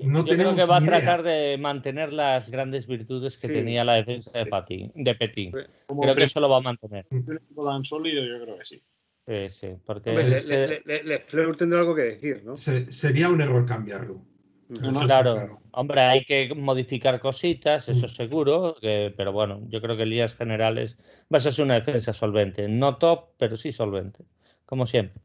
[0.00, 0.90] No Yo creo tenemos que va a idea.
[0.98, 3.52] tratar de mantener las grandes virtudes que Sí.
[3.52, 4.92] tenía la defensa de Petit.
[4.94, 5.54] De Petit.
[5.86, 7.06] Como Creo que eso lo va a mantener.
[7.08, 8.82] tan sólido, yo creo que sí.
[9.26, 12.56] Sí, sí, porque le, que- le- le- le- Fleur tendrá algo que decir, ¿no?
[12.56, 14.22] Se- sería un error cambiarlo.
[14.70, 15.58] Eso Claro, claro.
[15.72, 20.34] hombre, hay que modificar cositas, eso seguro, que- pero bueno, yo creo que en líneas
[20.34, 20.98] generales
[21.32, 22.68] va a ser una defensa solvente.
[22.68, 24.24] No top, pero sí solvente,
[24.66, 25.22] como siempre.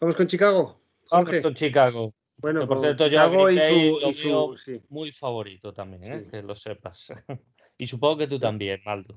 [0.00, 0.80] Vamos con Chicago.
[1.10, 1.42] Vamos Jorge.
[1.42, 2.14] con Chicago.
[2.38, 4.78] Bueno, que por cierto, yo Chicago y su, lo y su- veo sí.
[4.90, 6.22] Muy favorito también, ¿eh?
[6.24, 6.30] Sí.
[6.30, 7.08] que lo sepas.
[7.78, 9.16] y supongo que tú también, Maldo.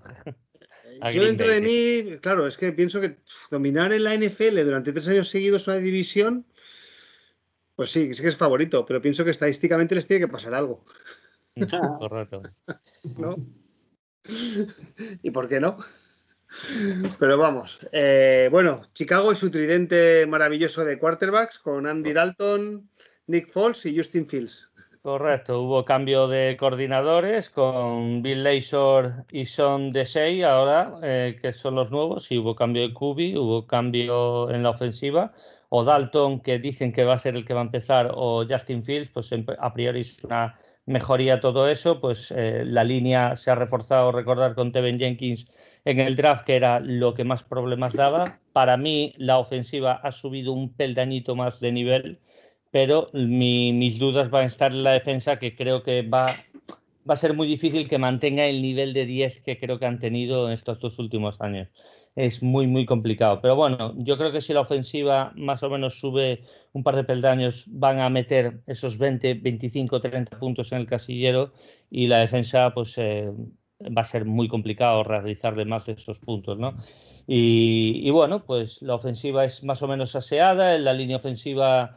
[1.02, 1.62] a Yo dentro Bay.
[1.62, 1.62] de
[2.12, 3.18] mí, claro, es que pienso que
[3.52, 6.46] dominar en la NFL durante tres años seguidos una división,
[7.82, 10.86] pues sí, sí que es favorito, pero pienso que estadísticamente les tiene que pasar algo,
[12.00, 12.44] Correcto.
[13.18, 13.36] ¿no?
[15.24, 15.78] ¿Y por qué no?
[17.18, 22.88] Pero vamos, eh, bueno, Chicago y su tridente maravilloso de quarterbacks con Andy Dalton,
[23.26, 24.70] Nick Foles y Justin Fields.
[25.02, 31.74] Correcto, hubo cambio de coordinadores con Bill Lazor y Sean Desai ahora, eh, que son
[31.74, 35.34] los nuevos, y hubo cambio de Kubi, hubo cambio en la ofensiva,
[35.74, 38.84] o Dalton, que dicen que va a ser el que va a empezar, o Justin
[38.84, 43.56] Fields, pues a priori es una mejoría todo eso, pues eh, la línea se ha
[43.56, 45.48] reforzado, recordar, con Teven Jenkins
[45.86, 48.26] en el draft, que era lo que más problemas daba.
[48.52, 52.20] Para mí, la ofensiva ha subido un peldañito más de nivel,
[52.72, 56.26] pero mis dudas van a estar en la defensa, que creo que va,
[57.10, 60.00] va a ser muy difícil que mantenga el nivel de 10 que creo que han
[60.00, 61.70] tenido en estos dos últimos años.
[62.16, 63.40] Es muy, muy complicado.
[63.42, 66.44] Pero bueno, yo creo que si la ofensiva más o menos sube
[66.74, 71.54] un par de peldaños, van a meter esos 20, 25, 30 puntos en el casillero
[71.90, 73.32] y la defensa, pues eh,
[73.80, 76.78] va a ser muy complicado realizarle más esos puntos, ¿no?
[77.28, 81.96] Y, bueno, pues la ofensiva es más o menos aseada, en la línea ofensiva,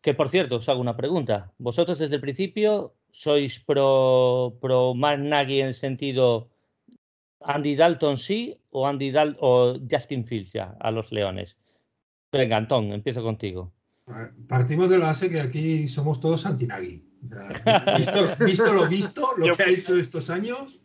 [0.00, 1.52] que por cierto, os hago una pregunta.
[1.58, 6.50] ¿Vosotros desde el principio sois pro, pro Nagy en el sentido
[7.40, 11.56] Andy Dalton sí o Andy o Justin Fields ya a los Leones?
[12.32, 13.72] Venga, Antón, empiezo contigo.
[14.48, 17.04] Partimos de la base que aquí somos todos anti-Nagy.
[17.96, 20.80] Visto, visto, lo visto, lo que ha hecho estos años,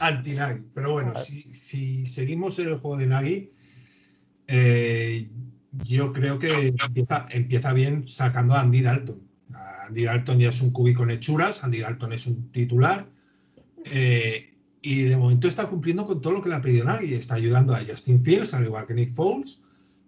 [0.00, 0.66] anti-Nagy.
[0.74, 3.50] Pero bueno, si, seguimos en el juego de Nagy,
[4.48, 5.28] eh,
[5.84, 9.22] yo creo que empieza, empieza bien sacando a Andy Dalton.
[9.86, 13.08] Andy Dalton ya es un cúbico con hechuras, Andy Dalton es un titular.
[13.84, 14.55] Eh,
[14.86, 17.12] y de momento está cumpliendo con todo lo que le ha pedido Nagy.
[17.12, 19.60] Está ayudando a Justin Fields, al igual que Nick Foles,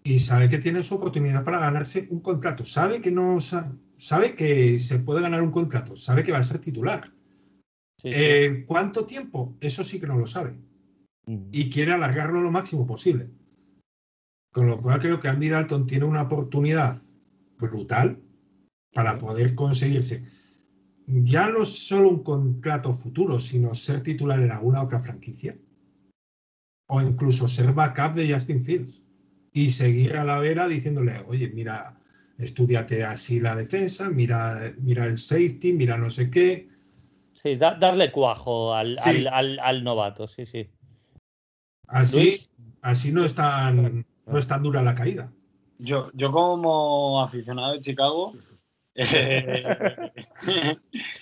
[0.04, 2.64] y sabe que tiene su oportunidad para ganarse un contrato.
[2.64, 6.60] Sabe que no sabe que se puede ganar un contrato, sabe que va a ser
[6.60, 7.12] titular.
[8.04, 9.56] Eh, ¿Cuánto tiempo?
[9.60, 10.56] Eso sí que no lo sabe.
[11.26, 11.48] Mm.
[11.50, 13.32] Y quiere alargarlo lo máximo posible.
[14.52, 16.96] Con lo cual creo que Andy Dalton tiene una oportunidad
[17.58, 18.22] brutal
[18.92, 20.22] para poder conseguirse
[21.08, 25.56] ya no solo un contrato futuro, sino ser titular en alguna otra franquicia.
[26.88, 29.04] O incluso ser backup de Justin Fields.
[29.52, 31.98] Y seguir a la vera diciéndole, oye, mira,
[32.38, 36.68] estudiate así la defensa, mira, mira el safety, mira no sé qué.
[37.34, 38.96] Sí, darle cuajo al,
[39.32, 40.68] al, novato, sí, sí.
[41.86, 42.46] Así,
[42.82, 45.32] así no es tan, no es tan dura la caída.
[45.78, 48.32] Yo, yo como aficionado de Chicago,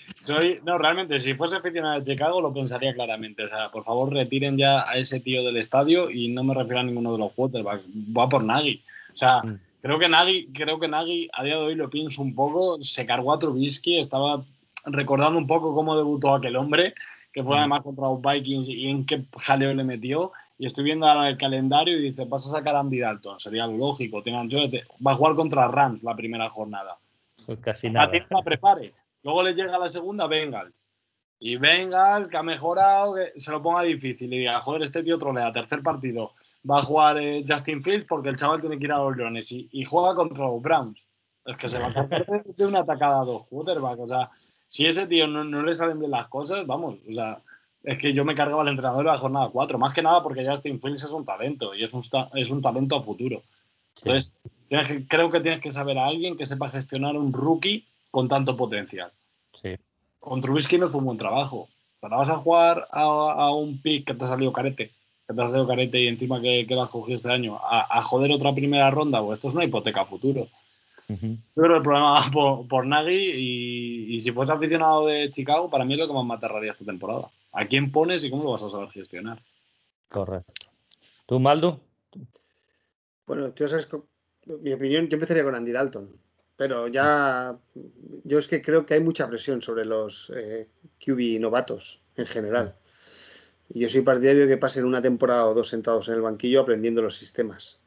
[0.06, 3.44] soy, no, realmente, si fuese aficionado de Chicago lo pensaría claramente.
[3.44, 6.80] O sea, por favor, retiren ya a ese tío del estadio y no me refiero
[6.80, 7.84] a ninguno de los quarterbacks.
[8.16, 8.82] Va por Nagy.
[9.12, 9.58] O sea, mm.
[9.82, 13.04] creo que Nagy, creo que Nagy, a día de hoy lo pienso un poco, se
[13.04, 14.42] cargó a Trubisky, estaba
[14.86, 16.94] recordando un poco cómo debutó aquel hombre,
[17.30, 17.58] que fue mm.
[17.58, 20.32] además contra los Vikings y en qué jaleo le metió.
[20.58, 23.66] Y estoy viendo ahora el calendario y dice, vas a sacar a Andy Dalton, sería
[23.66, 24.22] lógico.
[24.22, 26.96] Tengan, va a jugar contra Rams la primera jornada.
[27.46, 28.10] Pues casi nada.
[28.28, 28.92] La prepare.
[29.22, 30.86] Luego le llega la segunda Bengals.
[31.38, 35.18] Y Bengals, que ha mejorado, que se lo ponga difícil y diga, joder, este tío
[35.18, 36.32] trolea, tercer partido,
[36.68, 39.52] va a jugar eh, Justin Fields porque el chaval tiene que ir a los Leones
[39.52, 41.06] y, juega contra los Browns.
[41.44, 44.00] Es que se va a perder de una atacada a dos quarterbacks.
[44.00, 44.30] O sea,
[44.66, 47.38] si ese tío no, le salen bien las cosas, vamos, o sea,
[47.82, 50.46] es que yo me cargaba al entrenador de la jornada 4, más que nada porque
[50.46, 52.02] Justin Fields es un talento y es un,
[52.34, 53.42] es un talento a futuro.
[53.96, 54.34] Entonces,
[55.08, 59.12] creo que tienes que saber a alguien que sepa gestionar un rookie con tanto potencial.
[59.60, 59.76] Sí.
[60.18, 61.68] Con Trubisky no fue un buen trabajo.
[62.00, 64.90] Pero vas a jugar a, un pick que te ha salido carete,
[65.26, 68.00] que te ha salido carete y encima que, que lo has cogido este año, a,
[68.02, 70.46] joder otra primera ronda, pues esto es una hipoteca a futuro.
[71.08, 71.16] Yo
[71.54, 75.84] creo que el problema va por, por Nagy y, si fuese aficionado de Chicago, para
[75.84, 77.30] mí es lo que más me aterraría esta temporada.
[77.52, 79.40] ¿A quién pones y cómo lo vas a saber gestionar?
[80.08, 80.66] Correcto.
[81.26, 81.80] ¿Tú, Maldo?
[83.26, 83.88] Bueno, tú sabes,
[84.46, 86.10] mi opinión, yo empezaría con Andy Dalton,
[86.56, 87.58] pero ya
[88.24, 90.68] yo es que creo que hay mucha presión sobre los eh,
[91.04, 92.76] QB novatos en general.
[93.68, 96.60] Y yo soy partidario de que pasen una temporada o dos sentados en el banquillo
[96.60, 97.78] aprendiendo los sistemas.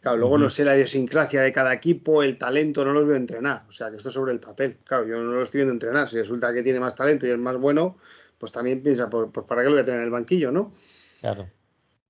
[0.00, 3.64] Claro, luego no sé la idiosincrasia de cada equipo, el talento, no los veo entrenar.
[3.68, 4.76] O sea, que esto es sobre el papel.
[4.84, 6.08] Claro, yo no lo estoy viendo entrenar.
[6.08, 7.98] Si resulta que tiene más talento y es más bueno,
[8.38, 10.72] pues también piensa, pues, pues para qué lo voy a tener en el banquillo, ¿no?
[11.20, 11.48] Claro.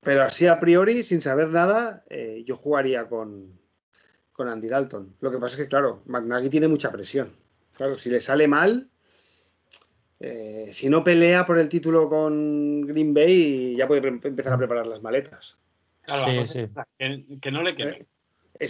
[0.02, 3.58] Pero así a priori, sin saber nada, eh, yo jugaría con,
[4.38, 5.16] con Andy Dalton.
[5.20, 7.34] Lo que pasa es que, claro, McNaghy tiene mucha presión.
[7.72, 8.88] Claro, si le sale mal,
[10.20, 14.86] eh, si no pelea por el título con Green Bay, ya puede empezar a preparar
[14.86, 15.58] las maletas.
[16.02, 16.46] Claro,
[16.96, 18.06] Que, no le quede.
[18.60, 18.68] Eh,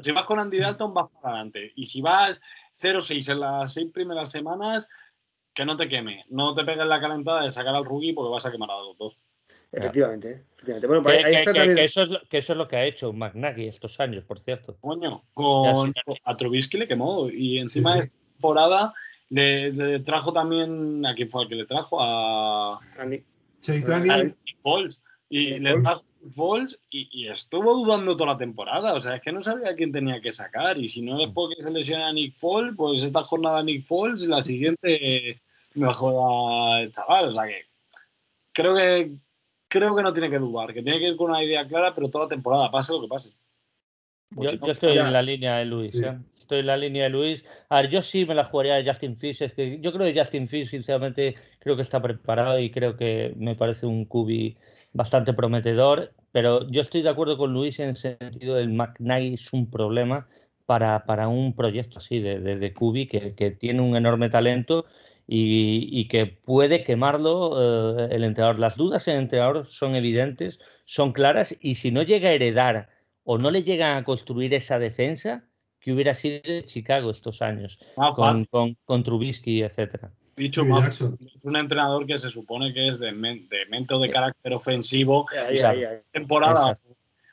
[0.00, 1.72] si vas con Andy Dalton, vas para adelante.
[1.74, 2.40] Y si vas
[2.80, 4.88] 0-6 en las seis primeras semanas,
[5.52, 6.24] que no te queme.
[6.28, 8.96] No te pegues la calentada de sacar al rookie porque vas a quemar a los
[8.96, 9.18] dos.
[9.72, 10.86] Efectivamente, efectivamente.
[10.86, 11.78] Bueno, que, ahí está también...
[11.78, 14.76] eso es lo, que, eso es lo, que ha hecho McNaghy estos años, por cierto.
[14.80, 15.92] Coño, con,
[16.24, 18.92] a Trubisky le quemó y encima de temporada
[19.28, 21.98] le, trajo también, ¿a quién fue el que le trajo?
[22.00, 22.78] A
[23.60, 24.34] Chase Daniel.
[25.28, 28.94] Y le trajo, Foles y, estuvo dudando toda la temporada.
[28.94, 30.78] O sea, es que no sabía quién tenía que sacar.
[30.78, 34.24] Y si no es porque se lesiona a Nick Foles, pues esta jornada Nick Foles
[34.24, 35.40] y la siguiente
[35.74, 37.28] me joda el chaval.
[37.28, 37.66] O sea que
[38.52, 39.12] creo que
[39.78, 42.08] creo que no tiene que dudar, que tiene que ir con una idea clara, pero
[42.10, 43.32] toda la temporada, pase lo que pase.
[44.34, 45.94] Pues yo, estoy en la línea de Luis.
[45.94, 46.18] ¿eh?
[46.36, 47.44] Estoy en la línea de Luis.
[47.68, 49.42] A ver, yo sí me la jugaría de Justin Fish.
[49.42, 53.34] Es que yo creo que Justin Fish, sinceramente, creo que está preparado y creo que
[53.36, 54.56] me parece un cubi
[54.92, 56.12] bastante prometedor.
[56.32, 60.26] Pero yo estoy de acuerdo con Luis en el sentido del McKnight es un problema
[60.66, 64.84] para, para un proyecto así de, de, cubi que, que tiene un enorme talento
[65.28, 68.58] y, que puede quemarlo eh, el entrenador.
[68.58, 72.88] Las dudas en el entrenador son evidentes, son claras y si no llega a heredar
[73.24, 75.44] o no le llegan a construir esa defensa
[75.80, 80.12] que hubiera sido Chicago estos años ah, con, con, Trubisky, etcétera.
[80.36, 81.00] Dicho es
[81.44, 85.26] un entrenador que se supone que es de, de mente o de carácter ofensivo.
[86.12, 86.76] temporada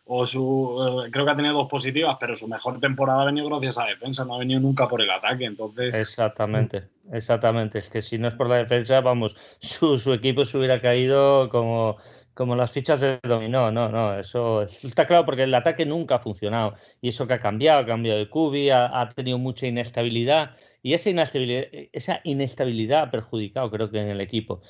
[0.06, 3.48] o su eh, creo que ha tenido dos positivas, pero su mejor temporada ha venido
[3.48, 7.90] gracias a la defensa, no ha venido nunca por el ataque, entonces exactamente, exactamente, es
[7.90, 11.98] que si no es por la defensa, vamos, su, su equipo se hubiera caído como
[12.34, 16.20] como las fichas de dominó, no, no, eso está claro porque el ataque nunca ha
[16.20, 20.56] funcionado y eso que ha cambiado, ha cambiado de cubi, ha, ha tenido mucha inestabilidad
[20.82, 24.62] y esa inestabilidad, esa inestabilidad ha perjudicado creo que en el equipo.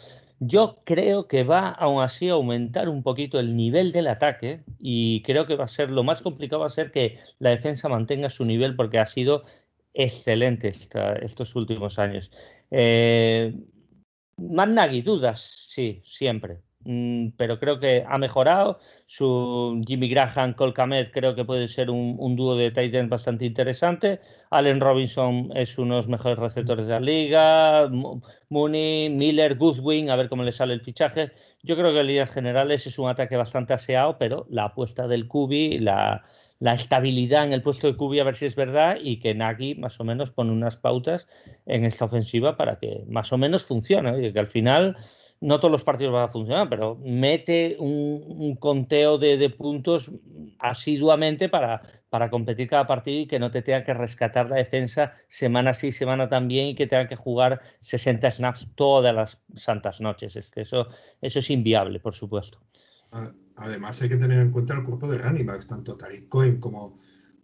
[0.45, 5.21] Yo creo que va aún así a aumentar un poquito el nivel del ataque y
[5.23, 8.29] creo que va a ser lo más complicado va a ser que la defensa mantenga
[8.29, 9.45] su nivel porque ha sido
[9.93, 12.29] excelente estos últimos años.
[12.71, 13.53] Eh,
[15.01, 15.39] dudas,
[15.69, 16.59] sí, siempre.
[16.86, 18.77] Mm, pero creo que ha mejorado.
[19.05, 20.73] Su Jimmy Graham, Cole
[21.11, 24.19] creo que puede ser un, dúo de tight bastante interesante.
[24.49, 27.89] Allen Robinson es uno de los mejores receptores de la liga.
[28.49, 31.31] Mooney, Miller, Goodwin, a ver cómo le sale el fichaje.
[31.63, 35.27] Yo creo que en líneas generales es un ataque bastante aseado, pero la apuesta del
[35.27, 36.23] Cubi, la,
[36.59, 39.75] la estabilidad en el puesto de Cubi, a ver si es verdad, y que Nagy
[39.75, 41.27] más o menos pone unas pautas
[41.65, 44.95] en esta ofensiva para que más o menos funcione, y que al final
[45.43, 50.09] no todos los partidos van a funcionar, pero mete un, conteo de, puntos
[50.57, 55.11] asiduamente para, para competir cada partido y que no te tenga que rescatar la defensa
[55.27, 60.37] semana sí, semana también y que tenga que jugar 60 snaps todas las santas noches.
[60.37, 60.87] Es que eso,
[61.21, 62.59] eso es inviable, por supuesto.
[63.57, 66.95] Además hay que tener en cuenta el cuerpo de running backs, tanto Tariq Cohen como,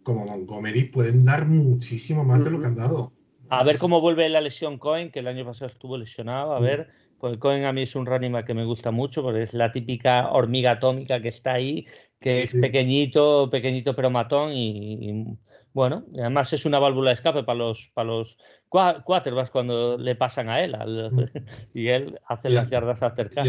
[0.02, 3.12] como Montgomery pueden dar muchísimo más de lo que han dado.
[3.50, 6.88] A ver cómo vuelve la lesión Cohen, que el año pasado estuvo lesionado, a ver
[7.20, 10.30] pues Cohen a mí es un running que me gusta mucho porque es la típica
[10.32, 11.86] hormiga atómica que está ahí,
[12.18, 15.38] que es pequeñito, pequeñito pero matón y,
[15.74, 18.38] bueno, además es una válvula de escape para los para los
[18.70, 21.20] quarterbacks cuando le pasan a él mm.
[21.78, 23.46] y él hace las yardas acercadas.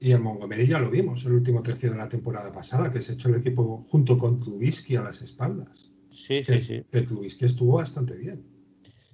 [0.00, 3.14] Y, en Montgomery ya lo vimos el último tercio de la temporada pasada, que se
[3.14, 5.92] echó el equipo junto con Trubisky a las espaldas.
[6.10, 6.84] Sí, sí, sí.
[6.92, 8.44] Que Trubisky estuvo bastante bien.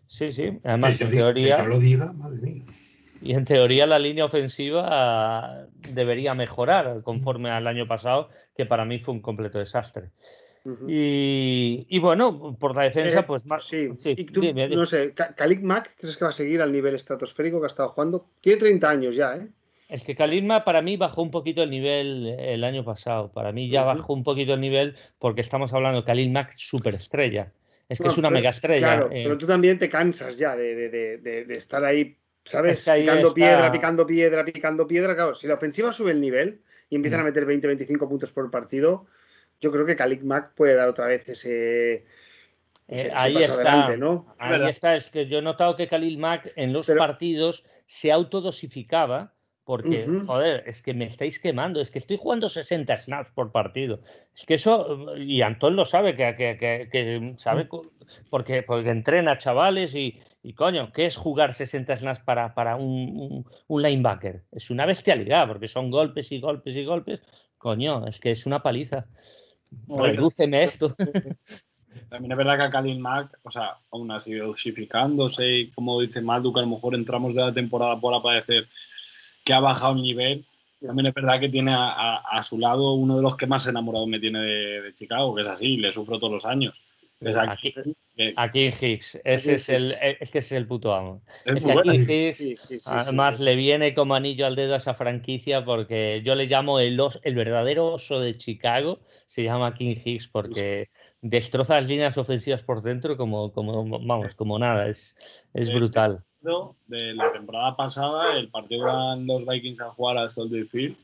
[0.09, 0.59] Sí, sí.
[0.65, 1.57] Además, en teoría.
[1.57, 2.63] Que yo lo diga, madre mía.
[3.23, 8.99] Y en teoría la línea ofensiva debería mejorar conforme al año pasado, que para mí
[8.99, 10.11] fue un completo desastre.
[10.87, 13.65] y, bueno, por la defensa, eh, pues más.
[13.65, 13.91] Sí,
[14.71, 17.91] no sé, Khalid Mack, ¿crees que va a seguir al nivel estratosférico que ha estado
[17.91, 18.27] jugando?
[18.41, 19.49] Tiene 30 años ya, ¿eh?
[19.89, 23.33] Es que Khalid Mack para mí bajó un poquito el nivel el año pasado.
[23.33, 27.53] Para mí ya bajó un poquito el nivel porque estamos hablando de Khalid Mack superestrella.
[27.89, 28.87] Es que es una mega estrella.
[28.87, 29.23] Claro, eh.
[29.25, 32.20] pero tú también te cansas ya de, de estar ahí
[32.51, 32.89] ¿Sabes?
[32.89, 35.15] picando piedra, picando piedra, picando piedra.
[35.15, 37.27] Claro, si la ofensiva sube el nivel y empiezan a mm.
[37.27, 39.07] meter 20-25 puntos por partido,
[39.61, 42.07] yo creo que Kalik Mac puede dar otra vez ese.
[42.89, 44.35] Eh, ahí está, ¿no?
[44.39, 49.33] Ahí está, es que yo he notado que Khalil Mack en los partidos se autodosificaba
[49.65, 54.01] porque, joder, es que me estáis quemando, es que estoy jugando 60 snaps por partido.
[54.35, 57.81] Es que eso, y Antón lo sabe, que, que, que, sabe, mm.
[58.31, 63.45] porque, porque entrena chavales y, y coño, ¿qué es jugar 60 snaps para, para un,
[63.67, 64.45] un, linebacker?
[64.53, 67.21] Es una bestialidad, porque son golpes y golpes y golpes.
[67.59, 69.07] Coño, es que es una paliza.
[69.87, 70.97] Redúceme esto.
[72.09, 76.23] También es verdad que a Kalin Mack, o sea, aún así dosificándose y como dice
[76.23, 78.67] Malduk, a lo mejor entramos de la temporada por aparecer
[79.45, 80.47] que ha bajado el nivel.
[80.81, 84.07] También es verdad que tiene a, a, su lado uno de los que más enamorado
[84.07, 86.81] me tiene de, de Chicago, que es así, le sufro todos los años.
[87.23, 87.75] Aquí,
[88.37, 91.21] aquí, Higgs, ese es, el, es que ese es el puto amo.
[91.45, 96.23] Es, que aquí Higgs, además le viene como anillo al dedo a esa franquicia porque
[96.25, 100.89] yo le llamo el, el verdadero oso de Chicago, se llama King Higgs porque
[101.21, 105.15] destroza las líneas ofensivas por dentro como, como vamos, como nada, es,
[105.53, 106.25] es brutal.
[106.87, 110.97] De la temporada pasada, el partido van los Vikings a jugar a Soldier Field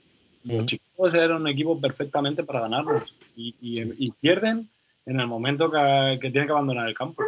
[0.44, 4.70] Los chicos eran un equipo perfectamente para ganarlos y, y, pierden
[5.06, 7.22] en el momento que, que tienen que abandonar el campo.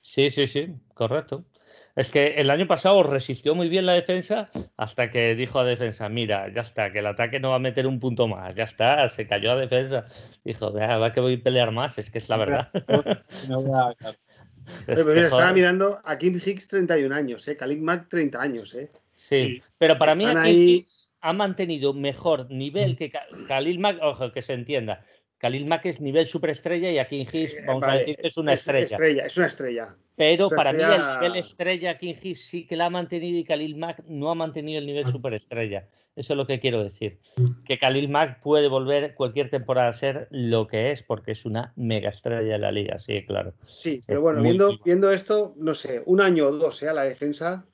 [0.00, 1.44] Sí, sí, sí, correcto.
[1.98, 6.08] Es que el año pasado resistió muy bien la defensa hasta que dijo a defensa,
[6.08, 9.08] mira, ya está, que el ataque no va a meter un punto más, ya está,
[9.08, 10.06] se cayó a defensa.
[10.44, 12.68] Dijo, va que voy a pelear más, es que es la verdad.
[14.86, 17.56] pero estaba mirando a Kim Hicks 31 años, ¿eh?
[17.56, 18.74] Khalid Mack 30 años.
[18.74, 18.90] ¿eh?
[19.14, 20.86] Sí, pero para mí aquí
[21.20, 23.10] ha mantenido mejor nivel que
[23.48, 25.04] Khalil Mack, ojo, que se entienda.
[25.38, 29.24] Khalil Mack es nivel superestrella y Hicks, eh, vamos a decir que es una estrella.
[29.24, 29.96] Es una estrella.
[30.16, 33.76] Pero para mí el nivel estrella King Hicks sí que la ha mantenido y Khalil
[33.76, 35.10] Mack no ha mantenido el nivel ah.
[35.10, 35.88] superestrella.
[36.16, 37.20] Eso es lo que quiero decir.
[37.36, 37.62] Mm.
[37.64, 41.72] Que Khalil Mack puede volver cualquier temporada a ser lo que es, porque es una
[41.76, 43.54] mega estrella de la liga, sí, claro.
[43.66, 46.94] Sí, pero bueno, viendo, viendo esto, no sé, un año o dos, sea ¿eh?
[46.94, 47.64] La defensa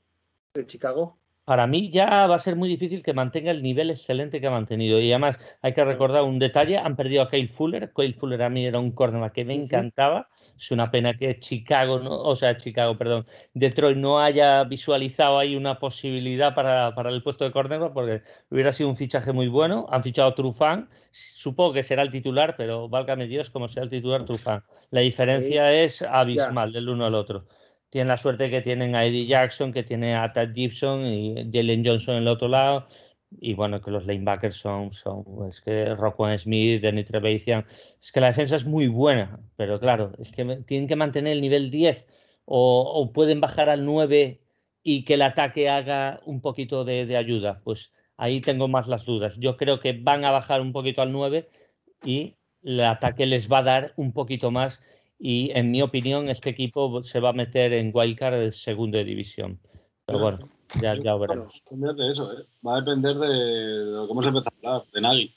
[0.53, 4.41] de Chicago para mí ya va a ser muy difícil que mantenga el nivel excelente
[4.41, 4.99] que ha mantenido.
[5.01, 7.93] Y además hay que recordar un detalle, han perdido a Kyle Fuller.
[7.95, 10.29] Kyle Fuller a mí era un cornerback que me encantaba.
[10.57, 15.57] Es una pena que Chicago, no, o sea, Chicago, perdón, Detroit no haya visualizado ahí
[15.57, 19.87] una posibilidad para, para el puesto de cornerback porque hubiera sido un fichaje muy bueno.
[19.91, 23.91] Han fichado a Trufan, supongo que será el titular, pero válgame Dios como sea el
[23.91, 24.63] titular Trufan.
[24.91, 27.47] La diferencia es abismal del uno al otro
[27.95, 31.87] tienen la suerte que tienen a Eddie Jackson, que tiene a Tad Gibson y Jalen
[31.87, 32.89] Johnson en el otro lado.
[33.31, 37.65] Y bueno, que los lanebackers son, son es que Rockwell Smith, Danny Trevathan.
[38.01, 41.41] Es que la defensa es muy buena, pero claro, es que tienen que mantener el
[41.41, 42.09] nivel 10
[42.47, 44.41] o, pueden bajar al 9
[44.83, 47.61] y que el ataque haga un poquito de, de, ayuda.
[47.63, 49.37] Pues ahí tengo más las dudas.
[49.39, 51.49] Yo creo que van a bajar un poquito al 9
[52.05, 52.35] y
[52.65, 54.81] el ataque les va a dar un poquito más
[55.19, 59.59] y en mi opinión este equipo se va a meter en wildcard de segunda división.
[60.07, 60.49] Pero bueno,
[60.81, 61.65] ya, ya veremos.
[61.73, 62.45] Va a depender de eso, ¿eh?
[62.67, 65.35] va a depender de, cómo se empieza a hablar, de Nagy.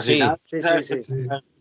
[0.00, 0.20] sí,
[0.82, 1.14] sí, sí,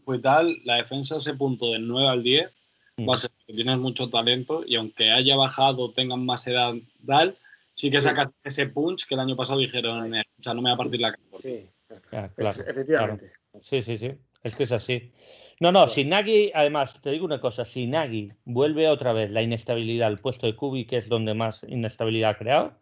[0.03, 2.51] Pues tal, la defensa ese punto del 9 al 10
[2.99, 3.17] va a mm.
[3.17, 6.73] ser que tienes mucho talento y aunque haya bajado, tengan más edad,
[7.05, 7.37] tal,
[7.73, 10.75] sí que sacas ese punch que el año pasado dijeron, o sea, no me va
[10.75, 11.23] a partir la cara.
[11.39, 12.25] Sí, ya está.
[12.69, 13.31] efectivamente.
[13.61, 14.11] Sí, sí, sí.
[14.43, 15.11] Es que es así.
[15.59, 19.41] No, no, si Nagy, además, te digo una cosa, si Nagy vuelve otra vez la
[19.41, 22.73] inestabilidad al puesto de Kubi, que es donde más inestabilidad ha creado,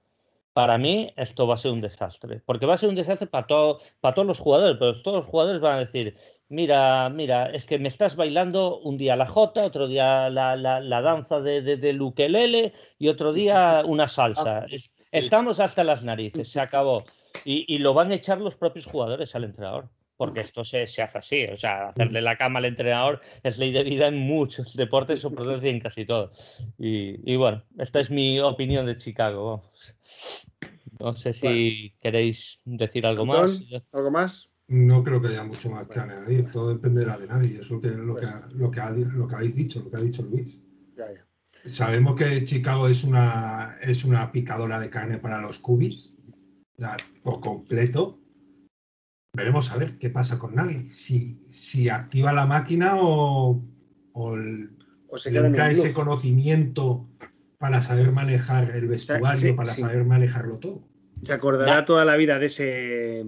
[0.53, 2.41] para mí esto va a ser un desastre.
[2.45, 5.26] Porque va a ser un desastre para, todo, para todos los jugadores, pero todos los
[5.28, 6.17] jugadores van a decir,
[6.49, 11.01] mira, mira, es que me estás bailando un día la jota, otro día la, la,
[11.01, 14.65] danza de, de, de Lukelele y otro día una salsa.
[15.11, 17.03] estamos hasta las narices, se acabó.
[17.45, 21.01] Y, y lo van a echar los propios jugadores al entrenador porque esto se, se,
[21.01, 24.74] hace así, o sea, hacerle la cama al entrenador es ley de vida en muchos
[24.76, 26.64] deportes, o por decir en casi todos.
[26.78, 29.72] Y, bueno, esta es mi opinión de Chicago.
[30.99, 33.61] No sé si queréis decir algo más.
[33.91, 34.49] ¿Algo más?
[34.68, 38.16] No creo que haya mucho más que añadir, todo dependerá de nadie, eso es lo,
[38.16, 38.80] que, lo, que
[39.14, 40.66] lo que habéis dicho, lo que ha dicho Luis.
[41.66, 46.18] Sabemos que Chicago es una, es una picadora de carne para los cubis,
[47.24, 48.20] por completo,
[49.34, 50.86] veremos a ver qué pasa con Nagy.
[50.86, 53.61] Si, si activa la máquina o,
[54.13, 57.07] o, le trae ese conocimiento
[57.57, 60.84] para saber manejar el vestuario, para saber manejarlo todo.
[61.23, 63.25] Se acordará toda la vida de ese,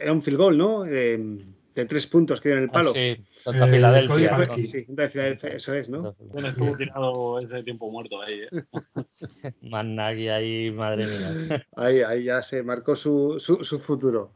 [0.00, 0.84] Era un field goal, ¿no?
[0.84, 1.38] De,
[1.74, 2.90] tres puntos que dio en el palo.
[2.90, 4.54] Ah, sí, contra Filadelfia.
[4.54, 6.14] Sí, contra Filadelfia, eso es, ¿no?
[6.18, 8.42] Bueno, estuvo tirado ese tiempo muerto ahí.
[8.42, 8.62] ¿eh?
[9.62, 11.66] Managui ahí, madre mía.
[11.76, 14.34] Ahí, ahí ya se marcó su, su, su futuro.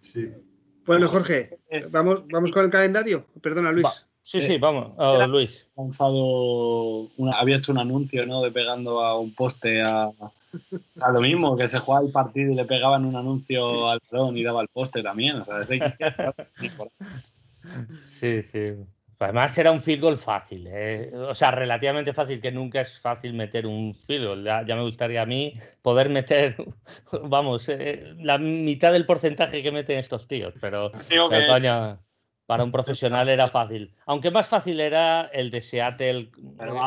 [0.00, 0.34] Sí.
[0.84, 1.58] Bueno, Jorge,
[1.90, 3.26] vamos, vamos con el calendario.
[3.40, 4.05] Perdona, Luis.
[4.26, 5.68] Sí, sí, vamos, oh, Luis.
[7.32, 8.42] había hecho un anuncio, ¿no?
[8.42, 10.10] De pegando a un poste a,
[11.00, 14.36] a lo mismo, que se jugaba el partido y le pegaban un anuncio al balón
[14.36, 15.36] y daba el poste también.
[15.36, 15.62] O sea,
[18.04, 18.72] sí, sí.
[19.20, 21.12] Además era un field goal fácil, ¿eh?
[21.14, 24.44] o sea, relativamente fácil, que nunca es fácil meter un field goal.
[24.44, 26.56] Ya, me gustaría a mí poder meter,
[27.22, 30.90] vamos, eh, la mitad del porcentaje que meten estos tíos, pero,
[32.46, 33.92] para un profesional era fácil.
[34.06, 36.30] Aunque más fácil era el de Seattle,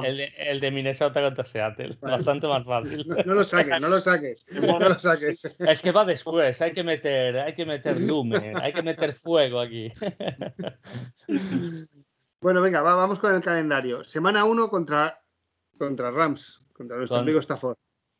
[0.04, 3.06] el, de Minnesota contra Seattle, bastante más fácil.
[3.26, 5.56] No, lo saques, no lo saques, no lo saques.
[5.60, 9.60] Es que va después, hay que meter, hay que meter lumen, hay que meter fuego
[9.60, 9.92] aquí.
[12.42, 14.02] Bueno, venga, vamos con el calendario.
[14.06, 15.22] Semana 1 contra,
[15.78, 17.76] contra Rams, contra nuestro amigo Stafford.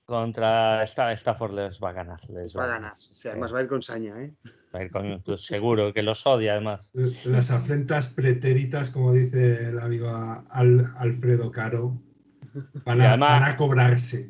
[0.10, 2.20] Contra Stafford les va a ganar.
[2.32, 2.94] Les va, a ganar.
[3.26, 4.34] además va a ir con saña, ¿eh?
[4.74, 6.82] Va a ir con, pues, seguro, que los odia además.
[7.26, 10.10] Las afrentas pretéritas, como dice el amigo
[10.50, 12.02] Alfredo Caro,
[12.86, 14.28] van a, van a cobrarse.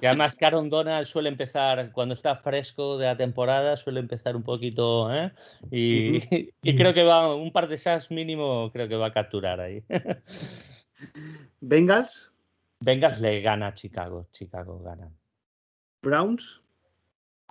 [0.00, 4.44] Y además, Caron Donald suele empezar, cuando está fresco de la temporada, suele empezar un
[4.44, 5.30] poquito, ¿eh?
[5.70, 9.60] Y, y creo que va un par de sacks mínimo, creo que va a capturar
[9.60, 9.84] ahí.
[11.60, 12.31] Bengals,
[12.82, 15.10] Bengals le gana a Chicago, Chicago gana.
[16.02, 16.60] Browns,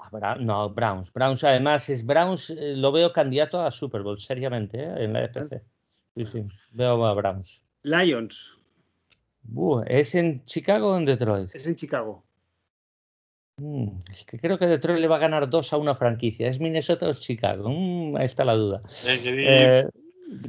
[0.03, 1.13] Ah, No, Browns.
[1.13, 5.03] Browns, además, es Browns, eh, lo veo candidato a Super Bowl, seriamente, ¿eh?
[5.03, 5.61] en la FC.
[6.15, 7.61] Sí, sí, veo a Browns.
[7.83, 8.57] Lions.
[9.85, 11.53] ¿Es en Chicago o en Detroit?
[11.53, 12.23] Es en Chicago.
[13.57, 16.47] Mm, es que creo que Detroit le va a ganar dos a una franquicia.
[16.47, 17.69] ¿Es Minnesota o es Chicago?
[17.69, 18.81] Mm, ahí está la duda.
[19.05, 19.87] Eh,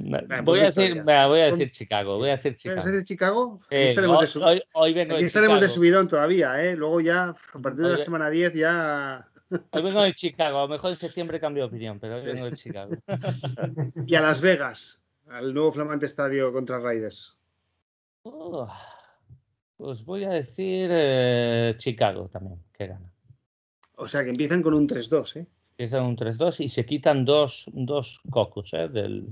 [0.01, 2.17] me- Venga, voy, a decir, voy a decir Chicago.
[2.19, 2.89] Voy a decir ¿Es Chicago.
[2.91, 3.61] de Chicago?
[3.67, 5.75] Aquí Eh, estaremos, hoy, de, hoy- hoy vengo aquí de estaremos de Chicago.
[5.77, 6.77] subidón todavía, ¿eh?
[6.77, 9.29] Luego ya, a partir de la semana 10 ya...
[9.71, 10.59] Hoy vengo de Chicago.
[10.59, 12.93] A lo mejor en septiembre cambio de opinión, pero hoy vengo de Chicago.
[14.07, 17.37] Y a Las Vegas, al nuevo flamante estadio contra Raiders.
[18.23, 18.69] Oh,
[19.77, 23.13] pues voy a decir eh, Chicago también, que gana.
[23.97, 25.47] O sea que empiezan con un 3-2, ¿eh?
[25.73, 29.27] Empiezan un 3-2 y se quitan dos, dos cocos eh, del,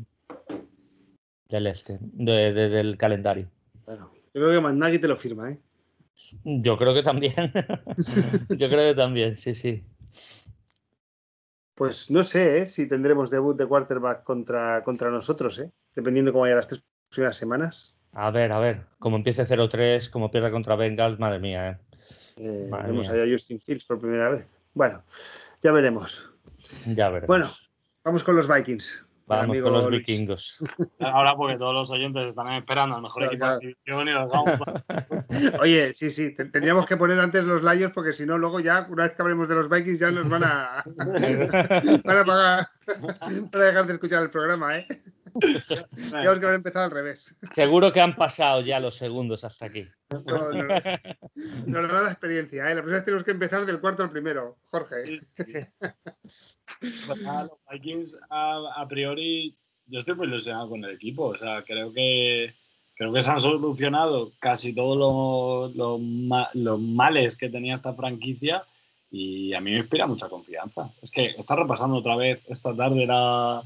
[1.50, 3.48] del este, de- de- del calendario.
[3.86, 5.58] Bueno, yo creo que Mandagi te lo firma, ¿eh?
[6.44, 7.34] Yo creo que también.
[8.50, 9.84] Yo creo que también, sí, sí.
[11.74, 12.66] Pues no sé ¿eh?
[12.66, 15.70] si tendremos debut de quarterback contra, contra nosotros, ¿eh?
[15.94, 17.96] Dependiendo cómo vayan las tres primeras semanas.
[18.12, 21.78] A ver, a ver, como empiece 0-3, como pierda contra Bengals, madre mía, ¿eh?
[22.36, 23.22] Eh, Madre vemos mía.
[23.22, 24.46] ahí a Justin Fields por primera vez.
[24.74, 25.02] Bueno,
[25.62, 26.28] ya veremos.
[26.86, 27.28] Ya veremos.
[27.28, 27.50] Bueno,
[28.04, 29.04] vamos con los Vikings.
[29.38, 29.98] Vamos amigo con los Luis.
[30.06, 30.58] vikingos.
[31.00, 34.12] Ahora porque todos los oyentes están esperando al mejor Claro, equipo de la división y
[34.12, 38.36] los dejamos Oye, sí, sí, te- tendríamos que poner antes los Lions porque si no,
[38.38, 40.82] luego ya, una vez que hablemos de los Vikings, ya nos van a,
[42.04, 42.68] van a pagar
[43.52, 44.86] para dejar de escuchar el programa, ¿eh?
[46.10, 47.36] Tenemos que haber empezado al revés.
[47.52, 49.88] Seguro que han pasado ya los segundos hasta aquí.
[50.08, 50.62] Esto no-
[51.82, 52.74] nos da la experiencia, ¿eh?
[52.74, 55.20] La próxima vez tenemos que empezar del cuarto al primero, Jorge.
[56.78, 59.56] Pues nada, los Vikings a, a priori
[59.86, 62.54] yo estoy muy ilusionado con el equipo o sea creo que
[62.94, 66.00] creo que se han solucionado casi todos los
[66.54, 68.64] los males que tenía esta franquicia
[69.10, 70.92] y a mí me inspira mucha confianza.
[71.02, 73.62] Es que está repasando otra vez esta tarde la,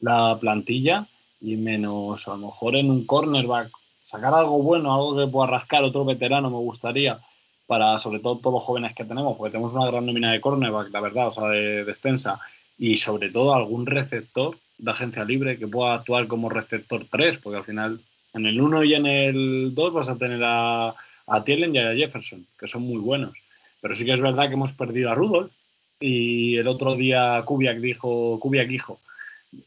[0.00, 1.06] la plantilla
[1.40, 3.70] y menos a lo mejor en un cornerback
[4.02, 7.20] sacar algo bueno algo que pueda rascar otro veterano me gustaría
[7.66, 10.92] para sobre todo todos los jóvenes que tenemos, porque tenemos una gran nómina de cornerback,
[10.92, 12.40] la verdad, o sea, de, de extensa,
[12.78, 17.58] y sobre todo algún receptor de agencia libre que pueda actuar como receptor 3, porque
[17.58, 18.00] al final
[18.34, 20.94] en el 1 y en el 2 vas a tener a,
[21.26, 23.34] a Thielen y a Jefferson, que son muy buenos.
[23.80, 25.52] Pero sí que es verdad que hemos perdido a Rudolph
[26.00, 28.98] y el otro día Kubiak dijo, Kubiak dijo,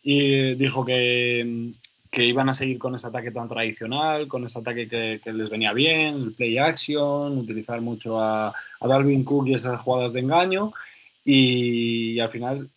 [0.04, 1.72] y dijo que,
[2.16, 5.74] que iban a seguir con ese ataque tan tradicional, con ese ataque que, les venía
[5.74, 10.72] bien, el play action, utilizar mucho a, a Dalvin Cook y esas jugadas de engaño.
[11.26, 12.70] Y, al final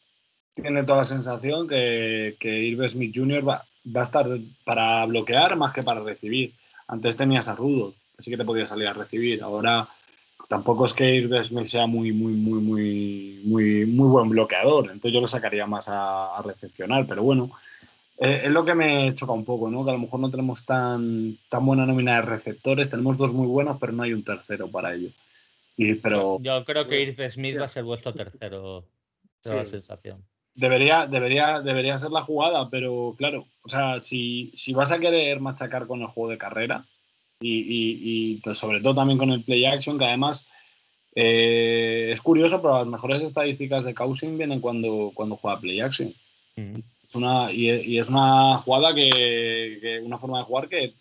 [0.56, 3.48] tiene toda la sensación que, que Smith Jr.
[3.48, 3.64] Va,
[3.94, 4.26] a estar
[4.64, 6.54] para bloquear más que para recibir.
[6.88, 9.40] Antes tenías a Rudo, así que te podía salir a recibir.
[9.40, 9.88] Ahora
[10.48, 14.86] tampoco es que Irv Smith sea muy, muy, muy, muy, muy, muy buen bloqueador.
[14.86, 17.06] Entonces yo le sacaría más a recepcionar.
[17.06, 17.52] Pero bueno,
[18.20, 19.84] eh, es lo que me choca un poco, ¿no?
[19.84, 22.90] Que a lo mejor no tenemos tan, tan buena nómina de receptores.
[22.90, 25.08] Tenemos dos muy buenos, pero no hay un tercero para ello.
[25.76, 28.84] Y, pero Yo creo que Bueno, Irv Smith va a ser vuestro tercero.
[29.42, 29.70] Tengo la Sí.
[29.70, 30.24] sensación.
[30.54, 35.38] debería, debería, debería ser la jugada, pero claro, o sea, si, si vas a querer
[35.38, 36.84] machacar con el juego de carrera
[37.40, 40.48] y, y- y, pues, sobre todo también con el play action, que además
[41.14, 46.12] eh, es curioso, pero las mejores estadísticas de Cousins vienen cuando, cuando juega play action.
[47.02, 50.92] Es una, y, y es una jugada que, que- una forma de jugar que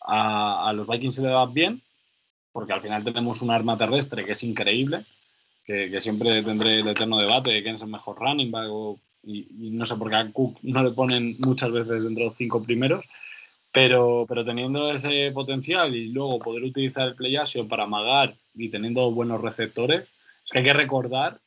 [0.00, 1.80] a, a los Vikings se le da bien,
[2.52, 5.04] porque al final tenemos un arma terrestre que es increíble,
[5.64, 8.98] que, que siempre tendré el eterno debate de quién es el mejor running back, o-
[9.22, 12.24] y, y no sé por qué a Cook no le ponen muchas veces dentro de
[12.26, 13.06] los cinco primeros,
[13.72, 18.68] pero, pero teniendo ese potencial y luego poder utilizar el play action para amagar y
[18.70, 20.08] teniendo buenos receptores,
[20.44, 21.40] es que hay que recordar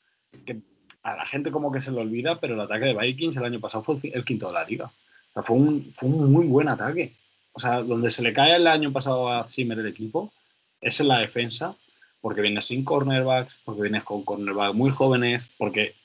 [0.45, 0.57] que
[1.03, 3.59] a la gente como que se le olvida, pero el ataque de Vikings el año
[3.59, 4.85] pasado fue el quinto de la liga.
[4.85, 7.13] O sea, fue un, fue un muy buen ataque.
[7.53, 10.31] O sea, donde se le cae el año pasado a Zimmer el equipo
[10.81, 11.75] es en la defensa,
[12.21, 15.95] porque vienes sin cornerbacks, porque vienes con cornerbacks muy jóvenes, porque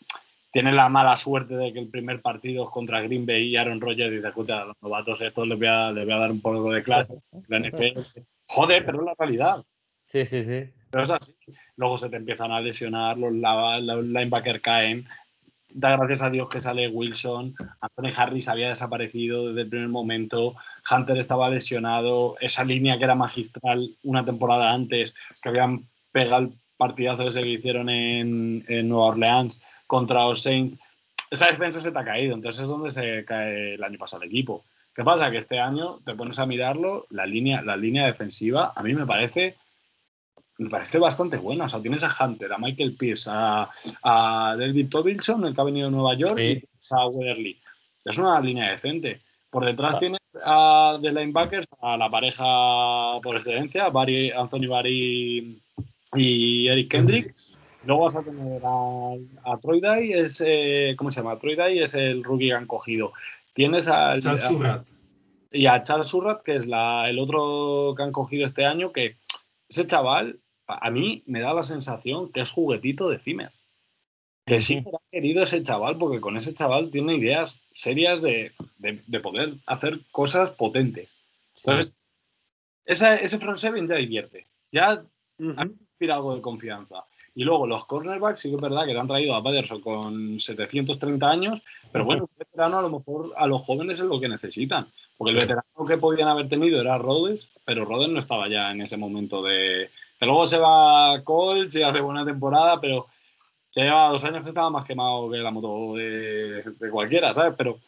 [0.53, 3.81] tienes la mala suerte de que el primer partido es contra Green Bay y Aaron
[3.81, 6.41] Rodgers dice, escucha, a los novatos estos les voy a, les voy a dar un
[6.41, 7.15] poco de clase.
[7.49, 8.01] La NFL,
[8.47, 9.65] joder, pero es la realidad.
[10.05, 10.65] Sí, sí, sí.
[10.95, 11.33] Pero es así.
[11.77, 15.07] Luego se te empiezan a lesionar, los, la- los linebackers caen.
[15.75, 17.53] Da gracias a Dios que sale Wilson.
[17.81, 20.55] Anthony Harris había desaparecido desde el primer momento.
[20.89, 22.37] Hunter estaba lesionado.
[22.41, 27.49] Esa línea que era magistral una temporada antes, que habían pegado el partidazo ese que
[27.57, 30.79] hicieron en, en Nueva Orleans contra los Saints,
[31.31, 34.29] esa defensa se te ha caído, entonces es donde se cae el año pasado el
[34.29, 34.65] equipo.
[34.95, 35.29] ¿Qué pasa?
[35.33, 39.07] Que este año te pones a mirarlo, la línea, la línea defensiva a mí me
[39.07, 39.57] parece,
[40.59, 41.65] me parece bastante buena.
[41.65, 43.69] O sea, tienes a Hunter, a Michael Pierce, a,
[44.03, 47.61] a David Tobilson, el que ha venido de Nueva York, y a Weatherly.
[48.05, 49.23] Es una línea decente.
[49.51, 49.99] Por detrás ah.
[49.99, 52.45] tienes a, de linebackers a la pareja
[53.23, 55.63] por excelencia, Barry, Anthony Barry
[56.15, 57.35] y Eric Kendrick.
[57.85, 61.39] Luego vas a tener a, Troy Dye, es, eh, ¿cómo se llama?
[61.39, 63.13] Troy Dye es el rookie que han cogido.
[63.53, 64.87] Tienes a, Charles Surratt.
[65.53, 69.19] Y a Charles Surratt, que es la, el otro que han cogido este año, que
[69.69, 73.53] ese chaval, a mí me da la sensación que es juguetito de Zimmer.
[74.47, 79.21] Que sí ha querido ese chaval, porque con ese chaval tiene ideas serias de, de,
[79.21, 81.15] poder hacer cosas potentes.
[81.57, 81.97] Entonces,
[82.85, 84.47] ese front seven ya divierte.
[84.71, 87.05] Ya a mí me inspira algo de confianza.
[87.35, 90.39] Y luego los cornerbacks, sí que es verdad que le han traído a Patterson con
[90.39, 94.29] 730 años, pero bueno, el veterano a lo mejor a los jóvenes es lo que
[94.29, 94.89] necesitan.
[95.17, 98.83] Porque el veterano que podían haber tenido era Rhodes, pero Rhodes no estaba ya en
[98.83, 99.91] ese momento de.
[100.19, 103.07] Que luego se va a Colts y hace buena temporada, pero
[103.71, 107.55] se lleva dos años que estaba más quemado que la moto de, cualquiera, ¿sabes?
[107.59, 107.81] Pero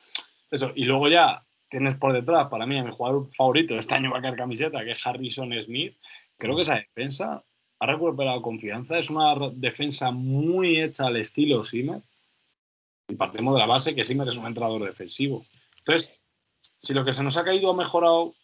[0.51, 4.19] eso, y luego ya tienes por detrás, para mí, mi jugador favorito este año va
[4.19, 5.95] a caer camiseta, que es Harrison Smith.
[6.39, 7.43] Creo que esa defensa
[7.79, 8.99] ha recuperado confianza.
[8.99, 12.01] Es una defensa muy hecha al estilo Simmer.
[13.09, 15.45] Y partimos de la base que Simmer es un entrenador defensivo.
[15.79, 16.19] Entonces,
[16.79, 18.35] si lo que se nos ha caído ha mejorado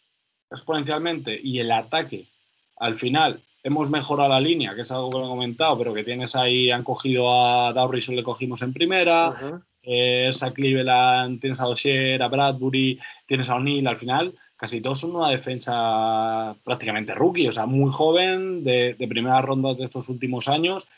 [0.50, 2.28] exponencialmente y el ataque
[2.76, 6.04] al final hemos mejorado la línea, que es algo que lo he comentado, pero que
[6.04, 11.60] tienes ahí, han cogido a Dowrison, le cogimos en primera, eh, es a Cleveland, tienes
[11.60, 14.34] a Dosier, a Bradbury, tienes a O'Neill al final.
[14.56, 19.76] Casi todos son una defensa prácticamente rookie, o sea, muy joven, de, de primeras rondas
[19.76, 20.88] de estos últimos años,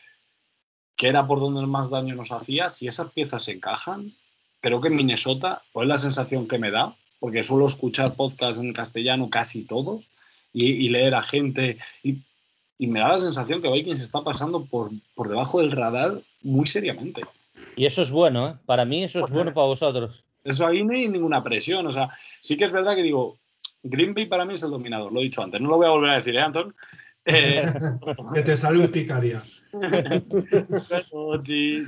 [0.96, 2.68] que era por donde más daño nos hacía.
[2.68, 4.12] Si esas piezas se encajan,
[4.60, 8.58] creo que en Minnesota, pues es la sensación que me da, porque suelo escuchar podcasts
[8.58, 10.08] en castellano casi todos
[10.52, 12.18] y, leer a gente, y,
[12.78, 17.22] me da la sensación que Vikings está pasando por, por debajo del radar muy seriamente.
[17.76, 18.54] Y eso es bueno, ¿eh?
[18.66, 20.24] Para mí eso es bueno para vosotros.
[20.42, 21.86] Eso ahí no hay ninguna presión.
[21.86, 23.38] O sea, sí que es verdad que digo,
[23.82, 25.90] Green Bay para mí es el dominador, lo he dicho antes, no lo voy a
[25.90, 26.74] volver a decir, ¿eh, Anton?
[27.24, 27.62] Eh,
[28.34, 29.42] que te salud, Ticaria.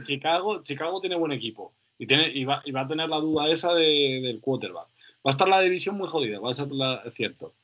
[0.04, 4.40] Chicago, Chicago tiene buen equipo y, tiene, y, va, a tener la duda esa del
[4.40, 4.88] quarterback.
[5.24, 6.68] Va a estar la división muy jodida, va a ser
[7.10, 7.54] cierto.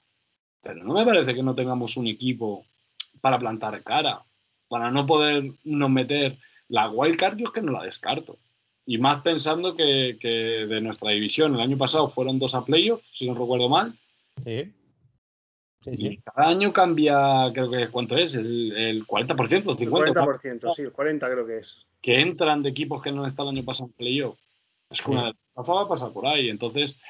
[0.63, 2.65] Pero no me parece que no tengamos un equipo
[3.23, 4.23] para plantar cara,
[4.69, 6.37] para no poder nos meter
[6.69, 8.39] la wildcard, yo es que no la descarto.
[8.85, 13.09] Y más pensando que, que de nuestra división el año pasado fueron dos a playoffs,
[13.17, 13.97] si no recuerdo mal,
[14.45, 14.73] Sí.
[15.85, 18.37] Y cada año cambia, creo que, ¿cuánto es?
[18.37, 19.65] ¿El, el 40%?
[19.65, 19.83] ¿50%?
[19.83, 21.87] El 40%, sí, el 40% creo que es.
[22.01, 24.39] Que entran de equipos que no están el año pasado en playoff.
[24.89, 26.51] Es que una va a pasar por ahí.
[26.51, 27.01] Entonces,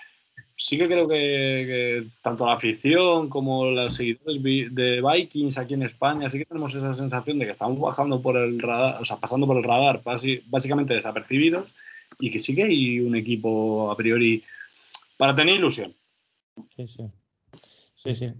[0.56, 4.42] sí que creo que, tanto la afición como los seguidores
[4.74, 8.36] de Vikings aquí en España, sí que tenemos esa sensación de que estamos bajando por
[8.36, 10.02] el radar, o sea, pasando por el radar,
[10.46, 11.74] básicamente desapercibidos,
[12.18, 14.42] y que sí que hay un equipo a priori
[15.16, 15.94] para tener ilusión.
[16.76, 17.04] Sí, sí.
[18.04, 18.32] Sí, sí.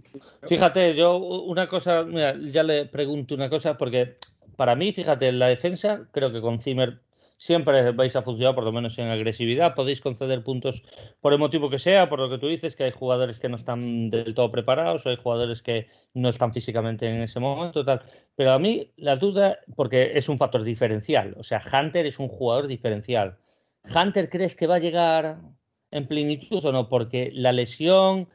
[0.47, 4.17] Fíjate, yo una cosa, mira, ya le pregunto una cosa, porque
[4.57, 6.99] para mí, fíjate, en la defensa, creo que con Zimmer
[7.43, 9.75] siempre vais a funcionar, por lo menos en agresividad.
[9.75, 10.81] Podéis conceder puntos
[11.19, 13.57] por el motivo que sea, por lo que tú dices, que hay jugadores que no
[13.57, 18.01] están del todo preparados o hay jugadores que no están físicamente en ese momento, tal.
[18.37, 22.29] Pero a mí la duda, porque es un factor diferencial, o sea, Hunter es un
[22.29, 23.35] jugador diferencial.
[23.93, 25.39] ¿Hunter crees que va a llegar
[25.91, 28.29] en plenitud o no, porque la lesión,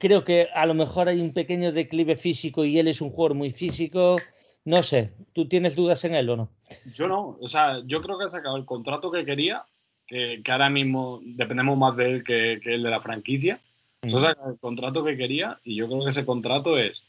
[0.00, 3.34] creo que a lo mejor hay un pequeño declive físico y él es un jugador
[3.36, 4.16] muy físico.
[4.64, 6.57] No sé, ¿tú tienes dudas en él o no?
[6.94, 9.64] Yo no, o sea, yo creo que ha sacado el contrato que quería,
[10.06, 13.60] que, ahora mismo dependemos más de él que, el de la franquicia.
[14.02, 14.16] Mm.
[14.16, 17.04] ha sacado el contrato que quería y yo creo que ese contrato es,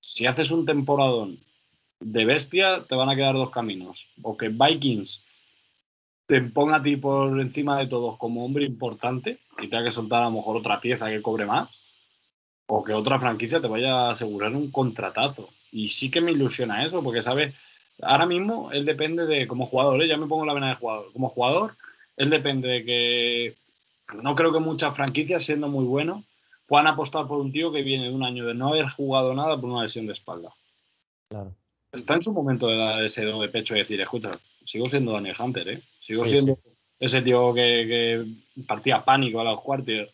[0.00, 1.38] si haces un temporadón
[2.00, 4.08] de bestia, te van a quedar dos caminos.
[4.22, 5.24] O que Vikings
[6.26, 10.22] te ponga a ti por encima de todos como hombre importante y tenga que soltar
[10.22, 11.80] a lo mejor otra pieza que cobre más,
[12.66, 15.50] o que otra franquicia te vaya a asegurar un contratazo.
[15.72, 17.54] Y sí que me ilusiona eso, porque, ¿sabes?
[18.02, 20.08] Ahora mismo él depende de, como jugador, ¿eh?
[20.08, 21.76] ya me pongo la vena de jugador, como jugador,
[22.16, 23.56] él depende de que
[24.22, 26.24] no creo que muchas franquicias, siendo muy bueno,
[26.66, 29.60] puedan apostar por un tío que viene de un año de no haber jugado nada
[29.60, 30.52] por una lesión de espalda.
[31.28, 31.54] Claro.
[31.92, 34.30] Está en su momento de dar ese de pecho y decir, escucha,
[34.64, 35.82] sigo siendo Daniel Hunter, ¿eh?
[35.98, 36.58] Sigo siendo
[37.00, 38.24] ese tío que,
[38.68, 39.60] partía pánico a los,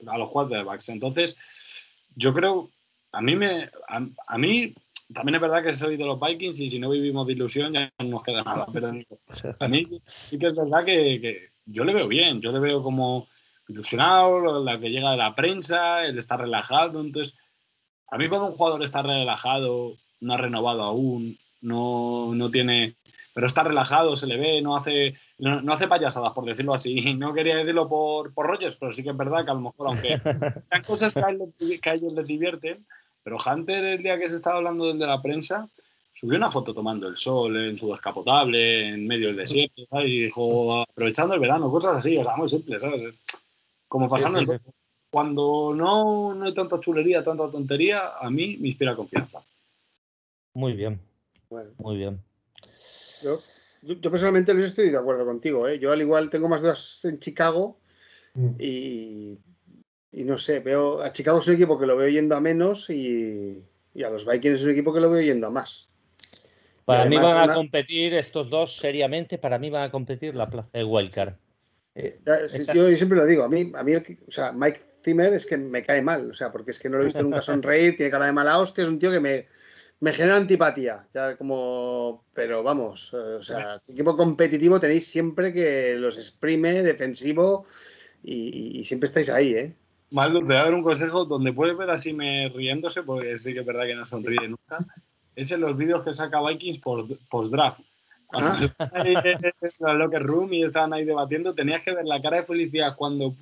[0.07, 0.89] a los quarterbacks.
[0.89, 2.71] Entonces, yo creo,
[3.13, 4.75] a mí, me, a, mí
[5.13, 7.91] también es verdad que soy de los Vikings y si no vivimos de ilusión ya
[7.99, 8.67] no nos queda nada.
[8.73, 8.93] Pero
[9.61, 12.83] a mí sí que es verdad que, que yo le veo bien, yo le veo
[12.83, 13.29] como
[13.69, 17.01] ilusionado, la que llega de la prensa, él está relajado.
[17.01, 17.37] Entonces,
[18.09, 22.97] a mí cuando un jugador está relajado, no ha renovado aún, no, no tiene
[23.37, 26.97] pero está relajado, se le ve, no hace, no, hace payasadas, por decirlo así.
[27.19, 29.89] No quería decirlo por, por Rogers, pero sí que es verdad que a lo mejor,
[29.89, 30.17] aunque
[30.71, 32.87] hay cosas que a, ellos les divierten,
[33.27, 35.69] pero Hunter, el día que se estaba hablando de la prensa,
[36.13, 40.83] subió una foto tomando el sol en su descapotable, en medio del desierto, y dijo,
[40.83, 43.03] aprovechando el verano, cosas así, o sea, muy simples, ¿sabes?
[43.89, 44.61] Como pasando el...
[45.11, 49.43] Cuando no, no hay tanta chulería, tanta tontería, a mí me inspira confianza.
[50.55, 51.01] Muy bien.
[51.79, 52.21] Muy bien.
[53.25, 53.41] Yo,
[53.83, 55.67] yo, personalmente no estoy de acuerdo contigo.
[55.67, 55.81] ¿eh?
[55.81, 57.77] Yo al igual tengo más dudas en Chicago
[58.35, 58.51] mm.
[58.61, 59.39] y,
[60.13, 62.89] y, no sé, veo a Chicago es un equipo que lo veo yendo a menos
[62.91, 63.63] y,
[63.95, 65.89] y a los Vikings es un equipo que lo veo yendo a más.
[66.85, 70.79] Para mí van a competir estos dos seriamente, para mí van a competir la plaza
[70.79, 71.35] de Wildcard.
[71.97, 72.21] Eh,
[72.75, 75.83] yo, siempre lo digo, a mí, a mí o sea, Mike Zimmer es que me
[75.83, 78.27] cae mal, o sea, porque es que no lo he visto nunca sonreír, tiene cara
[78.27, 79.47] de mala hostia, es un tío que me,
[80.01, 85.95] me genera antipatía, ya como, pero vamos, eh, o sea, equipo competitivo tenéis siempre que
[85.97, 87.67] los exprime, defensivo
[88.23, 89.75] y, siempre estáis ahí, ¿eh?
[90.11, 93.53] Maldo, te voy a dar un consejo donde puedes ver así me riéndose, porque sí
[93.53, 94.79] que es verdad que no sonríe nunca,
[95.35, 96.81] es en los vídeos que saca Vikings
[97.29, 97.81] post-draft.
[98.27, 98.59] Cuando ah.
[98.61, 102.39] están ahí en la locker room y estaban ahí debatiendo, tenías que ver la cara
[102.39, 103.35] de felicidad cuando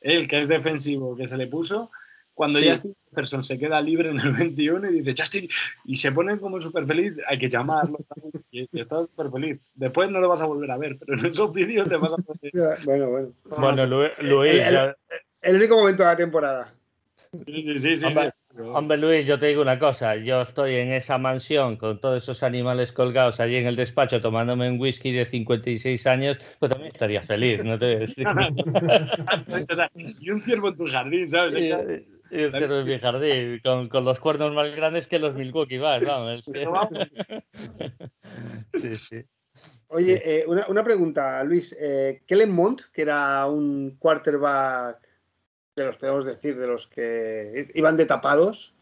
[0.00, 1.90] él, que es defensivo, que se le puso,
[2.34, 5.48] cuando Justin Jefferson se queda libre en el 21 y dice Justin,
[5.84, 7.98] y se pone como súper feliz, hay que llamarlo
[8.52, 9.60] y, está súper feliz.
[9.74, 12.16] Después no lo vas a volver a ver, pero en esos vídeos te vas a
[12.22, 12.52] poner.
[12.84, 13.32] Bueno, bueno.
[13.44, 14.20] Bueno, Luis.
[15.42, 16.74] El, único momento de la temporada.
[17.46, 18.06] Sí, sí, sí.
[18.56, 20.16] Hombre, Luis, yo te digo una cosa.
[20.16, 24.68] Yo estoy en esa mansión con todos esos animales colgados allí en el despacho tomándome
[24.70, 27.98] un whisky de 56 años, pues también estaría feliz, ¿no te
[29.94, 31.54] y un ciervo en tu jardín, ¿sabes?
[31.54, 31.72] Y
[32.44, 36.04] un ciervo en mi jardín, con, con, los cuernos más grandes que los Milwaukee Bucks,
[36.04, 36.44] vamos.
[38.82, 39.24] sí, sí.
[39.88, 41.76] Oye, eh, una, una, pregunta, Luis.
[41.80, 45.07] Eh, Kellen que era un quarterback
[45.78, 48.74] de los podemos decir, de los que iban de tapados.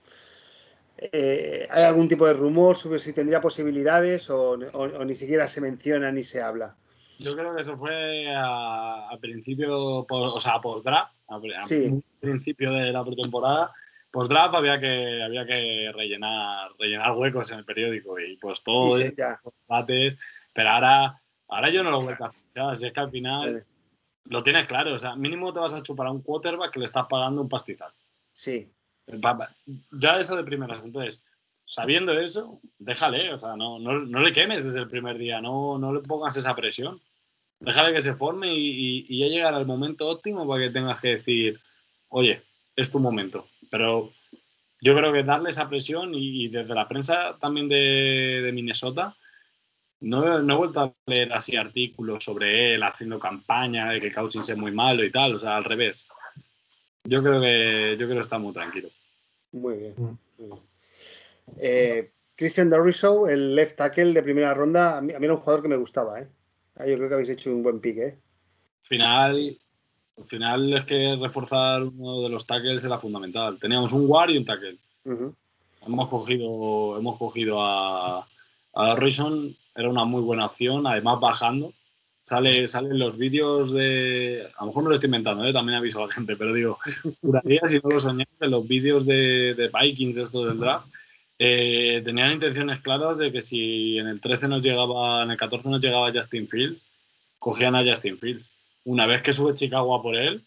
[0.98, 6.10] Eh, ¿Hay algún tipo de rumor sobre si tendría posibilidades o, ni siquiera se menciona
[6.10, 6.76] ni se habla?
[7.18, 11.40] Yo creo que eso fue a, principio, o sea, a post-draft, a,
[12.20, 13.72] principio de la pretemporada.
[14.10, 19.14] Post-draft había que, había que rellenar, rellenar huecos en el periódico y pues todo, sí,
[19.68, 20.18] debates,
[20.52, 23.66] pero ahora, ahora yo no lo voy a hacer, si es que al final
[24.28, 26.84] lo tienes claro, o sea, mínimo te vas a chupar a un quarterback que le
[26.84, 27.92] estás pagando un pastizal.
[28.32, 28.68] Sí.
[29.92, 31.24] Ya eso de primeras, entonces,
[31.64, 35.78] sabiendo eso, déjale, o sea, no, no, no le quemes desde el primer día, no,
[35.78, 37.00] no le pongas esa presión.
[37.58, 41.08] Déjale que se forme y, y, ya llegará el momento óptimo para que tengas que
[41.08, 41.58] decir,
[42.08, 42.42] oye,
[42.74, 43.48] es tu momento.
[43.70, 44.12] Pero
[44.80, 49.16] yo creo que darle esa presión y, desde la prensa también de, de Minnesota,
[50.00, 54.48] no, no, he vuelto a leer así artículos sobre él haciendo campaña de que Cousins
[54.48, 56.06] es muy malo y tal, o sea, al revés.
[57.04, 58.88] Yo creo que yo creo que está muy tranquilo.
[59.52, 59.94] Muy bien.
[60.38, 60.52] Mm.
[61.58, 65.68] Eh, Christian Doriso, el left tackle de primera ronda, a mí, era un jugador que
[65.68, 66.28] me gustaba, ¿eh?
[66.76, 68.18] Ah, yo creo que habéis hecho un buen pick, ¿eh?
[68.82, 69.58] Final,
[70.18, 73.58] al final es que reforzar uno de los tackles era fundamental.
[73.58, 74.78] Teníamos un guard y un tackle.
[75.86, 78.26] Hemos cogido, hemos cogido a,
[78.76, 81.72] a Harrison era una muy buena opción, además bajando.
[82.22, 84.48] Sale, salen los vídeos de.
[84.56, 85.52] A lo mejor me lo estoy inventando, ¿eh?
[85.52, 86.78] también aviso a la gente, pero digo,
[87.20, 90.88] juraría si no lo soñé, que los vídeos de, de Vikings, de esto del draft,
[91.38, 95.70] eh, tenían intenciones claras de que si en el 13 nos llegaba, en el 14
[95.70, 96.86] nos llegaba Justin Fields,
[97.38, 98.50] cogían a Justin Fields.
[98.84, 100.44] Una vez que sube Chicago a por él,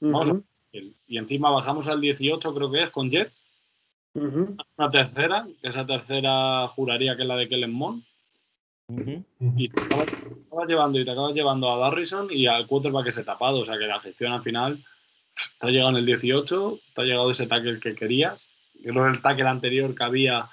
[0.00, 0.40] vamos a
[0.72, 3.46] y encima bajamos al 18, creo que es, con Jets.
[4.14, 8.04] Una tercera, que esa tercera juraría que es la de Kellen Mond.
[9.56, 13.24] Y te acabas, llevando y te acabas llevando a Darrison y al quarterback que se
[13.24, 13.60] tapado.
[13.60, 14.84] O sea que la gestión al final
[15.58, 18.46] te ha llegado en el 18, te ha llegado ese tackle que querías.
[18.74, 20.50] Yo creo que el tackle anterior que había,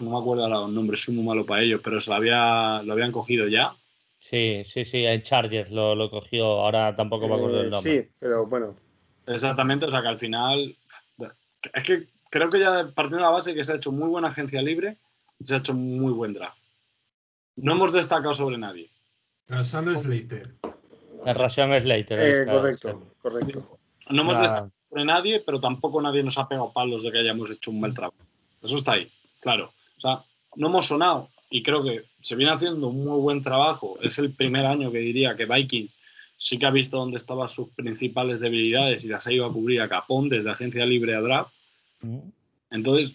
[0.00, 2.82] no me acuerdo ahora los nombres, soy muy malo para ellos, pero se lo, había,
[2.82, 3.74] lo habían cogido ya.
[4.18, 8.02] Sí, sí, sí, en Chargers lo, lo cogió, ahora tampoco me acuerdo el nombre.
[8.02, 8.74] Sí, pero bueno.
[9.26, 10.76] Exactamente, o sea que al final.
[11.74, 14.28] Es que creo que ya partiendo de la base que se ha hecho muy buena
[14.28, 14.96] agencia libre,
[15.44, 16.58] se ha hecho muy buen draft.
[17.56, 18.90] No hemos destacado sobre nadie.
[19.62, 20.48] Sam Slater.
[21.24, 22.18] Rasan Slater.
[22.18, 23.78] Eh, correcto, correcto.
[24.08, 27.50] No hemos destacado sobre nadie, pero tampoco nadie nos ha pegado palos de que hayamos
[27.50, 28.16] hecho un mal trabajo.
[28.62, 29.72] Eso está ahí, claro.
[29.96, 30.24] O sea,
[30.56, 33.98] no hemos sonado y creo que se viene haciendo un muy buen trabajo.
[34.00, 35.98] Es el primer año que diría que Vikings
[36.36, 39.82] sí que ha visto dónde estaban sus principales debilidades y las ha ido a cubrir
[39.82, 41.52] a capón desde agencia libre a draft.
[42.70, 43.14] Entonces,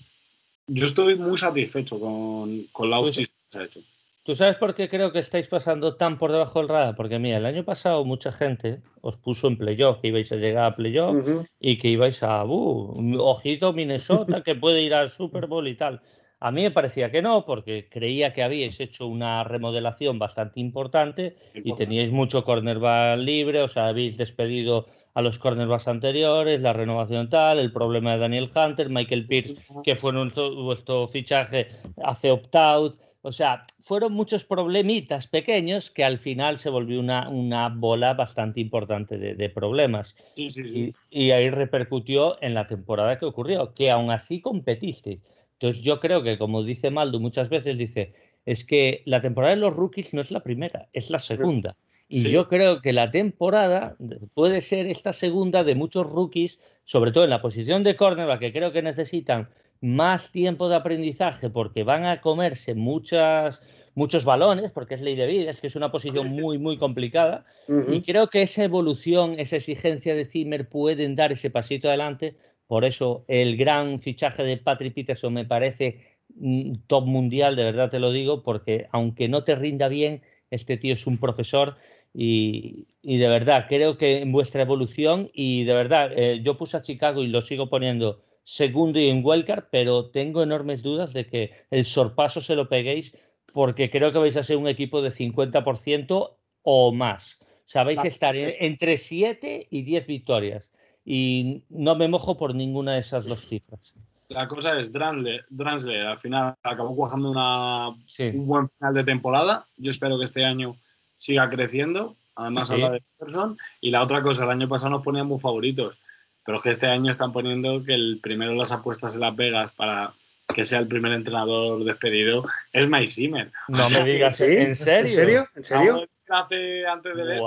[0.68, 3.82] yo estoy muy satisfecho con, con la pues, que se ha hecho.
[4.26, 6.96] ¿Tú sabes por qué creo que estáis pasando tan por debajo del radar?
[6.96, 10.66] Porque mira, el año pasado mucha gente os puso en playoff, que ibais a llegar
[10.66, 11.16] a playoff
[11.60, 16.02] y que ibais a, uh, ojito Minnesota, que puede ir al Super Bowl y tal.
[16.40, 21.36] A mí me parecía que no, porque creía que habíais hecho una remodelación bastante importante
[21.54, 27.30] y teníais mucho cornerback libre, o sea, habéis despedido a los cornerbacks anteriores, la renovación
[27.30, 30.12] tal, el problema de Daniel Hunter, Michael Pierce, que fue
[30.54, 31.68] vuestro fichaje,
[32.04, 33.00] hace opt-out.
[33.22, 38.60] O sea, fueron muchos problemitas pequeños que al final se volvió una, una bola bastante
[38.60, 40.16] importante de, problemas.
[40.36, 45.22] Y, y, ahí repercutió en la temporada que ocurrió, que aún así competisteis.
[45.54, 48.12] Entonces yo creo que, como dice Maldo muchas veces, dice,
[48.46, 51.78] es que la temporada de los rookies no es la primera, es la segunda.
[52.08, 53.98] Y yo creo que la temporada
[54.34, 58.54] puede ser esta segunda de muchos rookies, sobre todo en la posición de cornerback, que
[58.54, 59.50] creo que necesitan
[59.82, 63.62] más tiempo de aprendizaje porque van a comerse muchas,
[63.96, 67.46] muchos balones, porque es ley de vida, es que es una posición muy, muy complicada.
[67.68, 72.36] Y creo que esa evolución, esa exigencia de Zimmer pueden dar ese pasito adelante.
[72.68, 76.02] Por eso el gran fichaje de Patrick Peterson me parece
[76.36, 80.78] mm, top mundial, de verdad te lo digo, porque aunque no te rinda bien, este
[80.78, 81.76] tío es un profesor
[82.18, 86.82] y, de verdad creo que en vuestra evolución y de verdad eh, yo puse a
[86.82, 91.52] Chicago y lo sigo poniendo segundo y en wildcard, pero tengo enormes dudas de que
[91.72, 93.16] el sorpaso se lo peguéis
[93.52, 96.32] porque creo que vais a ser un equipo de 50%
[96.64, 97.40] o más.
[97.42, 100.70] O sea, vais a estar entre 7 y 10 victorias.
[101.04, 103.94] Y no me mojo por ninguna de esas dos cifras.
[104.28, 109.66] La cosa es, Dransler al final acabó cuajando una, un buen final de temporada.
[109.78, 110.76] Yo espero que este año
[111.18, 112.16] siga creciendo.
[112.36, 113.58] Además, habla de Person.
[113.80, 116.00] Y la otra cosa, el año pasado nos ponían muy favoritos.
[116.46, 119.36] Pero es que este año están poniendo que el primero de las apuestas en Las
[119.36, 120.14] Vegas para
[120.54, 123.52] que sea el primer entrenador despedido es Mike Zimmer.
[123.68, 125.08] No me digas, ¿en serio?
[125.08, 125.48] ¿En serio?
[125.56, 126.08] ¿En serio?
[126.28, 127.40] Hace, antes de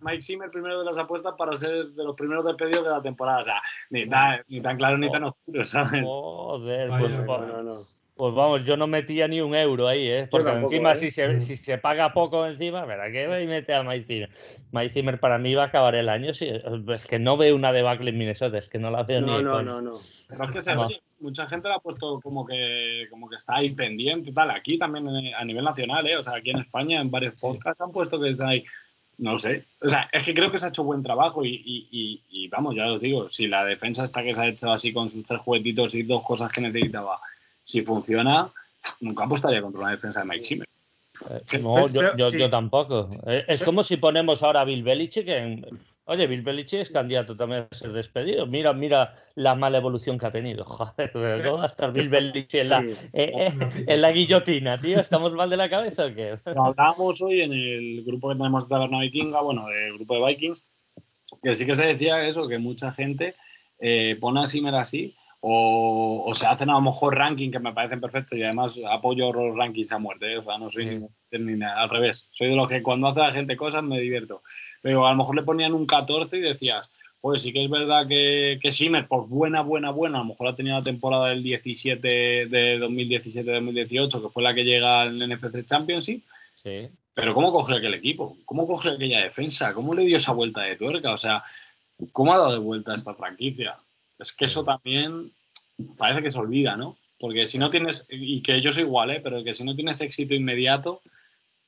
[0.00, 3.38] Mike Zimmer primero de las apuestas para ser de los primeros despedidos de la temporada.
[3.38, 6.02] O sea, ni tan, ni tan claro ni tan oscuro, ¿sabes?
[6.04, 7.93] Joder, pues, no, no.
[8.16, 10.28] Pues vamos, yo no metía ni un euro ahí, ¿eh?
[10.30, 10.96] Porque encima, ¿eh?
[10.96, 13.10] Si, se, si se paga poco encima, ¿verdad?
[13.10, 14.28] Que va y mete a Mike
[14.92, 15.18] Zimmer.
[15.18, 16.32] para mí va a acabar el año.
[16.32, 19.38] Sí, es que no veo una debacle en Minnesota, es que no la veo no,
[19.38, 19.42] ni.
[19.42, 20.72] No, no, no, Pero es que se,
[21.18, 24.52] mucha gente la ha puesto como que, como que está ahí pendiente y tal.
[24.52, 26.16] Aquí también eh, a nivel nacional, ¿eh?
[26.16, 28.62] O sea, aquí en España, en varios podcasts han puesto que está ahí.
[29.18, 29.64] No sé.
[29.80, 32.76] O sea, es que creo que se ha hecho buen trabajo y, y, y vamos,
[32.76, 35.40] ya os digo, si la defensa está que se ha hecho así con sus tres
[35.40, 37.20] juguetitos y dos cosas que necesitaba
[37.64, 38.52] si funciona,
[39.00, 40.68] nunca apostaría contra una defensa de Mike Zimmer.
[41.30, 43.08] Eh, no, yo, tampoco.
[43.26, 45.66] Eh, es como si ponemos ahora a Bill Belichick en...
[46.06, 48.44] Oye, Bill Belichick es candidato también a ser despedido.
[48.46, 50.64] Mira, mira la mala evolución que ha tenido.
[50.66, 51.10] Joder,
[51.42, 52.84] ¿cómo va a estar Bill Belichick en la,
[53.14, 53.52] eh,
[53.86, 55.00] en la guillotina, tío?
[55.00, 56.38] ¿Estamos mal de la cabeza o qué?
[56.44, 60.66] Hablábamos hoy en el grupo que tenemos de Taberna Vikinga, bueno, del grupo de Vikings,
[61.42, 63.34] que sí que se decía eso, que mucha gente
[64.20, 68.38] pone a Zimmer así o, se hacen a lo mejor ranking que me parecen perfectos
[68.38, 70.38] y además apoyo los rankings a muerte, ¿eh?
[70.38, 73.54] o sea, no soy ni, al revés, soy de los que cuando hace la gente
[73.54, 74.42] cosas me divierto,
[74.80, 76.90] pero a lo mejor le ponían un 14 y decías,
[77.20, 80.48] pues sí que es verdad que, que Simmer, por buena, buena, buena, a lo mejor
[80.48, 85.66] ha tenido la temporada del 17, de 2017-2018, que fue la que llega al NFC
[85.66, 86.88] Championship, sí.
[87.12, 88.38] pero ¿cómo coge aquel equipo?
[88.46, 89.74] ¿Cómo coge aquella defensa?
[89.74, 91.12] ¿Cómo le dio esa vuelta de tuerca?
[91.12, 91.44] O sea,
[92.12, 93.76] ¿cómo ha dado de vuelta esta franquicia?
[94.18, 95.32] Es que eso también
[95.96, 96.96] parece que se olvida, ¿no?
[97.18, 99.20] Porque si no tienes, y que yo soy igual, ¿eh?
[99.22, 101.00] pero que si no tienes éxito inmediato,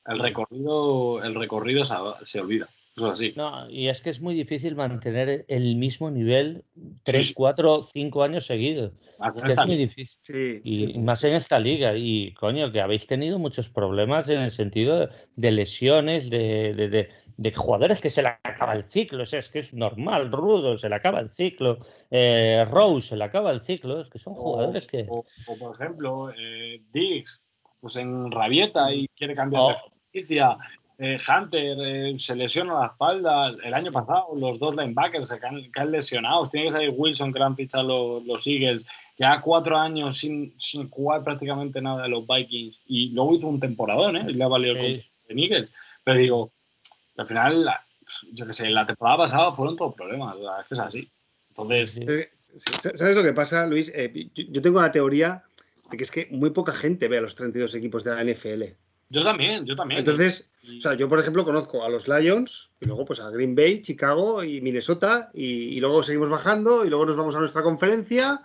[0.05, 1.83] el recorrido, el recorrido
[2.23, 2.69] se, olvida.
[2.97, 3.33] Eso es así.
[3.35, 6.63] No, y es que es muy difícil mantener el mismo nivel
[7.03, 8.91] 3, 4, 5 años seguidos.
[9.25, 10.61] es, muy difícil.
[10.63, 11.95] y más en esta liga.
[11.95, 18.01] Y coño, que habéis tenido muchos problemas en el sentido de lesiones, de de jugadores
[18.01, 21.29] que se le acaba el ciclo, es que es normal, Rudo se le acaba el
[21.29, 21.77] ciclo,
[22.09, 25.05] eh, Rose se le acaba el ciclo, es que son jugadores que...
[25.07, 25.23] O,
[25.59, 27.39] por ejemplo, eh, Diggs,
[27.79, 29.91] pues en Rabieta y quiere cambiar de oh.
[30.11, 30.57] franquicia,
[30.99, 35.91] eh, Hunter eh, se lesiona la espalda, el año pasado los dos linebackers se caen,
[35.91, 40.17] lesionados, tiene que salir Wilson que le han fichado los, Eagles, que ha cuatro años
[40.17, 44.25] sin, sin, jugar prácticamente nada de los Vikings y luego hizo un temporadón, ¿eh?
[44.27, 46.51] Y le ha valido el con Eagles, pero digo
[47.17, 47.69] al final,
[48.31, 51.11] yo qué sé, la temporada pasada fueron todos problemas, es que es así.
[51.49, 51.95] Entonces.
[52.95, 53.91] ¿Sabes lo que pasa, Luis?
[53.93, 55.43] Eh, yo, tengo la teoría
[55.89, 58.63] de que es que muy poca gente ve a los 32 equipos de la NFL.
[59.09, 59.99] Yo también, yo también.
[59.99, 63.55] Entonces, o sea, yo por ejemplo conozco a los Lions y luego pues a Green
[63.55, 67.63] Bay, Chicago y Minnesota y, y luego seguimos bajando y luego nos vamos a nuestra
[67.63, 68.41] conferencia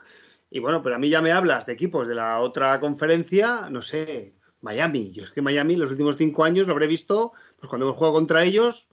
[0.50, 3.82] y bueno, pero a mí ya me hablas de equipos de la otra conferencia, no
[3.82, 5.10] sé, Miami.
[5.12, 8.14] Yo es que Miami los últimos cinco años lo habré visto pues cuando hemos jugado
[8.14, 8.88] contra ellos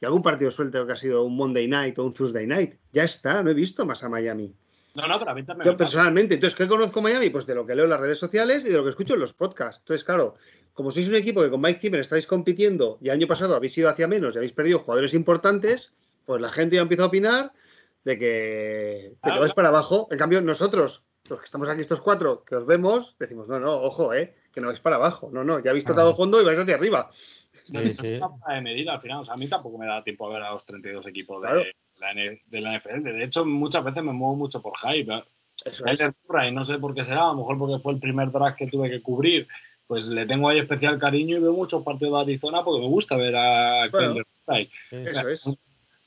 [0.00, 2.76] y algún partido suelto que ha sido un Monday Night o un Tuesday Night.
[2.92, 4.54] Ya está, no he visto más a Miami.
[4.94, 5.70] No, no, pero a mí también.
[5.70, 7.30] Yo personalmente, entonces, ¿qué conozco Miami?
[7.30, 9.20] Pues de lo que leo en las redes sociales y de lo que escucho en
[9.20, 9.80] los podcasts.
[9.80, 10.36] Entonces, claro,
[10.74, 13.76] como sois un equipo que con Mike Zimmer estáis compitiendo y el año pasado habéis
[13.76, 15.92] ido hacia menos y habéis perdido jugadores importantes,
[16.24, 17.52] pues la gente ya empieza a opinar
[18.04, 20.08] de que, de que vais para abajo.
[20.10, 23.74] En cambio, nosotros, los que estamos aquí estos cuatro, que os vemos, decimos, no, no,
[23.74, 25.30] ojo, eh, que no vais para abajo.
[25.32, 27.10] No, no, ya habéis tocado fondo y vais hacia arriba.
[27.68, 29.20] No, no es una de medida al final.
[29.20, 31.48] O sea, a mí tampoco me da tiempo a ver a los 32 equipos de,
[31.48, 31.62] claro.
[31.98, 32.14] la,
[32.46, 33.02] de la NFL.
[33.02, 35.22] De hecho, muchas veces me muevo mucho por hype.
[35.64, 36.00] Eso es.
[36.00, 38.66] Y no sé por qué será, a lo mejor porque fue el primer draft que
[38.66, 39.46] tuve que cubrir.
[39.90, 43.16] Pues le tengo ahí especial cariño y veo muchos partidos de Arizona porque me gusta
[43.16, 44.22] ver a bueno,
[44.88, 45.44] Eso es.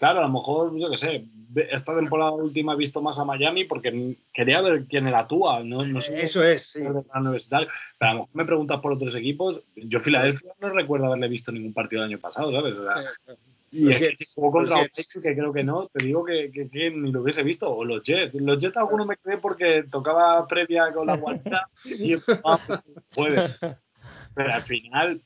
[0.04, 1.26] Claro, a lo mejor, yo qué sé,
[1.72, 5.64] esta temporada última he visto más a Miami porque quería ver quién era Tua.
[5.64, 6.80] No, no sé Eso es, sí.
[6.80, 9.62] Pero a lo mejor me preguntas por otros equipos.
[9.78, 12.76] Yo, Filadelfia, no recuerdo haberle visto ningún partido el año pasado, ¿sabes?
[12.76, 13.36] O sea,
[13.72, 16.68] y es que jugó contra los Jets, que creo que no, te digo que, que,
[16.68, 17.74] que, ni lo hubiese visto.
[17.74, 18.36] O los Jets.
[18.36, 22.84] Los Jets algunos me quedé porque tocaba previa con la guardia y ah,
[23.16, 23.48] puede.
[24.36, 25.22] Pero al final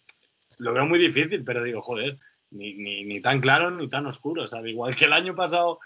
[0.60, 2.20] lo veo muy difícil, pero digo, joder
[2.52, 4.44] ni, ni, ni, tan claro ni tan oscuro.
[4.44, 5.80] O sea, igual que el año pasado,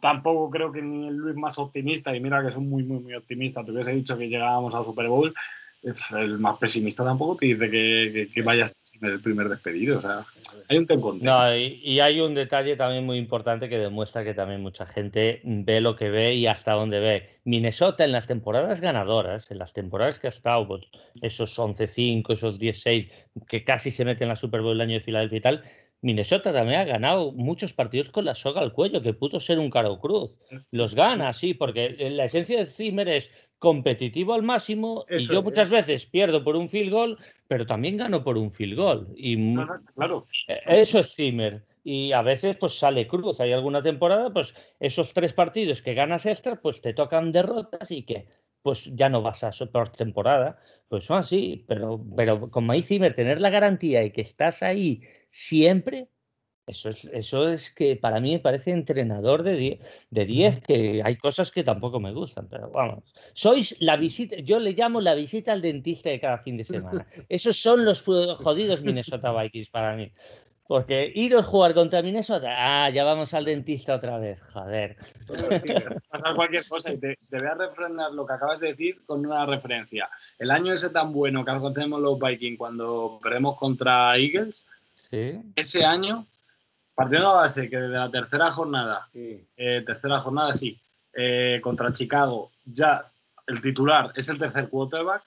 [0.00, 3.14] tampoco creo que ni el Luis más optimista, y mira que son muy, muy, muy
[3.14, 5.34] optimista, te hubiese dicho que llegábamos al Super Bowl.
[5.82, 9.98] El más pesimista tampoco te dice que, que, que vayas el primer despedido.
[9.98, 10.20] O sea,
[10.68, 11.12] hay un tempo.
[11.20, 15.40] No, y, y, hay un detalle también muy importante que demuestra que también mucha gente
[15.42, 17.28] ve lo que ve y hasta dónde ve.
[17.44, 20.84] Minnesota en las temporadas ganadoras, en las temporadas que ha estado, pues,
[21.20, 23.10] esos 11-5, esos 10-6,
[23.48, 25.64] que casi se meten en la Super Bowl el año de Filadelfia y tal,
[26.02, 29.70] Minnesota también ha ganado muchos partidos con la soga al cuello, que pudo ser un
[29.70, 30.40] caro cruz.
[30.72, 35.38] Los gana, sí, porque la esencia de Zimmer es competitivo al máximo Eso y yo
[35.38, 35.44] es.
[35.44, 39.08] muchas veces pierdo por un field goal, pero también gano por un field goal.
[39.16, 40.26] Y no, no, claro.
[40.66, 41.64] Eso es Zimmer.
[41.84, 43.40] Y a veces pues sale cruz.
[43.40, 48.02] Hay alguna temporada, pues esos tres partidos que ganas extra, pues te tocan derrotas y
[48.02, 48.26] que
[48.62, 50.58] pues ya no vas a por temporada.
[50.88, 55.02] Pues son así, pero, pero con Mike Zimmer tener la garantía de que estás ahí
[55.30, 56.08] siempre,
[56.66, 61.02] eso es, eso es que para mí me parece entrenador de 10, de 10, que
[61.04, 63.12] hay cosas que tampoco me gustan, pero vamos.
[63.34, 67.06] Sois la visita, yo le llamo la visita al dentista de cada fin de semana.
[67.28, 70.12] Esos son los jodidos Minnesota Vikings para mí.
[70.66, 74.96] Porque ir a jugar contra Minnesota, ah, ya vamos al dentista otra vez, joder.
[76.08, 79.26] Pasar cualquier cosa y te, te, voy a refrendar lo que acabas de decir con
[79.26, 80.08] una referencia.
[80.38, 84.64] El año ese tan bueno que alcanzamos los Vikings cuando perdemos contra Eagles,
[85.10, 85.40] ¿Sí?
[85.56, 86.26] ese año,
[86.94, 89.44] partiendo a base que desde la tercera jornada, Sí.
[89.56, 90.78] eh, tercera jornada sí,
[91.12, 93.04] eh, contra Chicago, ya
[93.46, 95.22] el titular es el tercer quarterback,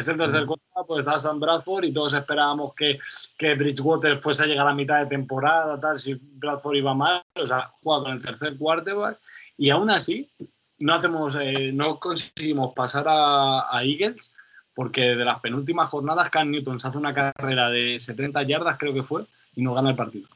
[0.00, 2.98] es el tercer quarterback, pues está Sam Bradford y todos esperábamos que,
[3.38, 7.46] que Bridgewater fuese a llegar a mitad de temporada, tal, si Bradford iba mal, o
[7.46, 9.18] sea, juega con el tercer quarterback
[9.56, 10.30] y aún así
[10.78, 14.32] no hacemos, eh, no conseguimos pasar a, a Eagles
[14.74, 18.94] porque de las penúltimas jornadas Cam Newton se hace una carrera de 70 yardas, creo
[18.94, 20.28] que fue, y no gana el partido.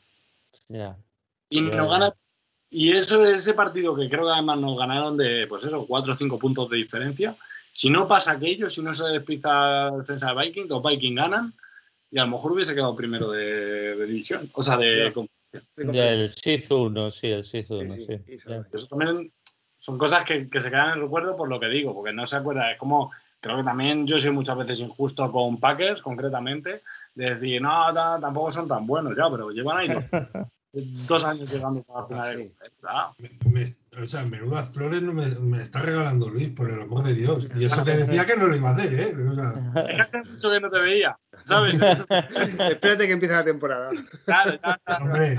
[0.68, 0.96] Yeah.
[1.48, 1.76] Y Yeah.
[1.76, 2.14] no gana.
[2.70, 6.16] Y eso, ese partido que creo que además nos ganaron de, pues eso, 4 o
[6.16, 7.36] 5 puntos de diferencia.
[7.74, 11.52] Si no pasa aquello, si no se despista la defensa de Viking, los Vikings ganan
[12.10, 14.48] y a lo mejor hubiese quedado primero de, de división.
[14.54, 15.12] O sea, de.
[15.92, 16.10] Yeah.
[16.10, 18.06] Del SIZ 1, sí, el SIZ 1, sí.
[18.06, 18.66] Sí, sí, eso es.
[18.72, 19.32] Eso también
[19.78, 22.24] son cosas que, que se quedan en el recuerdo por lo que digo, porque no
[22.24, 22.70] se acuerda.
[22.70, 23.10] Es como
[23.44, 26.82] creo que también yo soy muchas veces injusto con Packers, concretamente,
[27.14, 30.04] de decir, no, ta, tampoco son tan buenos ya, pero llevan ahí dos,
[31.06, 32.52] dos años llegando a la final de
[32.88, 33.64] ah, Me, me,
[34.02, 37.50] o sea, menudas flores no me, me, está regalando Luis, por el amor de Dios.
[37.56, 39.14] Y eso que decía que no lo iba a hacer, ¿eh?
[39.16, 41.74] O sea, hace mucho que no te veía, ¿sabes?
[41.80, 43.90] Espérate que empiece la temporada.
[44.24, 45.04] Claro, claro, claro.
[45.04, 45.36] hombre,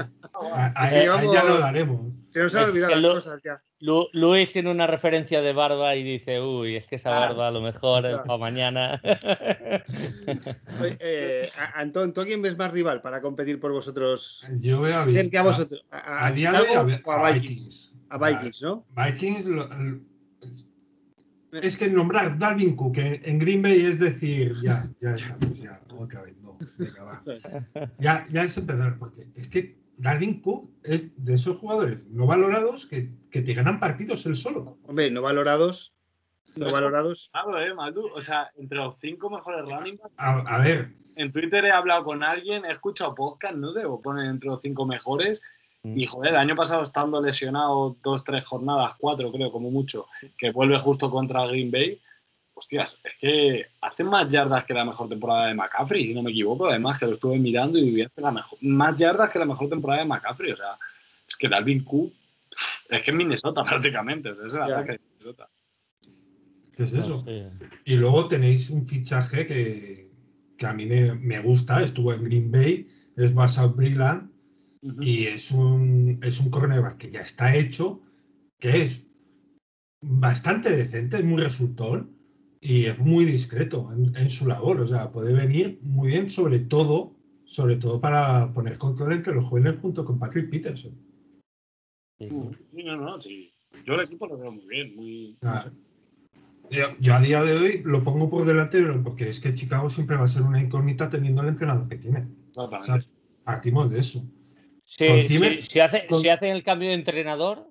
[0.54, 2.25] a, a, ya lo daremos.
[2.36, 3.64] Se nos han olvidado las lo- cosas ya.
[3.80, 7.28] Lu- Luis tiene una referencia de barba y dice, uy, es que esa Claro.
[7.30, 9.02] barba a lo mejor es para mañana.
[10.82, 14.44] Oye, eh, a- Antón, ¿tú a quién ves más rival para competir por vosotros?
[14.60, 15.86] Yo veo a, ¿Quién que a a, vosotros?
[15.92, 17.04] ¿A, a día de Vikings.
[17.34, 17.96] Vikings?
[18.10, 18.86] A Vikings, ¿no?
[18.98, 19.70] Vikings, lo-
[21.62, 25.80] es que nombrar Dalvin Cook en, en Green Bay es decir, ya, ya estamos, ya,
[25.98, 27.24] otra vez, no, venga, va.
[28.00, 32.86] Ya, ya es empezar, porque es que Dalvin Cook es de esos jugadores no valorados
[32.88, 34.78] que, que te ganan partidos él solo.
[34.88, 35.96] Hombre, no valorados.
[36.56, 37.30] no valorados.
[37.32, 38.08] Claro, eh, Matu.
[38.14, 40.16] O sea, entre los cinco mejores running backs.
[40.18, 44.26] A, a ver, En Twitter he hablado con alguien, he escuchado podcast, no debo poner
[44.28, 45.42] entre los cinco mejores.
[45.84, 45.98] Mm.
[46.00, 50.08] Y joder, el año pasado estando lesionado dos, tres jornadas, cuatro creo, como mucho,
[50.38, 52.02] que vuelve justo contra Green Bay.
[52.58, 56.32] Hostias, es que hace más yardas que la mejor temporada de McCaffrey, si no me
[56.32, 56.68] equivoco.
[56.68, 60.02] Además, que lo estuve mirando y hace la mejor, más yardas que la mejor temporada
[60.02, 60.54] de McCaffrey.
[60.54, 60.80] O sea,
[61.28, 62.14] es que Dalvin Cook
[62.90, 64.30] es que es Minnesota prácticamente.
[64.46, 65.50] Es el ataque de Minnesota.
[66.76, 67.26] ¿qué es eso?
[67.86, 70.12] Y luego tenéis un fichaje que,
[70.58, 72.88] que a mí me, me gusta, estuvo en Green Bay,
[73.18, 74.30] es Basal Brilland
[74.82, 75.02] Ujú.
[75.02, 78.02] y es un, es un cornerback que ya está hecho,
[78.60, 79.12] que es
[80.02, 82.15] bastante decente, es muy resultón
[82.62, 84.80] y es muy discreto en, en su labor.
[84.82, 87.14] O sea, puede venir muy bien, sobre todo,
[87.46, 90.94] sobre todo para poner control entre los jóvenes junto con Patrick Peterson.
[92.20, 92.30] Sí.
[92.72, 93.52] No, no, sí.
[93.86, 95.38] Yo el equipo lo veo muy bien, muy.
[95.44, 95.66] Ah,
[96.72, 99.90] Yo, yo a día de hoy lo pongo por delante, pero porque es que Chicago
[99.90, 102.20] siempre va a ser una incógnita teniendo el entrenador que tiene.
[102.52, 103.08] O sea, Exactamente.
[103.44, 104.24] partimos de eso.
[104.86, 107.70] Sí, Con sí, Zimmer- si, hace, con- si hacen el cambio de entrenador,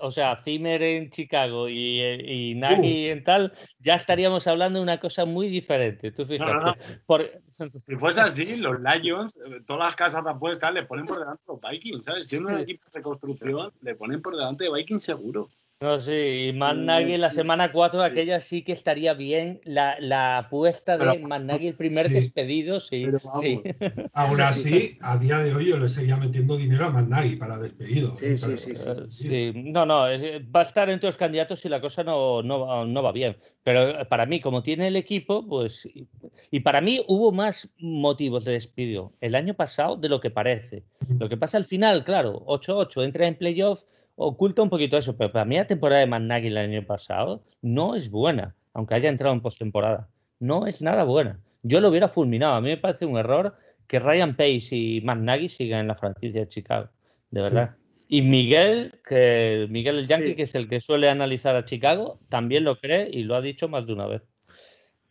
[0.00, 4.82] o sea, Zimmer en Chicago y, eh, y Nagy en tal, ya estaríamos hablando de
[4.82, 6.12] una cosa muy diferente.
[6.12, 6.50] Tú fíjate.
[6.52, 6.74] no, no.
[7.06, 11.18] Por- Si fuese así, los Lions, eh, todas las casas de apuestas le ponen por
[11.18, 12.26] delante a los Vikings, ¿sabes?
[12.26, 15.48] Siendo un equipo de construcción, le ponen por delante de Vikings seguro.
[15.78, 16.10] No, sí,
[16.48, 17.36] y Matt Mm, Nagy en la sí.
[17.36, 19.60] semana 4, aquella sí que estaría bien.
[19.64, 22.14] La, la apuesta de Matt Nagy, el primer Sí.
[22.14, 23.04] despedido, sí.
[23.04, 23.42] Pero vamos.
[23.62, 24.02] sí.
[24.14, 28.08] Aún así, a día de hoy yo le seguía metiendo dinero a Mandagi para despedido.
[28.16, 28.38] Sí, ¿eh?
[28.38, 28.82] sí, sí, sí.
[28.88, 32.42] Eh, sí, no, no, es- va a estar entre los candidatos si la cosa no,
[32.42, 33.36] no, va- no va bien.
[33.62, 35.84] Pero para mí, como tiene el equipo, pues.
[35.84, 36.06] Y,
[36.50, 40.84] y para mí hubo más motivos de despido el año pasado de lo que parece.
[41.20, 43.82] Lo que pasa al final, claro, 8-8, entra en playoff,
[44.16, 45.16] oculta un poquito eso.
[45.16, 49.08] Pero para mí, la temporada de Managui el año pasado no es buena, aunque haya
[49.08, 50.08] entrado en postemporada.
[50.40, 51.40] No es nada buena.
[51.62, 52.54] Yo lo hubiera fulminado.
[52.54, 53.56] A mí me parece un error
[53.86, 56.88] que Ryan Pace y Matt Nagy sigan en la franquicia de Chicago.
[57.30, 57.50] De Sí.
[57.50, 57.76] verdad.
[58.08, 60.36] Y Miguel, que Miguel el Yankee, Sí.
[60.36, 63.68] que es el que suele analizar a Chicago, también lo cree y lo ha dicho
[63.68, 64.22] más de una vez.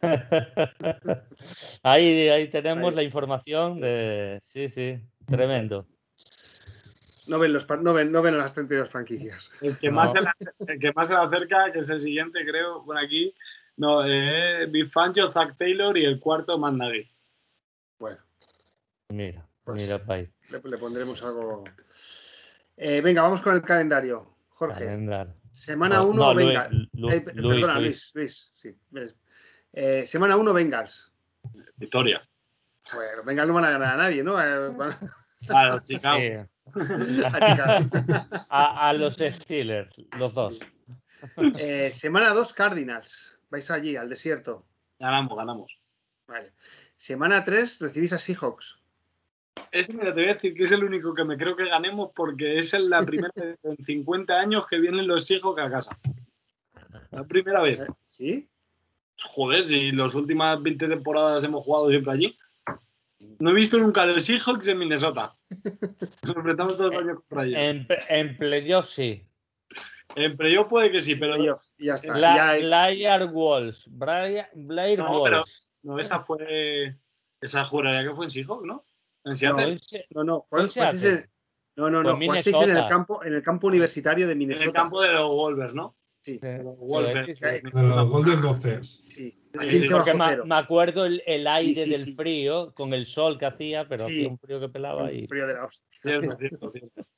[1.83, 2.95] ahí, ahí tenemos Ahí.
[2.97, 4.39] la información de.
[4.41, 5.85] Sí, sí, tremendo.
[7.27, 9.49] No ven, los, no, ven, no ven las 32 franquicias.
[9.61, 9.95] El que, No.
[9.95, 10.27] más se le,
[10.67, 13.33] el que más se acerca, que es el siguiente, creo, por aquí,
[13.77, 17.09] no, eh, Big Fangio, Zach Taylor y el cuarto, Matt Nagy.
[17.99, 18.17] Bueno,
[19.09, 20.29] Mira, Pues- mira, país.
[20.51, 21.63] le, le pondremos algo.
[22.77, 24.35] Eh, venga, vamos con el calendario.
[24.49, 25.33] Jorge, Calendar.
[25.51, 26.69] semana No, 1, no, venga.
[26.93, 28.11] Lu- Eh, Luis, perdona, Luis.
[28.13, 28.75] Luis, Luis, sí.
[29.73, 31.11] Eh, semana 1, Bengals.
[31.75, 32.27] Victoria.
[32.93, 34.39] Bueno, Bengals no van a ganar a nadie, ¿no?
[34.41, 34.89] Eh, van
[35.49, 36.47] A los Chicago.
[38.49, 40.59] A los Steelers, los dos.
[41.59, 43.39] Eh, semana 2, Cardinals.
[43.49, 44.65] Vais allí, al desierto.
[44.99, 45.79] Ganamos, ganamos.
[46.27, 46.53] Vale.
[46.97, 48.79] Semana 3, recibís a Seahawks.
[49.71, 52.11] Ese, mira, te voy a decir que es el único que me creo que ganemos
[52.15, 55.97] porque es la primera vez en 50 años que vienen los Seahawks a casa.
[57.11, 57.79] La primera vez.
[58.07, 58.49] ¿Sí?
[59.23, 62.37] Joder, si las últimas 20 temporadas hemos jugado siempre allí.
[63.39, 65.33] No he visto nunca a los Seahawks en Minnesota.
[66.23, 67.59] Nos enfrentamos todos los años contra ellos.
[67.59, 69.23] En, en playoff sí.
[70.15, 72.17] En playoff puede que sí, pero Playoff, y ya está.
[72.17, 73.85] La, Ya- Blair Walls.
[73.89, 75.67] Blair, Blair No, pero- Walls.
[75.83, 76.95] no, esa fue.
[77.41, 78.85] Esa juraría que fue en Seahawks, ¿no?
[79.23, 79.73] En No, Seattle.
[79.73, 81.09] ese- no, no, Fue en Seattle.
[81.09, 81.29] en-
[81.77, 84.37] no, no, no, Fue en jugasteis en el campo, en el campo universitario de en
[84.37, 84.65] Minnesota.
[84.67, 85.95] el campo de los Wolvers, ¿no?
[86.25, 88.87] Sí, Sí, De los sí, los Golden Gophers.
[88.89, 89.37] sí.
[89.39, 92.15] Sí, A sí, 15 Porque bajo me, me acuerdo el, el aire sí, del sí.
[92.15, 94.13] frío con el sol que hacía, pero Sí.
[94.15, 96.37] hacía un frío que pelaba y Un frío de la hostia.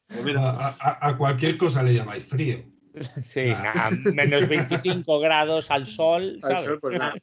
[0.10, 2.58] Pues mira, A, a- a cualquier cosa le llamáis frío.
[3.22, 3.90] sí, Ah.
[3.92, 6.64] nada, menos 25 grados al sol, Al ¿sabes?
[6.64, 7.14] sol, pues nada.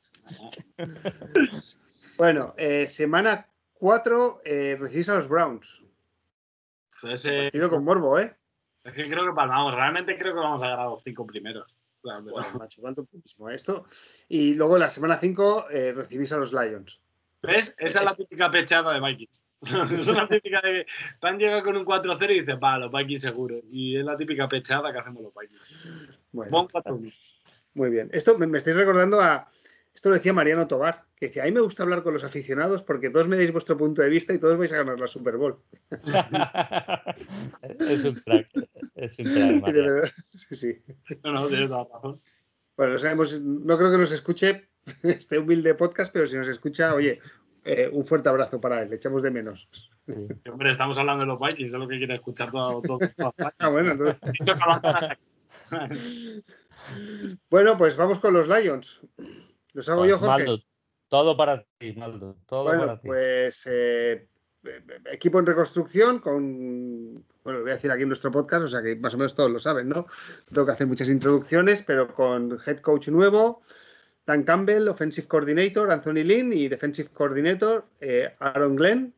[2.16, 5.82] Bueno, eh, semana 4 eh, recibís a los Browns.
[7.02, 8.34] ese- Partido con Morbo, ¿eh?
[8.84, 9.74] Es que creo que palmamos.
[9.74, 11.74] Realmente creo que vamos a ganar los cinco primeros.
[12.02, 13.86] Claro, pero- Bueno, macho, cuánto putísimo esto.
[14.28, 17.00] Y luego la semana 5 eh, recibís a los Lions.
[17.42, 17.74] ¿Ves?
[17.78, 19.42] Esa es la típica pechada de Vikings.
[19.98, 20.86] es una típica de que
[21.20, 23.58] Tan llega con un 4-0 y dices, va, los Vikings seguro.
[23.70, 26.20] Y es la típica pechada que hacemos los Vikings.
[26.32, 27.12] Bueno, Bon 4-1.
[27.74, 28.10] muy bien.
[28.12, 29.50] Esto me, me estáis recordando a.
[29.94, 32.82] Esto lo decía Mariano Tobar, que decía: A mí me gusta hablar con los aficionados
[32.82, 35.36] porque todos me dais vuestro punto de vista y todos vais a ganar la Super
[35.36, 35.58] Bowl.
[37.78, 38.48] es un crack.
[38.96, 40.82] Es un crack, verdad, sí, sí.
[41.22, 42.20] No, no, tienes toda la razón.
[42.76, 44.68] Bueno, no, sabemos, no creo que nos escuche
[45.04, 47.20] este humilde podcast, pero si nos escucha, oye,
[47.64, 49.68] eh, un fuerte abrazo para él, le echamos de menos.
[50.06, 50.12] Sí.
[50.50, 52.82] Hombre, estamos hablando de los Vikings, es lo que quiere escuchar todo.
[52.82, 53.34] todo, todo.
[53.38, 54.16] Ah, entonces,
[57.48, 59.00] Bueno, pues vamos con los Lions.
[59.74, 60.46] ¿Los hago yo, Pues, Jorge?
[60.46, 60.64] Maldo,
[61.08, 62.36] todo para ti, Maldo.
[62.46, 63.06] Todo Bueno, para ti.
[63.06, 64.28] pues eh,
[65.12, 68.96] equipo en reconstrucción con, bueno, voy a decir aquí en nuestro podcast, o sea que
[68.96, 70.06] más o menos todos lo saben, ¿no?
[70.50, 73.62] Tengo que hacer muchas introducciones, pero con head coach nuevo,
[74.26, 79.14] Dan Campbell, offensive coordinator, Anthony Lynn y defensive coordinator, eh, Aaron Glenn.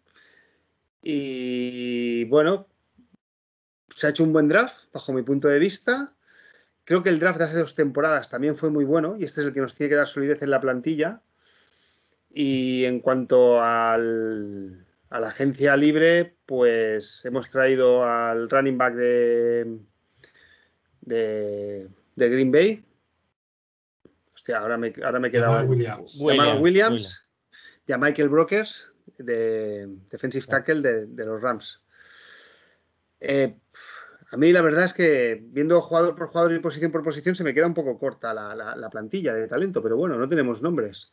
[1.00, 2.66] Y bueno,
[3.94, 6.15] se ha hecho un buen draft, bajo mi punto de vista.
[6.86, 9.48] Creo que el draft de hace dos temporadas también fue muy bueno y este es
[9.48, 11.20] el que nos tiene que dar solidez en la plantilla.
[12.30, 19.78] Y en cuanto al, a la agencia libre, pues hemos traído al running back de,
[21.00, 22.84] de, de Green Bay.
[24.32, 25.54] Hostia, ahora me, ahora me he quedado.
[25.54, 26.20] Jamal Williams.
[26.20, 27.24] Williams, Williams, Williams.
[27.88, 31.80] y a Michael Brokers, de defensive tackle de, de los Rams.
[33.18, 33.56] Eh,
[34.36, 37.42] a mí la verdad es que viendo jugador por jugador y posición por posición se
[37.42, 40.60] me queda un poco corta la, la- la plantilla de talento, pero bueno, no tenemos
[40.60, 41.10] nombres.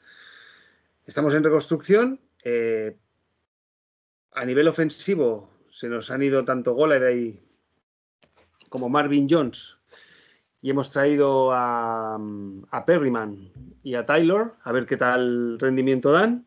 [1.05, 2.19] Estamos en reconstrucción.
[2.43, 2.97] eh,
[4.33, 7.39] a nivel ofensivo se nos han ido tanto Golladay
[8.67, 9.77] como Marvin Jones
[10.61, 12.15] y hemos traído a,
[12.71, 13.51] a Perryman
[13.83, 16.45] y a Taylor a ver qué tal rendimiento dan.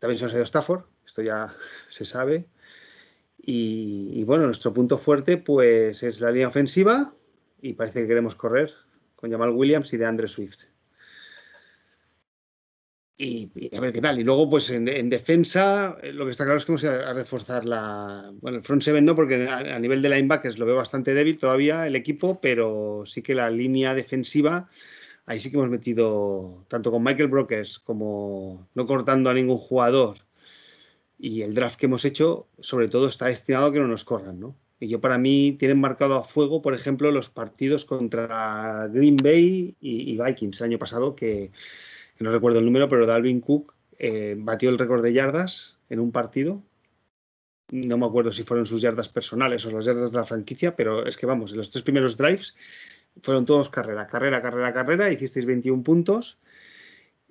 [0.00, 1.54] También se nos ha ido Stafford, esto ya
[1.88, 2.46] se sabe.
[3.44, 7.12] Y, bueno, nuestro punto fuerte pues es la línea ofensiva
[7.60, 8.72] y parece que queremos correr
[9.16, 10.64] con Jamal Williams y de Andre Swift.
[13.16, 14.20] Y, a ver qué tal.
[14.20, 17.10] Y luego, pues en, en defensa, eh, lo que está claro es que vamos a,
[17.10, 18.32] a reforzar la.
[18.40, 21.38] Bueno, el front seven no, porque a, a nivel de linebackers lo veo bastante débil
[21.38, 24.68] todavía el equipo, pero sí que la línea defensiva,
[25.26, 30.21] ahí sí que hemos metido, tanto con Michael Brokers como no cortando a ningún jugador,
[31.22, 34.40] y el draft que hemos hecho, sobre todo, está destinado a que no nos corran,
[34.40, 34.56] ¿no?
[34.80, 39.76] Y yo, para mí, tienen marcado a fuego, por ejemplo, los partidos contra Green Bay
[39.80, 41.52] y, Vikings el año pasado, que,
[42.16, 46.00] que no recuerdo el número, pero Dalvin Cook eh, batió el récord de yardas en
[46.00, 46.60] un partido.
[47.70, 51.06] No me acuerdo si fueron sus yardas personales o las yardas de la franquicia, pero
[51.06, 52.56] es que vamos, en los tres primeros drives
[53.22, 56.40] fueron todos carrera, carrera, carrera, carrera, hicisteis 21 puntos.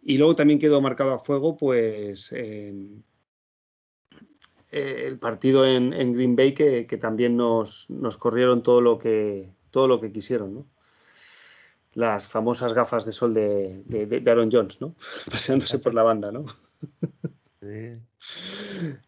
[0.02, 2.74] Y luego también quedó marcado a fuego, pues, eh,
[4.72, 8.98] eh, el partido en, en Green Bay, que, que también nos, nos corrieron todo lo
[8.98, 10.68] que, todo lo que quisieron, ¿no?
[11.94, 14.96] Las famosas gafas de sol de, de- de Aaron Jones, ¿no?
[15.32, 16.46] Paseándose por la banda, ¿no?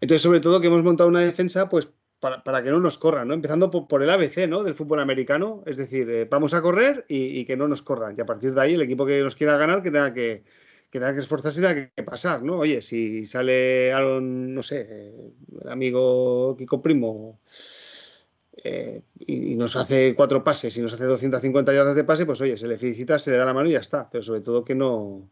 [0.02, 1.88] Entonces, sobre todo que hemos montado una defensa, pues
[2.20, 3.34] para, para que no nos corran, ¿no?
[3.34, 4.64] Empezando por, por el ABC, ¿no?
[4.64, 5.64] Del fútbol americano.
[5.66, 8.16] Es decir, eh, vamos a correr y, y que no nos corran.
[8.18, 10.44] Y a partir de ahí, el equipo que nos quiera ganar, que tenga que,
[10.94, 12.60] que tenga que esforzarse y tenga que, pasar, ¿no?
[12.60, 15.34] Oye, si sale Aaron, no sé,
[15.64, 17.40] el amigo Kiko Primo.
[18.64, 22.40] eh, y, y nos hace cuatro pases y nos hace 250 yardas de pase, pues
[22.42, 24.08] oye, se le felicita, se le da la mano y ya está.
[24.08, 25.28] Pero sobre todo que no.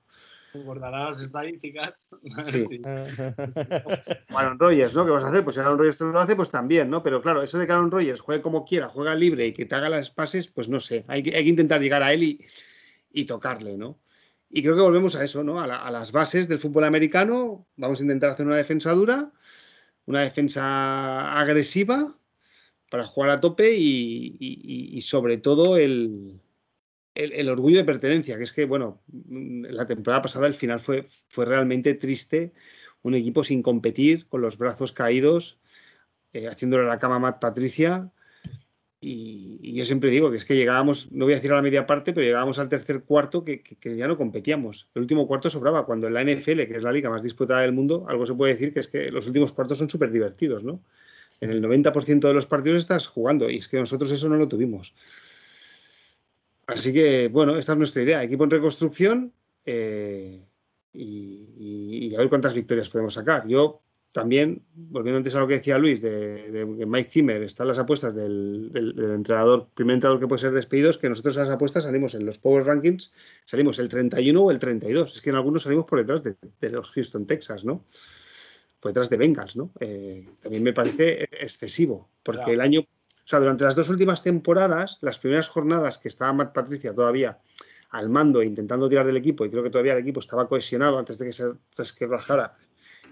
[0.56, 2.08] Guardará las estadísticas.
[2.44, 2.66] Sí.
[4.30, 5.06] Aaron Rodgers, ¿no?
[5.06, 5.44] ¿Qué vas a hacer?
[5.44, 7.04] Pues si Aaron Rodgers te lo hace, pues también, ¿no?
[7.04, 9.76] Pero claro, eso de que Aaron Rodgers juegue como quiera, juega libre y que te
[9.76, 11.06] haga las pases, pues no sé.
[11.08, 12.46] Hay que, hay que intentar llegar a él y,
[13.14, 14.00] y tocarle, ¿no?
[14.53, 15.61] Y creo que volvemos a eso, ¿no?
[15.61, 17.68] A, la- a las bases del fútbol americano.
[17.78, 19.32] Vamos a intentar hacer una defensa dura,
[20.06, 22.18] una defensa agresiva
[22.90, 26.41] para jugar a tope y, sobre todo el
[27.49, 31.45] orgullo de pertenencia, que es que, bueno, mm, la temporada pasada el final fue, fue
[31.45, 32.53] realmente triste
[33.03, 35.60] un equipo sin competir, con los brazos caídos,
[36.34, 38.11] eh, haciéndole la cama a Matt Patricia.
[39.03, 41.88] Y, yo siempre digo que es que llegábamos, no voy a decir a la media
[41.88, 44.90] parte, pero llegábamos al tercer cuarto que, que- ya no competíamos.
[44.94, 47.73] El último cuarto sobraba, cuando en la NFL, que es la liga más disputada del
[47.73, 50.84] mundo, algo se puede decir que es que los últimos cuartos son súper divertidos, ¿no?
[51.41, 54.48] En el 90% de los partidos estás jugando y es que nosotros eso no lo
[54.48, 54.94] tuvimos.
[56.68, 58.23] Así que, bueno, esta es nuestra idea.
[58.23, 59.34] Equipo en reconstrucción
[59.65, 60.45] eh,
[60.94, 63.48] y a ver cuántas victorias podemos sacar.
[63.48, 63.82] Yo
[64.12, 68.70] también, volviendo antes a lo que decía Luis, de, Mike Zimmer están las apuestas del,
[68.74, 71.84] del- del entrenador, primer entrenador que puede ser despedido, es que nosotros a las apuestas
[71.84, 73.12] salimos en los Power Rankings,
[73.46, 75.16] salimos el 31 o el 32.
[75.16, 77.86] Es que en algunos salimos por detrás de, de los Houston, Texas, ¿no?
[78.82, 79.72] Por detrás de Bengals, ¿no?
[79.80, 82.52] Eh, también me parece excesivo, porque Claro.
[82.54, 86.54] el año, o sea, durante las dos últimas temporadas, las primeras jornadas que estaba Matt
[86.54, 87.38] Patricia todavía
[87.92, 90.98] al mando e intentando tirar del equipo, y creo que todavía el equipo estaba cohesionado
[90.98, 92.56] antes de que se resquebrajara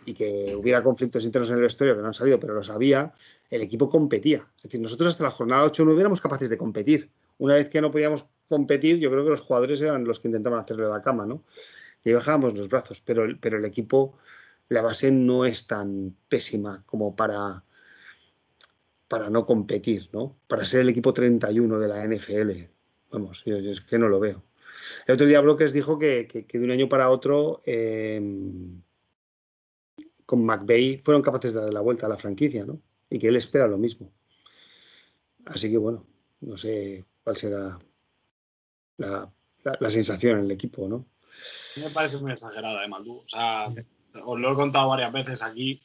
[0.09, 3.13] y que hubiera conflictos internos en el vestuario que no han salido, pero los había,
[3.51, 4.47] el equipo competía.
[4.57, 7.11] Es decir, nosotros hasta la jornada 8 no éramos capaces de competir.
[7.37, 10.61] Una vez que no podíamos competir, yo creo que los jugadores eran los que intentaban
[10.61, 11.43] hacerle la cama, ¿no?
[12.03, 14.17] Y bajábamos los brazos, pero, pero el equipo,
[14.67, 17.63] la base no es tan pésima como para,
[19.07, 20.37] para no competir, ¿no?
[20.47, 22.51] Para ser el equipo 31 de la NFL.
[23.11, 24.43] Vamos, yo, es que no lo veo.
[25.05, 28.81] El otro día Brokers dijo que, de un año para otro em,
[30.29, 32.79] con McVeigh fueron capaces de darle la vuelta a la franquicia, ¿no?
[33.09, 34.11] Y que él espera lo mismo.
[35.47, 36.05] Así que bueno,
[36.41, 37.79] no sé cuál será
[38.97, 39.31] la,
[39.89, 41.07] sensación en el equipo, ¿no?
[41.77, 43.69] Me parece muy exagerada, ¿eh, O sea,
[44.23, 45.81] os lo he contado varias veces aquí.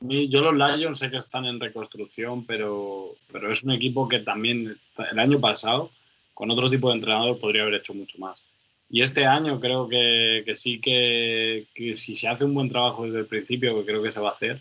[0.00, 4.78] Yo los Lions sé que están en reconstrucción, pero, pero es un equipo que también
[5.10, 5.90] el año pasado,
[6.34, 8.44] con otro tipo de entrenador, podría haber hecho mucho más.
[8.90, 13.20] Y este año creo que, que sí que, si se hace un buen trabajo desde
[13.20, 14.58] el principio, que creo que se va a hacer,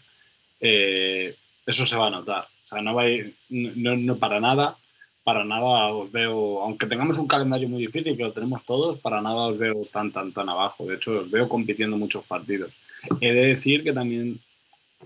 [0.60, 1.36] eh,
[1.66, 2.48] eso se va a notar.
[2.66, 3.04] O sea, no, va
[3.50, 4.78] no, no, para nada,
[5.24, 9.22] para nada os veo, aunque tengamos un calendario muy difícil, que lo tenemos todos, para
[9.22, 10.86] nada os veo tan, tan, tan abajo.
[10.86, 12.74] De hecho, os veo compitiendo muchos partidos.
[13.22, 14.40] He de decir que también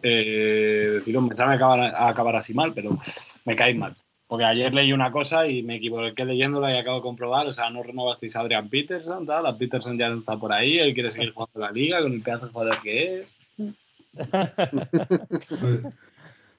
[0.02, 2.90] eh, deciros, me sabe acabar, acabar así mal, pero
[3.46, 3.96] me cae mal.
[4.32, 7.70] Porque ayer leí una cosa y me equivoqué leyéndola y acabo de comprobar, o sea,
[7.70, 11.12] no renovasteis a Adrian Peterson, tal, a Peterson ya no está por ahí, él quiere
[11.12, 13.28] seguir jugando la liga con el pedazo de jugador que es.
[15.50, 15.82] pues,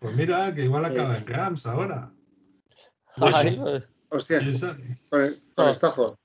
[0.01, 2.13] pues, mira, que igual acaba en Rams ahora.
[3.17, 3.63] Pues,
[4.11, 4.41] Hostia,
[5.09, 6.17] con, con Stafford.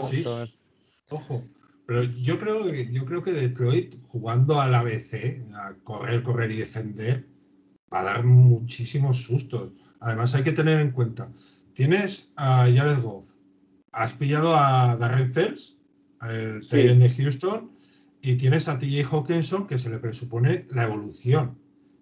[0.00, 0.24] Sí.
[1.10, 1.44] Ojo.
[1.86, 7.26] Pero yo creo, yo creo que Detroit, jugando al ABC, a correr, correr y defender,
[7.92, 9.72] va a dar muchísimos sustos.
[10.00, 11.30] Además, hay que tener en cuenta,
[11.74, 13.26] tienes a Jared Goff,
[13.92, 15.78] has pillado a Darren Fells,
[16.28, 16.76] el sí.
[16.76, 17.70] de Houston,
[18.22, 21.58] y tienes a TJ Hawkinson, que se le presupone la evolución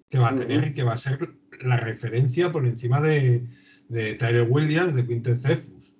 [0.08, 3.46] que va a tener y que va a ser la referencia por encima de,
[3.88, 5.94] de Tyler Williams, de Quintet Cephus.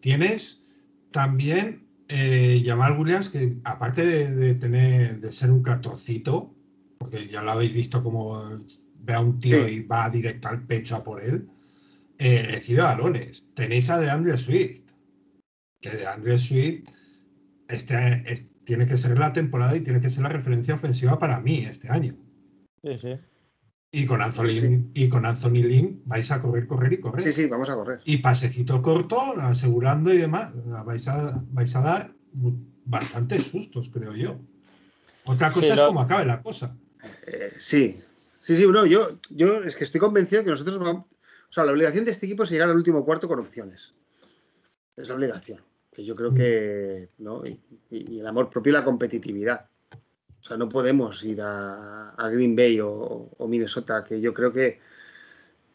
[0.00, 6.54] Tienes también eh, Jamal Williams, que aparte de, tener, de ser un cartoncito,
[6.98, 8.36] porque ya lo habéis visto como
[9.02, 11.48] ve a un tío y va directo al pecho a por él,
[12.18, 13.54] eh, recibe balones.
[13.54, 14.92] Tenéis a DeAndre Swift,
[15.80, 16.88] que DeAndre Swift
[17.68, 18.24] este,
[18.64, 21.88] tiene que ser la temporada y tiene que ser la referencia ofensiva para mí este
[21.88, 22.14] año.
[22.82, 23.18] Sí, sí.
[23.92, 27.24] Y con Anthony, y con Anthony Lynn vais a correr, correr y correr.
[27.24, 28.00] Sí, sí, vamos a correr.
[28.04, 30.52] Y pasecito corto, asegurando y demás,
[30.84, 32.14] vais a, vais a dar
[32.84, 34.38] bastantes sustos, creo yo.
[35.24, 36.76] Otra cosa es cómo acabe la cosa.
[37.26, 38.00] Eh, sí,
[38.40, 41.04] sí, sí, no, yo, yo es que estoy convencido que nosotros vamos.
[41.50, 43.92] O sea, la obligación de este equipo es llegar al último cuarto con opciones.
[44.96, 45.60] Es la obligación.
[45.92, 47.08] Que yo creo que.
[47.18, 47.44] ¿no?
[47.44, 47.60] Y,
[48.20, 49.66] el amor propio y la competitividad.
[49.92, 54.80] O sea, no podemos ir a, Green Bay o, Minnesota, que yo creo que,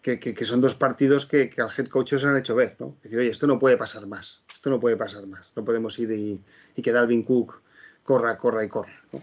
[0.02, 2.98] que, son dos partidos que, al head coach se han hecho ver, ¿no?
[3.04, 6.12] Decir, oye, esto no puede pasar más, esto no puede pasar más, no podemos ir
[6.12, 6.42] y,
[6.76, 7.62] y que Dalvin Cook
[8.02, 9.22] corra, corra y corra, ¿no?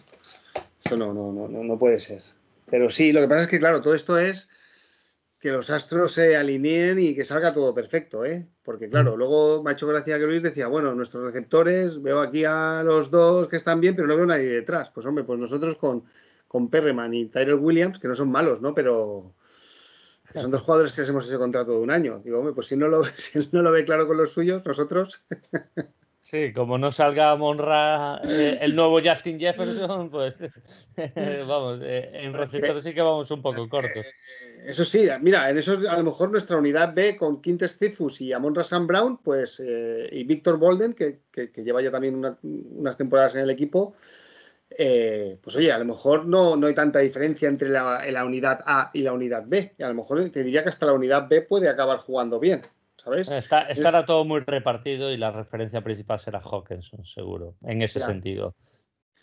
[0.85, 2.23] Esto no, no, no, no puede ser.
[2.73, 4.49] Pero sí, lo que pasa es que, claro, todo esto es
[5.39, 8.49] que los astros se alineen y que salga todo perfecto, ¿eh?
[8.63, 9.19] Porque claro, mm.
[9.19, 13.11] luego me ha hecho gracia que Luis decía, bueno, nuestros receptores, veo aquí a los
[13.11, 14.89] dos que están bien, pero no veo nadie detrás.
[14.89, 16.05] Pues hombre, pues nosotros con,
[16.49, 18.75] con Perreman y Tyler Williams, que no son malos, ¿no?
[18.75, 19.35] Pero
[20.33, 22.23] son dos jugadores que les hemos hecho contrato de un año.
[22.25, 24.65] Digo, hombre, pues si no lo, si él no lo ve claro con los suyos,
[24.65, 25.23] nosotros...
[26.23, 30.37] Sí, como no salga Monra eh, el nuevo Justin Jefferson, pues
[31.49, 34.07] vamos, eh, en receptores sí que vamos un poco cortos.
[34.65, 38.33] Eso sí, mira, en eso a lo mejor nuestra unidad B con Quintes Cifus y
[38.33, 41.23] Amon Sam Brown, pues, eh, y Víctor Bolden, que,
[41.57, 43.97] lleva ya también unas temporadas en el equipo,
[44.69, 48.93] pues oye, a lo mejor no, no hay tanta diferencia entre la, la, unidad A
[48.95, 49.75] y la unidad B.
[49.77, 52.63] Y a lo mejor te diría que hasta la unidad B puede acabar jugando bien.
[53.31, 58.55] Está, estará todo muy repartido y la referencia principal será Hawkinson, seguro, en ese sentido.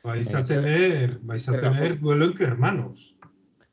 [0.04, 3.18] Vais a tener, vais a tener duelo entre hermanos.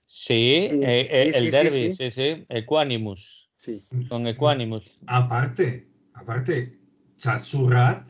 [0.07, 3.51] Sí, eh, eh, el derby, sí, sí, Equanimus.
[3.57, 3.87] Sí.
[4.09, 5.01] Con Equanimus.
[5.07, 6.73] Aparte, aparte,
[7.17, 8.07] Chad Surratt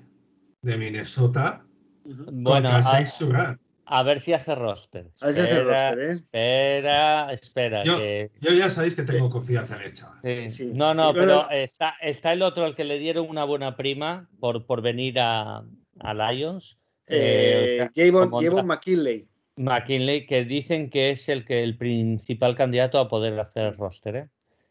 [0.62, 1.64] de Minnesota
[2.04, 3.58] bueno, contra a.
[3.88, 5.06] A ver si hace roster.
[5.20, 6.10] A ver si hace roster, ¿eh?
[6.10, 7.82] Espera, espera.
[7.84, 7.96] Yo,
[8.40, 10.50] ya sabéis que tengo confianza en el chaval.
[10.50, 14.28] Sí, No, no, pero está, está, el otro al que le dieron una buena prima
[14.40, 15.64] por, por venir a,
[16.00, 16.78] a Lions.
[17.06, 19.28] Eh, eh Javon, McKinley.
[19.54, 24.28] McKinley, que dicen que es el, que, el principal candidato a poder hacer roster, ¿eh?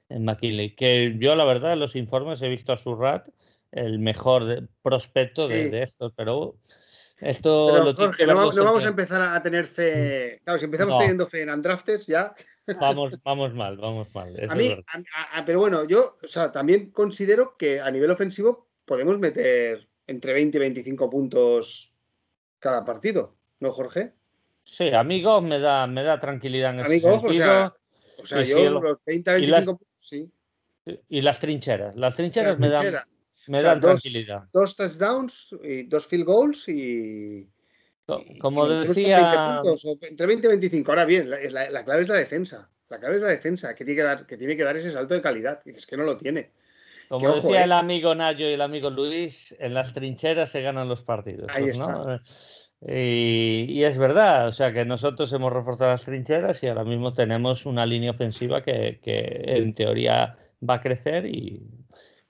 [0.10, 0.76] En McKinley.
[0.76, 3.30] Que yo, la verdad, en los informes he visto a Surrat
[3.72, 6.56] el mejor prospecto de, de estos, pero
[7.18, 10.42] esto Pero, Jorge, no, vamos a empezar a tener fe.
[10.44, 12.34] Claro, si empezamos teniendo fe en Andraftes, ya.
[12.80, 14.34] Vamos, vamos mal, vamos mal.
[14.50, 14.76] a mí,
[15.46, 20.58] pero bueno, yo o sea, también considero que a nivel ofensivo podemos meter entre 20
[20.58, 21.94] y 25 puntos
[22.60, 24.14] cada partido, ¿no, Jorge?
[24.64, 27.16] Sí, amigo, me da, me da tranquilidad en ese sentido.
[27.16, 27.74] O sea,
[28.18, 30.32] o sea yo los 20 a 25 puntos, sí.
[31.10, 31.96] Y las trincheras.
[31.96, 32.96] Las trincheras me dan
[33.48, 34.44] Me O sea, dan dos- tranquilidad.
[34.54, 37.50] Dos touchdowns, y dos field goals y.
[38.06, 40.92] Co- y- Como y decía, 20 puntos, entre 20 y 25.
[40.92, 42.70] Ahora bien, la, la- la clave es la defensa.
[42.90, 45.14] La clave es la defensa, que tiene que dar, que tiene que dar ese salto
[45.16, 45.60] de calidad.
[45.66, 46.52] Y es que no lo tiene.
[47.10, 47.64] como ojo, decía eh.
[47.64, 51.48] el amigo Nayo y el amigo Luis, en las trincheras se ganan los partidos.
[51.50, 52.20] Ahí pues, ¿no?
[52.88, 57.14] Y, y es verdad, o sea que nosotros hemos reforzado las trincheras y ahora mismo
[57.14, 60.36] tenemos una línea ofensiva que, que en teoría
[60.68, 61.64] va a crecer y,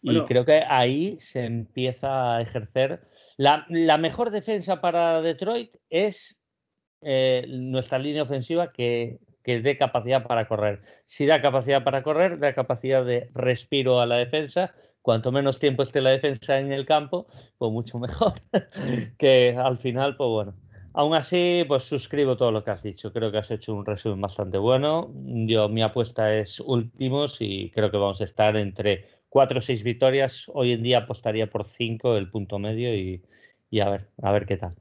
[0.06, 0.26] y Bueno.
[0.28, 3.02] creo que ahí se empieza a ejercer.
[3.38, 6.40] La, la mejor defensa para Detroit es
[7.02, 10.82] eh, nuestra línea ofensiva que, que dé capacidad para correr.
[11.06, 14.74] Si da capacidad para correr, da capacidad de respiro a la defensa.
[15.02, 17.26] Cuanto menos tiempo esté la defensa en el campo,
[17.58, 18.34] pues mucho mejor.
[19.18, 20.54] que al final, pues bueno.
[20.98, 23.12] Aún así, pues suscribo todo lo que has dicho.
[23.12, 25.12] Creo que has hecho un resumen bastante bueno.
[25.14, 29.84] Yo, mi apuesta es últimos y creo que vamos a estar entre cuatro o seis
[29.84, 30.46] victorias.
[30.54, 33.22] Hoy en día apostaría por cinco, el punto medio, y,
[33.70, 34.76] y a ver, a ver qué tal.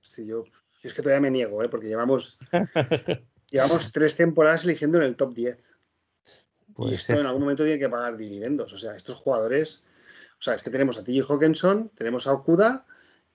[0.00, 0.50] Sí, yo, yo
[0.82, 1.68] es que todavía me niego, ¿eh?
[1.68, 2.38] porque llevamos,
[3.50, 5.58] llevamos tres temporadas eligiendo en el top 10.
[5.58, 8.72] y Pues esto en algún momento tiene que pagar dividendos.
[8.72, 9.84] O sea, estos jugadores,
[10.40, 12.86] o sea, es que tenemos a TJ Hawkinson, tenemos a Okuda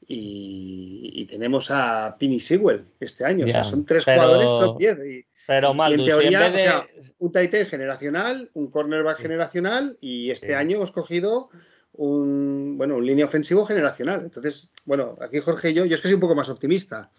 [0.07, 3.45] y, y tenemos a Pini Sewell este año.
[3.45, 4.97] o sea, son tres pero- jugadores top 10.
[5.05, 6.87] Y, Pero y en en teoría, vez de- o sea,
[7.19, 10.53] un tight end generacional, un cornerback generacional y este Sí.
[10.53, 11.49] año hemos cogido
[11.93, 14.21] un, bueno, un línea ofensivo generacional.
[14.23, 17.09] Entonces, bueno, aquí Jorge y yo, yo es que soy un poco más optimista.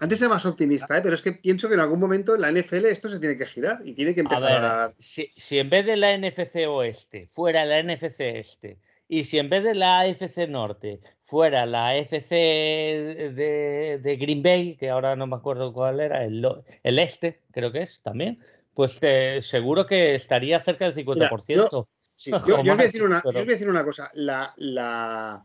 [0.00, 1.02] Antes era más optimista, ¿eh?
[1.02, 3.46] pero es que pienso que en algún momento en la NFL esto se tiene que
[3.46, 4.86] girar y tiene que empezar a...
[4.88, 8.78] ver, si, si en vez de la NFC Oeste fuera la NFC Este
[9.08, 14.76] y si en vez de la AFC Norte fuera la FC de, de Green Bay,
[14.76, 16.46] que ahora no me acuerdo cuál era, el,
[16.82, 18.38] el Este, creo que es también,
[18.74, 21.86] pues te- seguro que estaría cerca del 50%.
[22.14, 24.10] Sí, yo, yo os voy a decir una, yo pero- voy a decir una cosa.
[24.14, 25.44] La, la,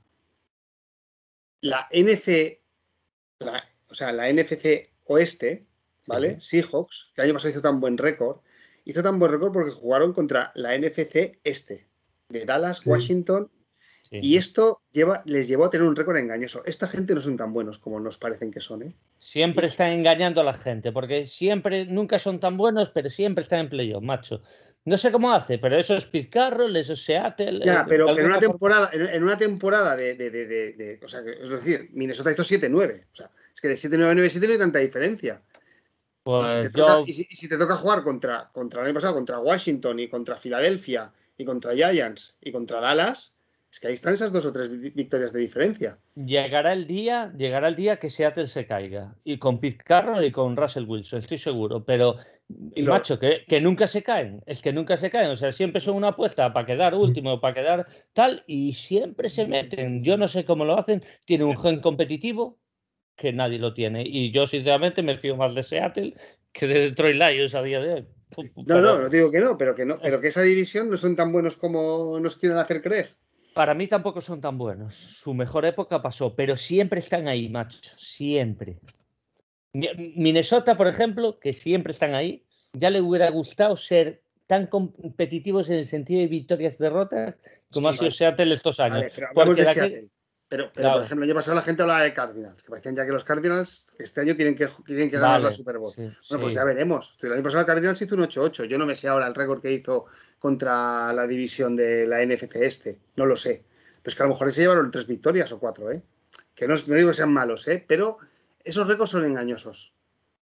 [1.62, 2.62] la NC,
[3.40, 5.66] la- o sea, la NFC Oeste,
[6.08, 6.40] ¿vale?
[6.40, 8.42] Seahawks, que el año pasado hizo tan buen récord,
[8.86, 11.88] hizo tan buen récord porque jugaron contra la NFC Este,
[12.30, 12.90] de Dallas, Sí.
[12.90, 13.50] Washington,
[14.10, 14.20] Sí.
[14.22, 16.64] y esto lleva, les llevó a tener un récord engañoso.
[16.66, 18.96] Esta gente no son tan buenos como nos parecen que son, ¿eh?
[19.20, 23.60] Siempre están engañando a la gente, porque siempre, nunca son tan buenos, pero siempre están
[23.60, 24.42] en playoff, macho.
[24.86, 27.62] No sé cómo hace, pero eso es Pete Carroll, eso es Seattle.
[27.64, 31.20] Ya, eh, pero en una temporada, en, en una temporada de, de- de- o sea,
[31.20, 33.06] es decir, Minnesota hizo 7-9.
[33.12, 35.42] O sea, es que de 7-9 a 9-7 no hay tanta diferencia.
[35.44, 38.82] Y si, Pues te toca, yo, y si- y si te toca jugar contra, contra
[38.82, 43.34] el año pasado, contra Washington y contra Filadelfia y contra Giants y contra Dallas,
[43.72, 45.98] es que ahí están esas dos o tres vi- victorias de diferencia.
[46.16, 49.16] llegará el día, llegará el día que Seattle se caiga.
[49.24, 51.86] Y con Pete Carroll y con Russell Wilson, estoy seguro.
[51.86, 52.18] Pero,
[52.76, 54.42] Y lo- macho, que, que nunca se caen.
[54.48, 55.30] Es que nunca se caen.
[55.30, 59.46] O sea, siempre son una apuesta para quedar último, para quedar tal, y siempre se
[59.48, 60.04] meten.
[60.04, 61.02] Yo no sé cómo lo hacen.
[61.26, 62.58] Tiene un gen competitivo
[63.16, 64.04] que nadie lo tiene.
[64.06, 66.16] Y yo, sinceramente, me fío más de Seattle
[66.52, 68.08] que de Detroit Lions a día de hoy.
[68.68, 71.16] No, no, no digo que no, pero que no, pero que esa división no son
[71.16, 73.16] tan buenos como nos quieren hacer creer.
[73.56, 74.94] Para mí tampoco son tan buenos.
[74.96, 77.80] Su mejor época pasó, pero siempre están ahí, macho.
[77.98, 78.78] Siempre.
[79.74, 82.44] Mi- Minnesota, por ejemplo, que siempre están ahí,
[82.74, 87.38] ya le hubiera gustado ser tan competitivos en el sentido de victorias-derrotas
[87.72, 88.12] como Sí, ha sido vale.
[88.12, 88.98] Seattle estos años.
[89.00, 90.10] Vale, pero hablamos Porque de de aquel- Seattle.
[90.50, 90.94] Pero, pero Claro.
[90.96, 93.24] por ejemplo, el año pasado la gente hablaba de Cardinals, que parecían ya que los
[93.24, 95.94] Cardinals este año tienen que, tienen que ganar la Super Bowl.
[95.94, 97.16] sí, Bueno, pues ya veremos.
[97.22, 98.66] El año pasado el Cardinals hizo un 8-8.
[98.66, 100.06] Yo no me sé ahora el récord que hizo
[100.40, 103.00] contra la división de la NFC este.
[103.16, 103.64] No lo sé.
[104.02, 106.02] Pero es que a lo mejor se llevaron tres victorias o cuatro, ¿eh?
[106.56, 107.84] Que no, no digo que sean malos, ¿eh?
[107.88, 108.18] Pero
[108.64, 109.94] esos récords son engañosos.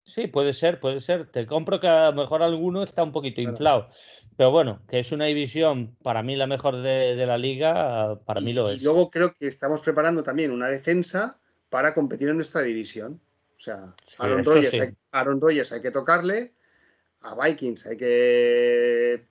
[0.07, 1.29] Sí, puede ser, puede ser.
[1.29, 3.51] Te compro que a lo mejor alguno está un poquito Claro.
[3.51, 3.89] inflado.
[4.37, 8.39] Pero bueno, que es una división para mí la mejor de, de la liga, para
[8.39, 8.83] mí y, lo y es.
[8.83, 11.37] luego creo que estamos preparando también una defensa
[11.69, 13.19] para competir en nuestra división.
[13.57, 14.79] O sea, Sí, Aaron Rodgers, sí.
[14.79, 16.53] hay, Aaron Rodgers hay que tocarle,
[17.21, 19.25] a Vikings hay que.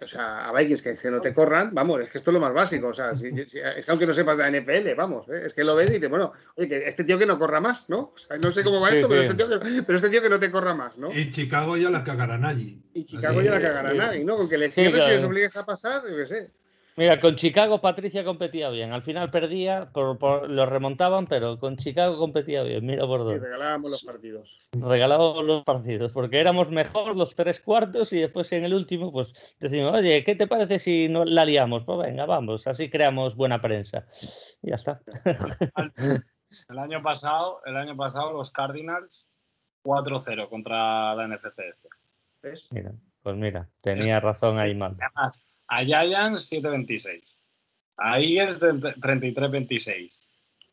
[0.00, 2.40] O sea, a Vikings que, que no te corran, vamos, es que esto es lo
[2.40, 2.88] más básico.
[2.88, 5.42] O sea, si- si- es que aunque no sepas de la NFL, vamos, ¿eh?
[5.46, 7.88] es que lo ves y dices, bueno, oye, que este tío que no corra más,
[7.88, 8.12] ¿no?
[8.14, 10.22] O sea, no sé cómo va Sí, esto, pero, este tío que, pero este tío
[10.22, 11.10] que no te corra más, ¿no?
[11.10, 12.80] En Chicago ya la cagarán allí.
[12.94, 14.36] Y Chicago Así ya la que- cagará nadie, ¿no?
[14.36, 16.50] Con que le Sí, cierres y les obligues a pasar, yo qué sé.
[16.98, 18.92] Mira, con Chicago Patricia competía bien.
[18.92, 22.84] Al final perdía, por, por- lo remontaban, pero con Chicago competía bien.
[22.84, 23.38] Mira por Y dónde.
[23.38, 24.68] regalábamos los partidos.
[24.72, 29.56] Regalábamos los partidos, porque éramos mejor los tres cuartos y después en el último, pues
[29.60, 31.84] decimos, oye, ¿qué te parece si no la liamos?
[31.84, 34.04] Pues venga, vamos, así creamos buena prensa.
[34.60, 35.00] Y ya está.
[36.68, 39.28] El año pasado, el año pasado los Cardinals
[39.84, 41.88] 4-0 contra la NFC este.
[42.42, 42.68] ¿Ves?
[42.72, 42.92] Mira,
[43.22, 44.96] pues mira, tenía razón ahí mal.
[45.00, 47.22] Además, a Giants 7-26.
[47.98, 50.20] Ahí es 33-26.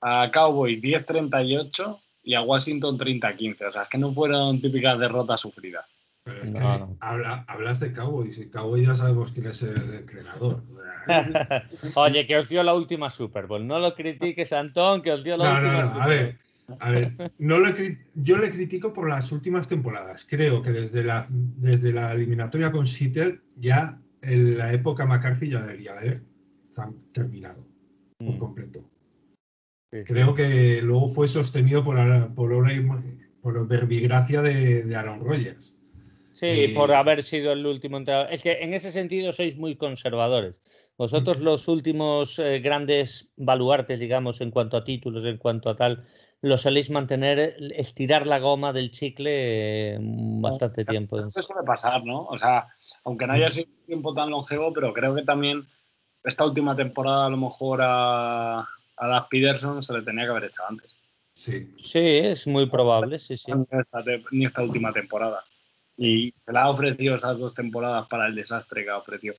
[0.02, 3.68] A Cowboys 10-38 y a Washington 30-15.
[3.68, 5.92] O sea, es que no fueron típicas derrotas sufridas.
[6.24, 6.60] Pero es que
[7.00, 10.64] hablas de Cowboys y Cowboys ya sabemos quién es el entrenador.
[11.98, 13.66] Oye, que os dio la última Super Bowl.
[13.66, 16.02] No lo critiques, Antón, que os dio la última no, no.
[16.02, 16.36] A ver,
[16.80, 17.58] a ver no
[18.16, 20.26] yo le critico por las últimas temporadas.
[20.28, 25.62] Creo que desde la, desde la eliminatoria con Seattle ya en la época McCarthy ya
[25.62, 26.22] debería haber
[27.14, 27.66] terminado
[28.18, 28.38] por mm.
[28.38, 28.90] completo.
[30.06, 31.98] Creo que luego fue sostenido por,
[32.36, 32.86] por obra y
[33.42, 35.80] por verbigracia de, de Aaron Rodgers.
[36.34, 38.34] Sí, por haber sido el último entrenador.
[38.34, 40.60] Es que en ese sentido sois muy conservadores.
[40.98, 46.06] Vosotros los últimos eh, grandes baluartes, digamos, en cuanto a títulos, en cuanto a tal,
[46.42, 51.20] lo soléis mantener, estirar la goma del chicle eh, bastante tiempo.
[51.20, 52.26] Eso suele pasar, ¿no?
[52.26, 52.68] O sea,
[53.04, 55.66] aunque no haya sido un tiempo tan longevo, pero creo que también
[56.24, 60.46] esta última temporada a lo mejor a, a Doug Peterson se le tenía que haber
[60.46, 60.96] hecho antes.
[61.34, 61.76] Sí.
[61.82, 63.52] Sí, es muy probable, sí, sí.
[64.32, 65.44] Ni esta, última temporada.
[65.98, 69.36] Y se le ha ofrecido esas dos temporadas para el desastre que ha ofrecido.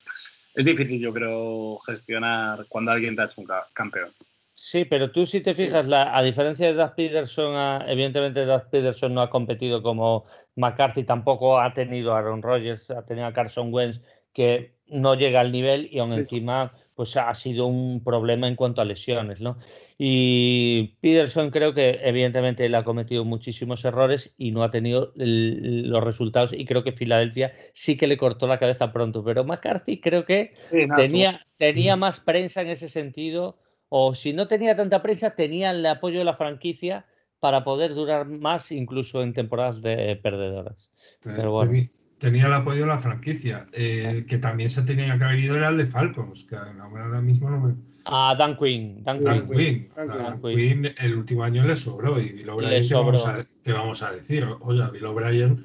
[0.53, 4.11] Es difícil, yo creo, gestionar cuando alguien te ha hecho un campeón.
[4.59, 9.13] Sí, pero tú si te fijas, la, a diferencia de Doug Peterson, evidentemente Doug Peterson
[9.13, 10.25] no ha competido como
[10.55, 14.01] McCarthy, tampoco ha tenido a Aaron Rodgers, ha tenido a Carson Wentz,
[14.33, 18.81] que no llega al nivel y aún encima pues ha sido un problema en cuanto
[18.81, 19.57] a lesiones, ¿no?
[19.95, 26.03] Y Peterson creo que evidentemente él ha cometido muchísimos errores y no ha tenido los
[26.03, 30.25] resultados y creo que Filadelfia sí que le cortó la cabeza pronto, pero McCarthy creo
[30.25, 30.53] que
[30.95, 33.59] tenía, tenía más prensa en ese sentido
[33.89, 37.05] o si no tenía tanta prensa tenía el apoyo de la franquicia
[37.39, 40.89] para poder durar más incluso en temporadas de perdedoras.
[41.21, 41.73] Pero bueno
[42.17, 43.67] tenía el apoyo de la franquicia.
[43.73, 47.49] El que también se tenía que haber ido era el de Falcons, que ahora mismo
[47.49, 47.75] no me.
[48.05, 49.03] Ah, Dan Quinn.
[49.03, 49.89] Dan, Quinn.
[49.95, 50.89] Dan, Quinn.
[50.99, 52.19] el último año le sobró.
[52.19, 53.43] Y Bill O'Brien, ¿qué, vamos a,
[53.73, 54.45] vamos a decir?
[54.61, 55.63] Oye, Bill O'Brien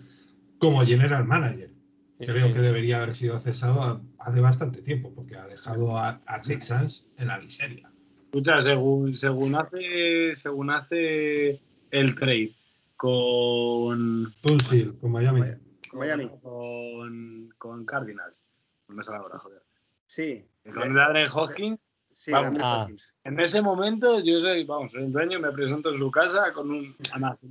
[0.59, 1.71] como general manager.
[2.19, 7.29] Creo que debería haber sido cesado hace bastante tiempo, porque ha dejado a, Texas en
[7.29, 7.92] la miseria.
[8.33, 11.61] Escucha, según, según, hace, según hace
[11.91, 12.57] el trade
[12.97, 14.35] con.
[14.41, 15.43] Tunsil, con Miami.
[15.93, 16.31] Miami.
[16.41, 18.47] Con, con Cardinals.
[18.89, 19.63] No me sale ahora, joder.
[20.07, 20.47] Sí.
[20.65, 21.79] Con Adrian Hopkins.
[22.11, 22.87] Sí, vamos, ah.
[23.25, 26.71] En ese momento yo soy, vamos, soy el dueño, me presento en su casa con
[26.71, 27.45] un, además,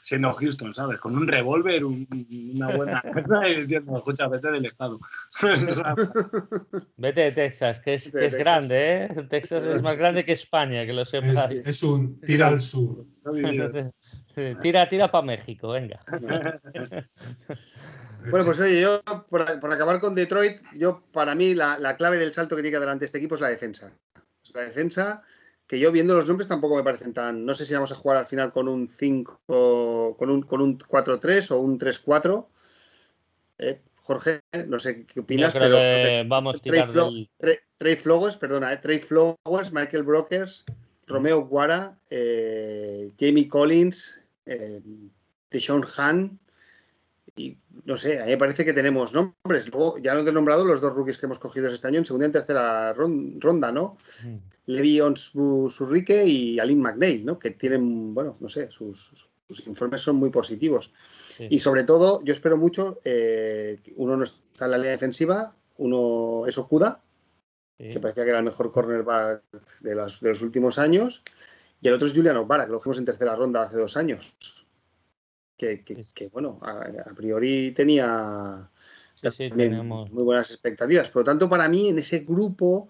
[0.00, 0.98] siendo, Houston, ¿sabes?
[1.00, 3.02] Con un revólver, una buena
[3.48, 4.98] y diciendo, escucha, vete del estado.
[6.96, 9.26] vete de Texas, que es, que es grande, ¿eh?
[9.28, 11.50] Texas es más grande que España, que lo sepas.
[11.50, 13.04] Es, es un tira al sur.
[14.62, 16.00] tira, tira para México, venga.
[18.30, 22.54] Bueno, pues oye, yo, por, acabar con Detroit, yo para mí la, clave del salto
[22.54, 23.92] que tiene que adelante este equipo es la defensa.
[24.54, 25.22] La defensa,
[25.66, 27.44] que yo viendo los nombres tampoco me parecen tan.
[27.44, 30.78] No sé si vamos a jugar al final con un 5, con un, con un
[30.78, 32.46] 4-3 o un 3-4.
[33.58, 35.78] Eh, Jorge, no sé qué opinas, pero.
[36.28, 36.88] vamos a tirar
[37.78, 40.64] Trey, Flowers, perdona, eh, Trey Flowers, Michael Brokers,
[41.06, 44.80] Romeo Guara, eh, Jamie Collins, eh,
[45.50, 46.38] Deshaun Han.
[47.36, 49.66] Y no sé, a mí me parece que tenemos nombres.
[49.68, 52.26] Luego, ya no he nombrado los dos rookies que hemos cogido este año en segunda
[52.26, 53.96] y tercera ronda, ¿no?
[54.24, 54.36] Mm.
[54.66, 57.38] Levi Onsurrique y Aline McNeil, ¿no?
[57.38, 59.30] Que tienen, bueno, no sé, sus,
[59.66, 60.92] informes son muy positivos.
[61.38, 66.44] Y sobre todo, yo espero mucho, eh, uno no está en la línea defensiva, uno
[66.46, 67.02] es Okuda,
[67.78, 69.42] que parecía que era el mejor cornerback
[69.80, 71.24] de, de los últimos años,
[71.80, 74.34] y el otro es Julian O'Bara, que lo cogimos en tercera ronda hace dos años
[75.62, 78.68] que, bueno, a, priori tenía
[79.80, 81.08] muy buenas expectativas.
[81.10, 82.88] Por lo tanto, para mí, en ese grupo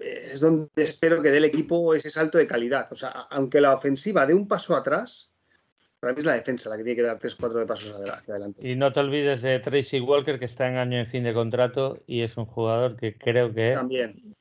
[0.00, 2.88] eh, es donde espero que dé el equipo ese salto de calidad.
[2.90, 5.30] O sea, aunque la ofensiva dé un paso atrás,
[6.00, 8.34] para mí es la defensa la que tiene que dar tres, cuatro de pasos hacia
[8.34, 8.66] adelante.
[8.66, 12.02] Y no te olvides de Tracy Walker, que está en año en fin de contrato
[12.06, 14.34] y es un jugador que creo que También.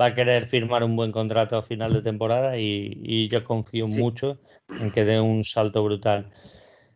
[0.00, 4.40] va a querer firmar un buen contrato a final de temporada y, yo confío mucho
[4.68, 6.32] en que dé un salto brutal.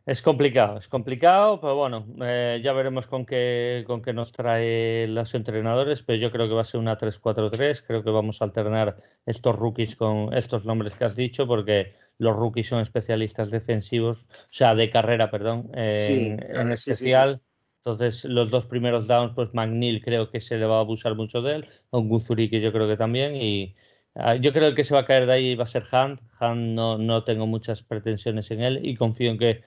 [0.09, 5.07] Es complicado, es complicado, pero bueno, eh, ya veremos con qué, con qué nos trae
[5.07, 8.47] los entrenadores, pero yo creo que va a ser una 3-4-3, creo que vamos a
[8.47, 14.23] alternar estos rookies con estos nombres que has dicho, porque los rookies son especialistas defensivos,
[14.23, 17.43] o sea, de carrera, perdón, en, especial.
[17.85, 21.43] Entonces, los dos primeros downs, pues McNeil creo que se le va a abusar mucho
[21.43, 23.77] de él, un Guzuri que yo creo que también, y
[24.15, 25.83] ah, yo creo que el que se va a caer de ahí va a ser
[25.83, 26.23] Hunt.
[26.41, 29.61] Hunt no, no tengo muchas pretensiones en él y confío en que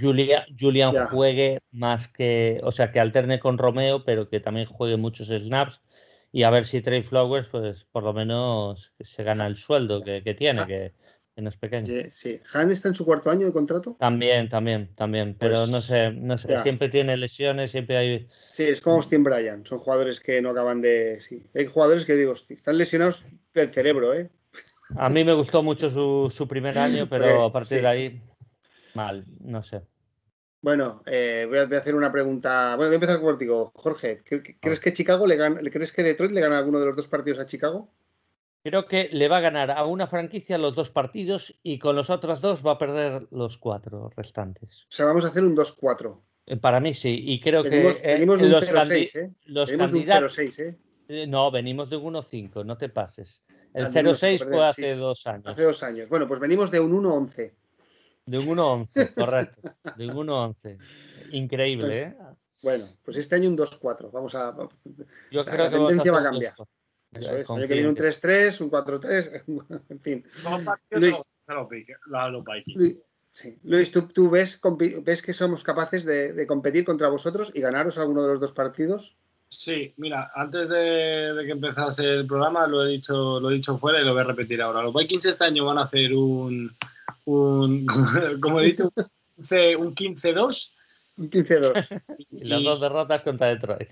[0.00, 4.96] Julia, Julian juegue más que, o sea, que alterne con Romeo, pero que también juegue
[4.96, 5.80] muchos snaps
[6.32, 10.34] y a ver si Trey Flowers, pues por lo menos se gana el sueldo que,
[10.34, 10.94] tiene, que,
[11.36, 11.86] no es pequeño.
[11.86, 12.40] Sí, sí.
[12.54, 13.96] ¿Han está en su cuarto año de contrato?
[14.00, 15.36] También, también, también.
[15.38, 16.58] Pero pues, no sé, no sé.
[16.62, 18.28] Siempre tiene lesiones, siempre hay.
[18.30, 19.66] Sí, es como Austin Bryan.
[19.66, 21.20] Son jugadores que no acaban de.
[21.20, 21.42] Sí.
[21.54, 24.30] Hay jugadores que digo, están lesionados del cerebro, ¿eh?
[24.96, 28.20] A mí me gustó mucho su, su primer año, pero a partir de ahí,
[28.94, 29.82] mal, no sé.
[30.60, 32.76] Bueno, eh, voy, a, hacer una pregunta.
[32.76, 34.22] Bueno, voy a empezar contigo, Jorge.
[34.60, 37.40] ¿Crees que Chicago le gana, crees que Detroit le gana alguno de los dos partidos
[37.40, 37.90] a Chicago?
[38.62, 42.10] Creo que le va a ganar a una franquicia los dos partidos y con los
[42.10, 44.84] otros dos va a perder los cuatro restantes.
[44.84, 46.20] O sea, vamos a hacer un 2-4.
[46.46, 49.32] Eh, para mí sí, y creo que eh, venimos de un 0-6, ¿eh?
[49.46, 50.78] Los candidatos, de un 0-6,
[51.08, 51.26] ¿eh?
[51.26, 53.42] No, venimos de un 1-5, no te pases.
[53.74, 55.46] El 0-6 fue hace dos años.
[55.46, 56.08] Hace dos años.
[56.08, 57.52] Bueno, pues venimos de un 1-11.
[58.26, 59.74] De un 1-11, correcto.
[59.96, 60.78] De un 1-11.
[61.32, 62.16] Increíble, ¿eh?
[62.62, 64.10] Bueno, pues este año un 2-4.
[64.12, 64.56] Vamos a.
[65.30, 66.54] Yo creo la que tendencia va a cambiar.
[67.12, 67.50] Eso es.
[67.50, 69.44] Año que viene un 3-3, un 4-3,
[69.88, 70.24] en fin.
[70.90, 71.16] Luis,
[73.32, 73.58] sí.
[73.64, 74.60] Luis ¿tú, tú ves,
[75.02, 78.52] ves, que somos capaces de, de, competir contra vosotros y ganaros alguno de los dos
[78.52, 79.16] partidos?
[79.48, 83.76] Sí, mira, antes de, de, que empezase el programa lo he dicho, lo he dicho
[83.76, 84.82] fuera y lo voy a repetir ahora.
[84.82, 86.74] Los Vikings este año van a hacer un,
[87.24, 87.86] un
[88.40, 88.92] como he dicho,
[89.36, 90.72] un 15-2.
[91.18, 92.02] Un 15-2.
[92.30, 93.90] Y las dos derrotas contra Detroit.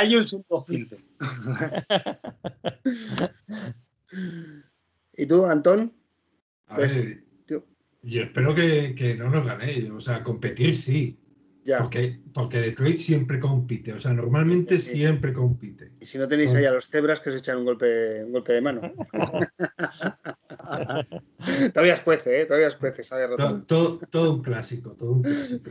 [0.00, 0.98] Lions un 2-15.
[5.14, 5.92] ¿Y tú, Antón?
[6.66, 9.90] A ver, yo espero que, que no nos ganéis.
[9.90, 11.21] O sea, competir sí.
[11.78, 15.92] Porque, porque Detroit siempre compite, o sea, normalmente siempre compite.
[16.00, 18.54] Y si no tenéis ahí a los cebras que os echan un golpe, un golpe
[18.54, 18.80] de mano.
[21.72, 22.46] todavía es cuece, ¿eh?
[22.46, 23.04] Todavía es cuece,
[23.68, 25.70] todo, todo, un clásico, todo un clásico.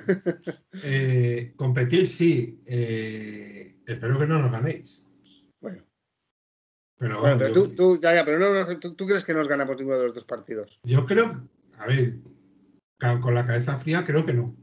[0.84, 5.10] Eh, competir sí, eh, espero que no nos ganéis.
[5.60, 5.84] Bueno.
[6.98, 9.76] Pero, bueno, pero tú, tú, ya, ya, pero no, tú, tú, crees que nos ganamos
[9.78, 10.80] ninguno de los dos partidos?
[10.84, 12.16] Yo creo, a ver,
[13.20, 14.56] con la cabeza fría creo que no.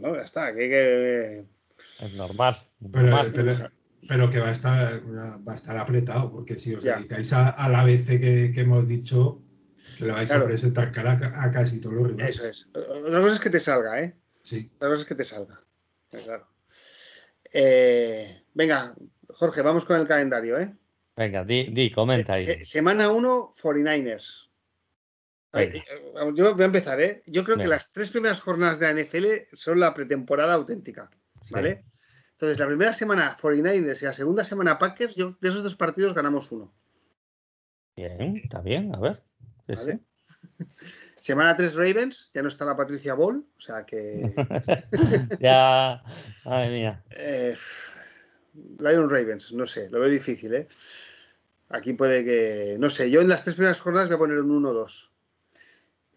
[0.00, 1.46] No, ya está, que,
[2.00, 2.56] Es normal.
[4.08, 5.02] Pero, que va a estar
[5.46, 8.20] va a estar apretado, porque si os dedicáis a, la BC
[8.54, 9.42] que, hemos dicho,
[9.98, 12.38] que le vais a presentar cara a, casi todos los rivales.
[12.38, 12.66] Eso es.
[12.72, 14.16] Otra cosa es que te salga, ¿eh?
[14.42, 14.72] Sí.
[14.76, 15.60] Otra cosa es que te salga.
[16.10, 16.48] Claro.
[17.52, 18.94] Eh, venga,
[19.28, 20.74] Jorge, vamos con el calendario, ¿eh?
[21.16, 22.64] Venga, di, di comenta ahí.
[22.64, 24.49] semana 1, 49ers.
[25.52, 25.82] Eh,
[26.34, 27.22] yo voy a empezar, ¿eh?
[27.26, 31.10] Yo creo que las tres primeras jornadas de la NFL son la pretemporada auténtica,
[31.50, 31.84] ¿vale?
[32.32, 36.14] Entonces, la primera semana 49ers y la segunda semana Packers, yo de esos dos partidos
[36.14, 36.72] ganamos uno.
[37.96, 39.22] Bien, está bien, a ver.
[41.18, 44.22] Semana 3 Ravens, ya no está la Patricia Ball, o sea que.
[45.40, 46.02] ya,
[46.46, 47.04] madre mía.
[47.10, 47.54] Eh,
[48.78, 50.68] Lion Ravens, no sé, lo veo difícil, ¿eh?
[51.68, 52.76] Aquí puede que.
[52.78, 55.09] No sé, yo en las tres primeras jornadas voy a poner un 1-2.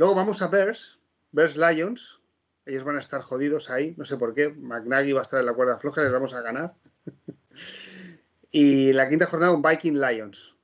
[0.04, 1.00] Luego vamos a Bears,
[1.32, 2.20] Bears Lions.
[2.66, 4.50] Ellos van a estar jodidos ahí, no sé por qué.
[4.50, 6.74] McNaghy va a estar en la cuerda floja, les vamos a ganar.
[8.52, 10.58] y la quinta jornada, un Viking Lions.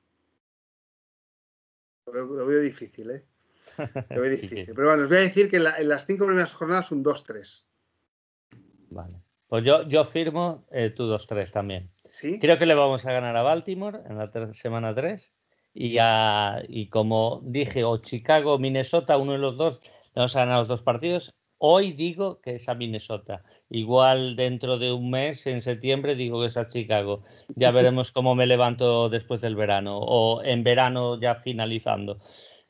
[2.04, 3.24] Lo veo, difícil, ¿eh?
[4.10, 4.74] Lo veo difícil.
[4.74, 7.62] Pero bueno, os voy a decir que en, las cinco primeras jornadas un 2-3.
[8.90, 9.22] Vale.
[9.48, 11.90] Pues yo, yo firmo eh, tu 2-3 también.
[12.10, 12.38] ¿Sí?
[12.40, 15.32] Creo que le vamos a ganar a Baltimore en la semana 3
[15.74, 15.98] y,
[16.68, 19.80] y como dije, o Chicago o Minnesota, uno de los dos,
[20.14, 21.34] vamos a ganar los dos partidos.
[21.62, 23.44] Hoy digo que es a Minnesota.
[23.68, 27.22] Igual dentro de un mes, en septiembre, digo que es a Chicago.
[27.54, 32.18] Ya veremos cómo me levanto después del verano o en verano ya finalizando.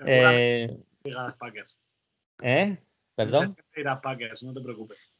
[0.04, 0.76] Eh,
[1.38, 1.78] Packers.
[2.42, 2.78] ¿Eh?
[3.14, 3.56] ¿Perdón?
[4.02, 5.12] Packers, no te preocupes.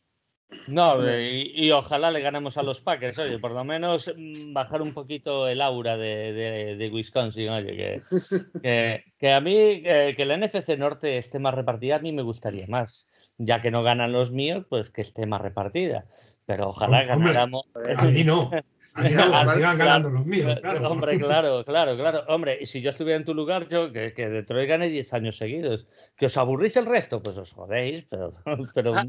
[0.66, 4.93] No, y, ojalá le ganemos a los Packers, oye, por lo menos mm, bajar un
[4.93, 8.02] poquito el aura de, Wisconsin, oye,
[8.62, 12.66] que, que, a mí, que la NFC Norte esté más repartida, a mí me gustaría
[12.66, 13.09] más,
[13.39, 16.05] ya que no ganan los míos, pues que esté más repartida,
[16.47, 17.64] pero ojalá ganáramos.
[17.97, 18.51] A mí no.
[19.79, 20.91] ganando los míos, claro.
[20.91, 22.25] Hombre, claro, claro, claro.
[22.29, 25.37] Hombre, y si yo estuviera en tu lugar, yo que, que Detroit gane 10 años
[25.37, 25.87] seguidos.
[26.17, 27.23] ¿Que os aburrís el resto?
[27.23, 28.35] Pues os jodéis, pero,
[28.75, 29.07] pero ah.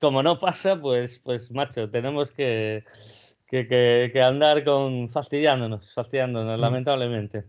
[0.00, 2.84] como no pasa, pues, pues macho, tenemos que,
[3.46, 6.60] que, que andar con fastidiándonos, fastidiándonos, mm.
[6.60, 7.44] lamentablemente.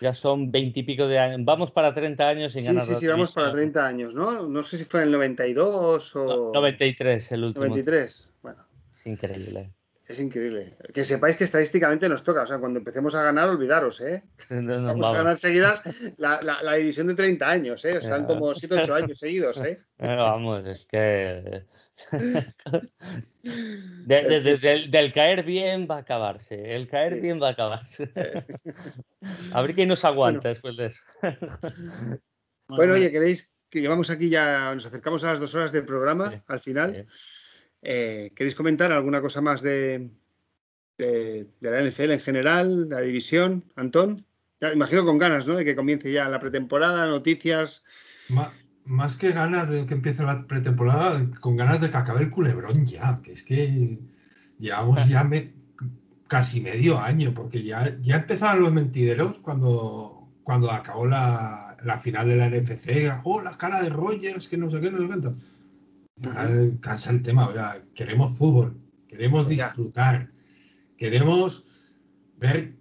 [0.00, 1.40] Ya son veintipico de años.
[1.44, 2.84] Vamos para 30 años sin ganar.
[2.84, 4.46] Sí, sí, vamos para 30 años, ¿no?
[4.48, 6.52] No sé si fue en el 92 o.
[6.52, 7.66] 93, el último.
[7.66, 8.64] 93, bueno.
[8.90, 9.72] Es increíble.
[10.06, 10.76] Es increíble.
[10.92, 12.42] Que sepáis que estadísticamente nos toca.
[12.42, 14.22] O sea, cuando empecemos a ganar, olvidaros, ¿eh?
[14.50, 15.80] vamos, a ganar seguidas
[16.18, 17.96] la, la, división de 30 años, ¿eh?
[17.96, 19.78] O sea, como 7 8 años seguidos, ¿eh?
[19.98, 21.64] vamos, es que.
[24.04, 26.74] del, caer bien va a acabarse.
[26.74, 28.10] El caer bien va a acabarse.
[29.52, 31.00] a ver quién nos aguanta después de eso.
[32.68, 36.42] bueno, oye, ¿queréis que llevamos aquí ya, nos acercamos a las dos horas del programa
[36.46, 37.06] al final?
[37.84, 40.10] Eh, ¿Queréis comentar alguna cosa más de,
[40.96, 44.26] de, la NFL en general, de la división, Antón?
[44.72, 45.56] imagino con ganas, ¿no?
[45.56, 47.82] De que comience ya la pretemporada, noticias.
[48.86, 52.86] más que ganas de que empiece la pretemporada, con ganas de que acabe el culebrón
[52.86, 54.00] ya, que es que
[54.58, 55.28] llevamos ya
[56.28, 62.26] casi medio año, porque ya, ya empezaron los mentideros cuando, cuando acabó la, la final
[62.26, 63.12] de la NFC.
[63.24, 65.38] Oh, la cara de Rogers, que no sé qué, no sé qué
[66.80, 67.48] cansa el tema,
[67.94, 68.76] queremos fútbol,
[69.08, 70.30] queremos disfrutar,
[70.96, 71.92] queremos
[72.38, 72.76] ver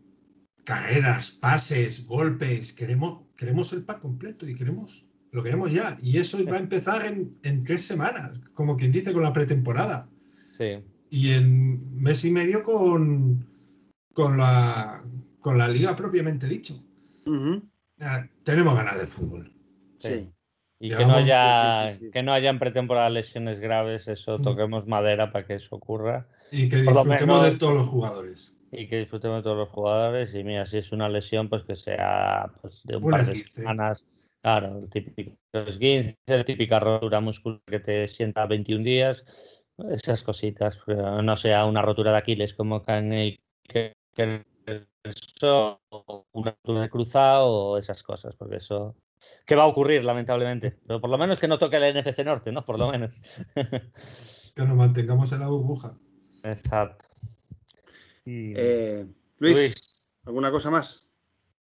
[0.64, 5.98] carreras, pases, golpes, queremos, queremos el pack completo y queremos, lo queremos ya.
[6.02, 10.10] Y eso va a empezar en, tres semanas, como quien dice, con la pretemporada.
[11.10, 13.48] Y en mes y medio con,
[14.14, 15.04] con, la,
[15.40, 16.82] con la liga propiamente dicho.
[18.44, 19.52] tenemos ganas de fútbol.
[19.98, 20.30] Sí.
[20.86, 24.44] Y que no, haya, que no hayan pretemporada lesiones graves, eso mm.
[24.44, 26.28] toquemos madera para que eso ocurra.
[26.52, 28.62] Y que disfrutemos de todos los jugadores.
[28.70, 30.36] Y que disfrutemos de todos los jugadores.
[30.36, 34.06] Y mira, si es una lesión, pues que sea pues, de un par de semanas.
[34.42, 39.24] Claro, el típico esguince, la típica rotura muscular que te sienta 21 días.
[39.90, 40.78] Esas cositas.
[40.86, 43.40] No sea una rotura de Aquiles como que,
[43.70, 43.94] que,
[45.02, 45.80] eso,
[46.34, 48.98] una rotura de cruzado o esas cosas, porque eso
[49.46, 50.78] que va a ocurrir, lamentablemente.
[50.88, 52.66] Pero por lo menos que no toque el NFC Norte, ¿no?
[52.66, 53.22] Por lo menos.
[54.56, 55.98] que nos mantengamos en la burbuja.
[56.44, 57.06] Exacto.
[58.26, 59.06] Eh,
[59.40, 61.04] Luis, ¿alguna cosa más?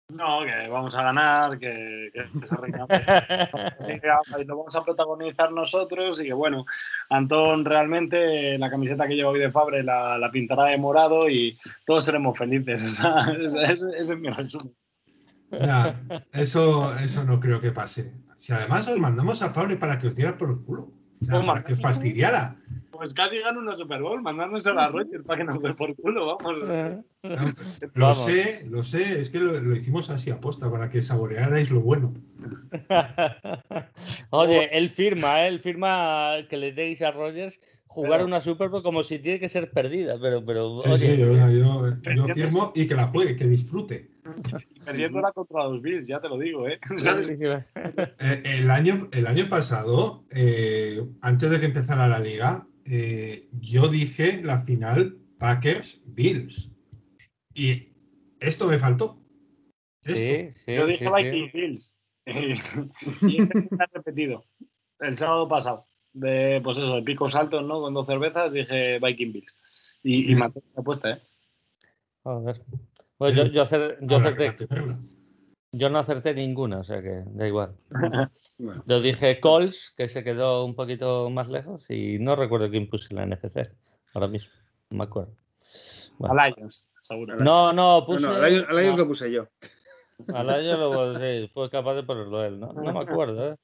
[0.09, 2.57] No, que vamos a ganar, que, que se
[3.79, 6.67] sí, que lo vamos a protagonizar nosotros y que bueno,
[7.11, 11.57] Antón realmente la camiseta que lleva hoy de Fabre la, la pintará de morado y
[11.87, 13.01] todos seremos felices.
[13.63, 14.75] ese es mi resumen
[16.33, 18.15] eso, eso no creo que pase.
[18.37, 20.91] Si además os mandamos a Fabre para que os diera por el culo.
[21.21, 22.57] Pues para que os fastidiara.
[22.91, 25.95] Pues casi gano una Super Bowl, mandándonos a la Rogers para que nos dé por
[25.97, 26.63] culo, vamos.
[27.95, 32.13] lo sé, lo sé, es que lo, hicimos así aposta para que saborearais lo bueno.
[34.31, 35.49] Oye, él firma, ¿eh?
[35.49, 39.49] él firma que le deis a Rogers jugar una Super Bowl como si tiene que
[39.49, 40.45] ser perdida, pero...
[40.45, 44.11] pero sí, sí, yo, yo, firmo y que la juegue, que disfrute.
[44.85, 46.79] Perdiéndola contra los Bills, ya te lo digo, ¿eh?
[48.19, 53.89] eh el, año, el año pasado, eh, antes de que empezara la liga, eh, yo
[53.89, 56.77] dije la final Packers-Bills.
[57.55, 57.93] Y
[58.41, 59.23] esto me faltó.
[60.03, 61.95] Sí, sí, yo dije Vikings Bills.
[62.27, 64.45] y este ha repetido
[65.01, 67.81] el sábado pasado de, pues eso, de picos altos, ¿no?
[67.81, 69.57] Con dos cervezas, dije Viking Bills.
[70.03, 71.23] Y, y la apuesta, ¿eh?
[72.25, 72.63] ver
[73.21, 74.67] Pues yo, yo, yo, acerté,
[75.73, 77.75] yo no acerté ninguna, o sea que da igual.
[78.87, 83.15] Yo dije Coles, que se quedó un poquito más lejos, y no recuerdo quién puse
[83.15, 83.71] la NFC
[84.15, 84.51] ahora mismo.
[84.89, 85.35] No me acuerdo.
[86.23, 87.37] A Lions, seguro.
[87.37, 88.25] No, no, puse.
[88.25, 89.47] No, no, a Lions, lo puse yo.
[90.33, 92.73] A Lions lo, sí, fue capaz de ponerlo él, ¿no?
[92.73, 93.57] No me acuerdo, ¿eh?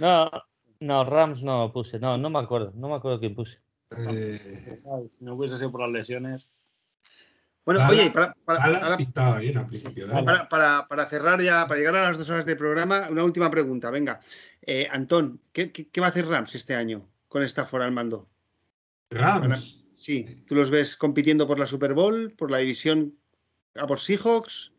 [0.00, 0.30] No,
[0.80, 3.58] no, Rams no puse, no, no me acuerdo, no me acuerdo quién puse.
[3.90, 4.38] Eh...
[4.38, 6.48] Si no hubiese sido por las lesiones.
[7.70, 10.08] Bueno, oye, para, para, bien al principio.
[10.48, 13.92] Para, para, cerrar ya, para llegar a las dos horas del programa, una última pregunta.
[13.92, 14.20] Venga,
[14.62, 18.28] eh, Antón, ¿qué, ¿qué, va a hacer Rams este año con esta fuera al mando?
[19.10, 19.86] Rams.
[19.94, 23.14] Sí, ¿tú los ves compitiendo por la Super Bowl, por la división
[23.76, 24.72] a por Seahawks?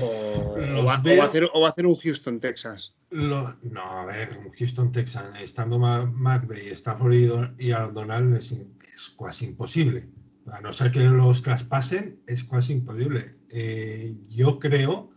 [0.00, 2.92] ¿O, va, a hacer, o va a hacer un Houston, Texas?
[3.10, 7.12] no, a ver, Houston, Texas, estando McVeigh, Stafford
[7.58, 10.08] y Donald es, es, casi imposible.
[10.50, 13.24] A no ser que los traspasen, es casi imposible.
[13.50, 15.10] Eh, yo creo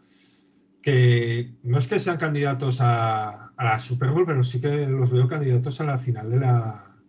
[0.81, 5.27] que no es que sean candidatos a, la Super Bowl, pero sí que los veo
[5.27, 7.01] candidatos a la final de la,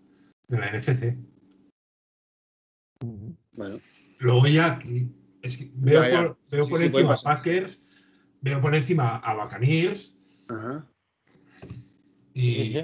[0.49, 1.17] de la NFC.
[3.57, 3.77] Bueno.
[4.21, 4.81] Luego ya
[5.77, 7.81] veo, Por, veo por encima a Packers,
[8.41, 10.47] veo por encima a Buccaneers,
[12.35, 12.79] y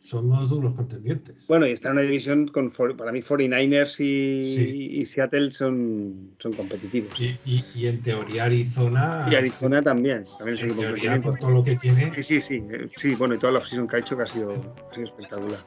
[0.00, 1.46] son duros contendientes.
[1.48, 7.12] Bueno, y está en una división con, para mí, 49ers y, Seattle son, son competitivos.
[7.20, 9.26] Y, en teoría Arizona...
[9.30, 10.26] Y Arizona también.
[10.38, 12.14] también en teoría, con todo lo que tiene...
[12.16, 12.62] Sí, sí, sí.
[12.70, 14.54] Eh, sí, bueno, y toda la season que ha hecho que ha sido,
[14.96, 15.58] espectacular.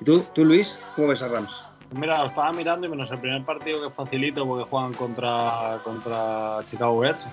[0.00, 1.52] ¿Y tú, tú, Luis, cómo ves a Rams?
[1.94, 6.60] Mira, lo estaba mirando y menos el primer partido que facilito porque juegan contra, contra
[6.64, 7.28] Chicago Bears.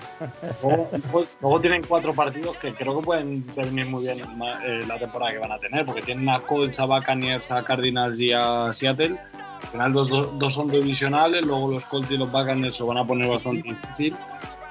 [1.40, 5.38] Luego, tienen cuatro partidos que creo que pueden definir muy bien eh, la temporada que
[5.38, 9.18] van a tener, porque tienen a Colts, a Buccaneers, a Cardinals y a Seattle.
[9.62, 13.06] Al final dos, dos son divisionales, luego los Colts y los Buccaneers se van a
[13.06, 14.16] poner bastante difícil.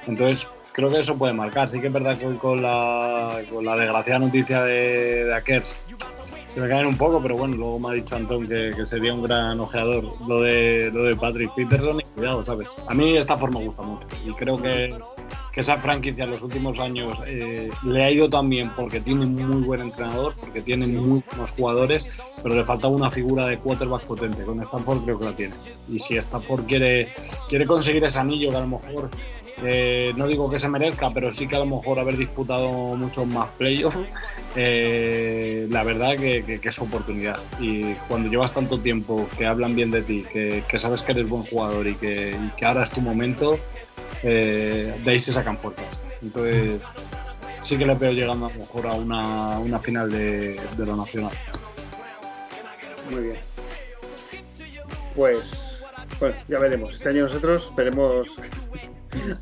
[0.06, 1.68] Entonces, creo que eso puede marcar.
[1.68, 5.80] Sí que es verdad que con la, con la desgraciada noticia de, de Akers
[6.49, 9.21] se me caen un poco, pero bueno, luego me ha dicho Antón que, sería un
[9.21, 12.67] gran ojeador lo de, lo de Patrick Peterson y cuidado, ¿sabes?
[12.88, 14.89] A mí esta forma me gusta mucho y creo que,
[15.53, 19.26] que esa franquicia en los últimos años eh, le ha ido tan bien porque tiene
[19.26, 22.07] un muy buen entrenador, porque tiene muy buenos jugadores,
[22.41, 24.43] pero le falta una figura de quarterback potente.
[24.43, 25.53] Con Stanford creo que la tiene.
[25.88, 27.05] Y si Stanford quiere,
[27.47, 29.09] quiere conseguir ese anillo que a lo mejor
[30.15, 33.49] no digo que se merezca, pero sí que a lo mejor haber disputado muchos más
[33.57, 33.99] playoffs,
[34.56, 37.40] eh, la verdad que, es oportunidad.
[37.60, 41.44] Y cuando llevas tanto tiempo que hablan bien de ti, que, sabes que eres buen
[41.44, 43.60] jugador y que, ahora es tu momento,
[44.23, 45.99] eh, de ahí se sacan fuerzas.
[46.22, 46.81] Entonces,
[47.61, 51.31] sí que le veo llegando a lo mejor a una, final de, de lo nacional.
[53.11, 53.38] Muy bien.
[55.15, 55.84] Pues,
[56.19, 56.95] bueno, ya veremos.
[56.95, 58.38] Este año nosotros veremos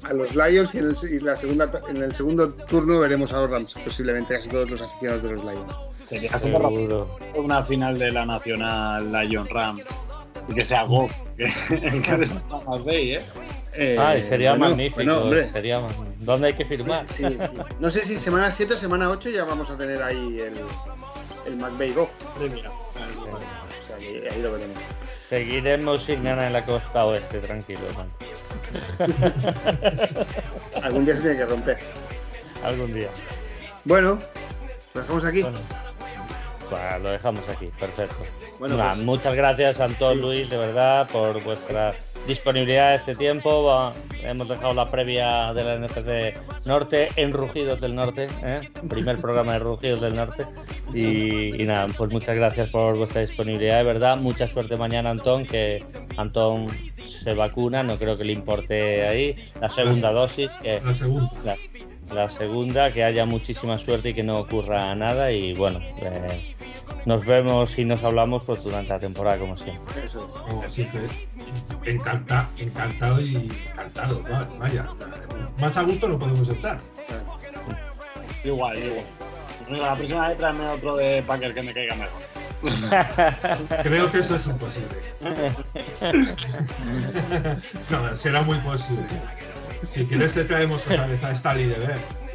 [0.03, 3.52] a los Lions y en el, la segunda, en el segundo turno veremos a los
[3.52, 5.76] Rams, posiblemente casi todos los aficionados de los Lions.
[6.03, 6.31] Sería
[7.35, 9.84] una final de la Nacional Lion Rams
[10.49, 11.45] y que sea Goff, que,
[13.15, 13.22] ¿eh?
[13.73, 15.30] Eh, sería magnífico.
[15.52, 15.81] sería,
[16.19, 17.06] ¿Dónde hay que firmar?
[17.80, 20.56] No sé si semana 7 o semana 8 ya vamos a tener ahí el,
[21.45, 22.15] el McVeigh Goff.
[22.38, 24.77] O sea, ahí lo veremos.
[25.29, 27.81] Seguiremos sin ganar en la costa oeste, tranquilo.
[30.83, 31.77] Algún día se tiene que romper.
[32.63, 33.07] Algún día.
[33.83, 34.19] Bueno,
[34.93, 35.41] lo dejamos aquí.
[35.41, 35.59] Bueno,
[37.01, 38.15] lo dejamos aquí, perfecto.
[38.59, 41.93] Bueno, pues- Muchas gracias, Antón Luis, de verdad, por vuestra
[42.27, 43.93] disponibilidad este tiempo.
[44.21, 48.61] hemos dejado la previa de la NFC Norte en Rugidos del Norte, ¿eh?
[48.89, 50.45] primer programa de Rugidos del Norte.
[50.93, 54.17] Y, nada, pues muchas gracias por vuestra disponibilidad, de verdad.
[54.17, 55.83] Mucha suerte mañana, Antón, que
[56.17, 56.67] Antón
[57.23, 59.35] se vacuna, no creo que le importe ahí.
[59.59, 61.55] La segunda dosis, que la segunda.
[62.13, 65.31] La, segunda, que haya muchísima suerte y que no ocurra nada.
[65.31, 66.55] Y bueno, eh,
[67.07, 70.03] nos vemos y nos hablamos pues durante la temporada, como siempre.
[70.03, 70.27] Eso
[71.85, 74.21] encanta, encantado y encantado.
[74.59, 74.89] Vaya,
[75.57, 76.81] más a gusto no podemos estar.
[78.43, 79.05] Igual, igual.
[79.69, 82.21] La próxima vez tráeme otro de Packer que me caiga mejor.
[83.84, 84.97] Creo que eso es imposible.
[87.89, 89.07] no, será muy posible.
[89.88, 92.26] Si quieres te traemos otra vez a Stali de ver.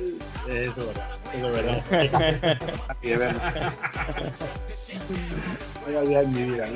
[0.48, 1.08] Eso es verdad.
[1.34, 2.58] Eso es verdad.
[3.02, 3.34] y de ver.
[5.86, 6.66] Vaya en mi vida,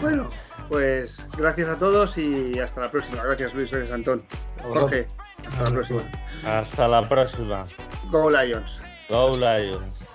[0.00, 0.30] Bueno,
[0.68, 3.22] pues gracias a todos y hasta la próxima.
[3.24, 4.24] Gracias Luis, gracias Antón.
[4.62, 5.08] Jorge,
[5.46, 6.02] hasta la próxima.
[6.46, 7.62] Hasta la próxima.
[8.10, 8.80] Go Lions.
[9.08, 10.09] Go Lions.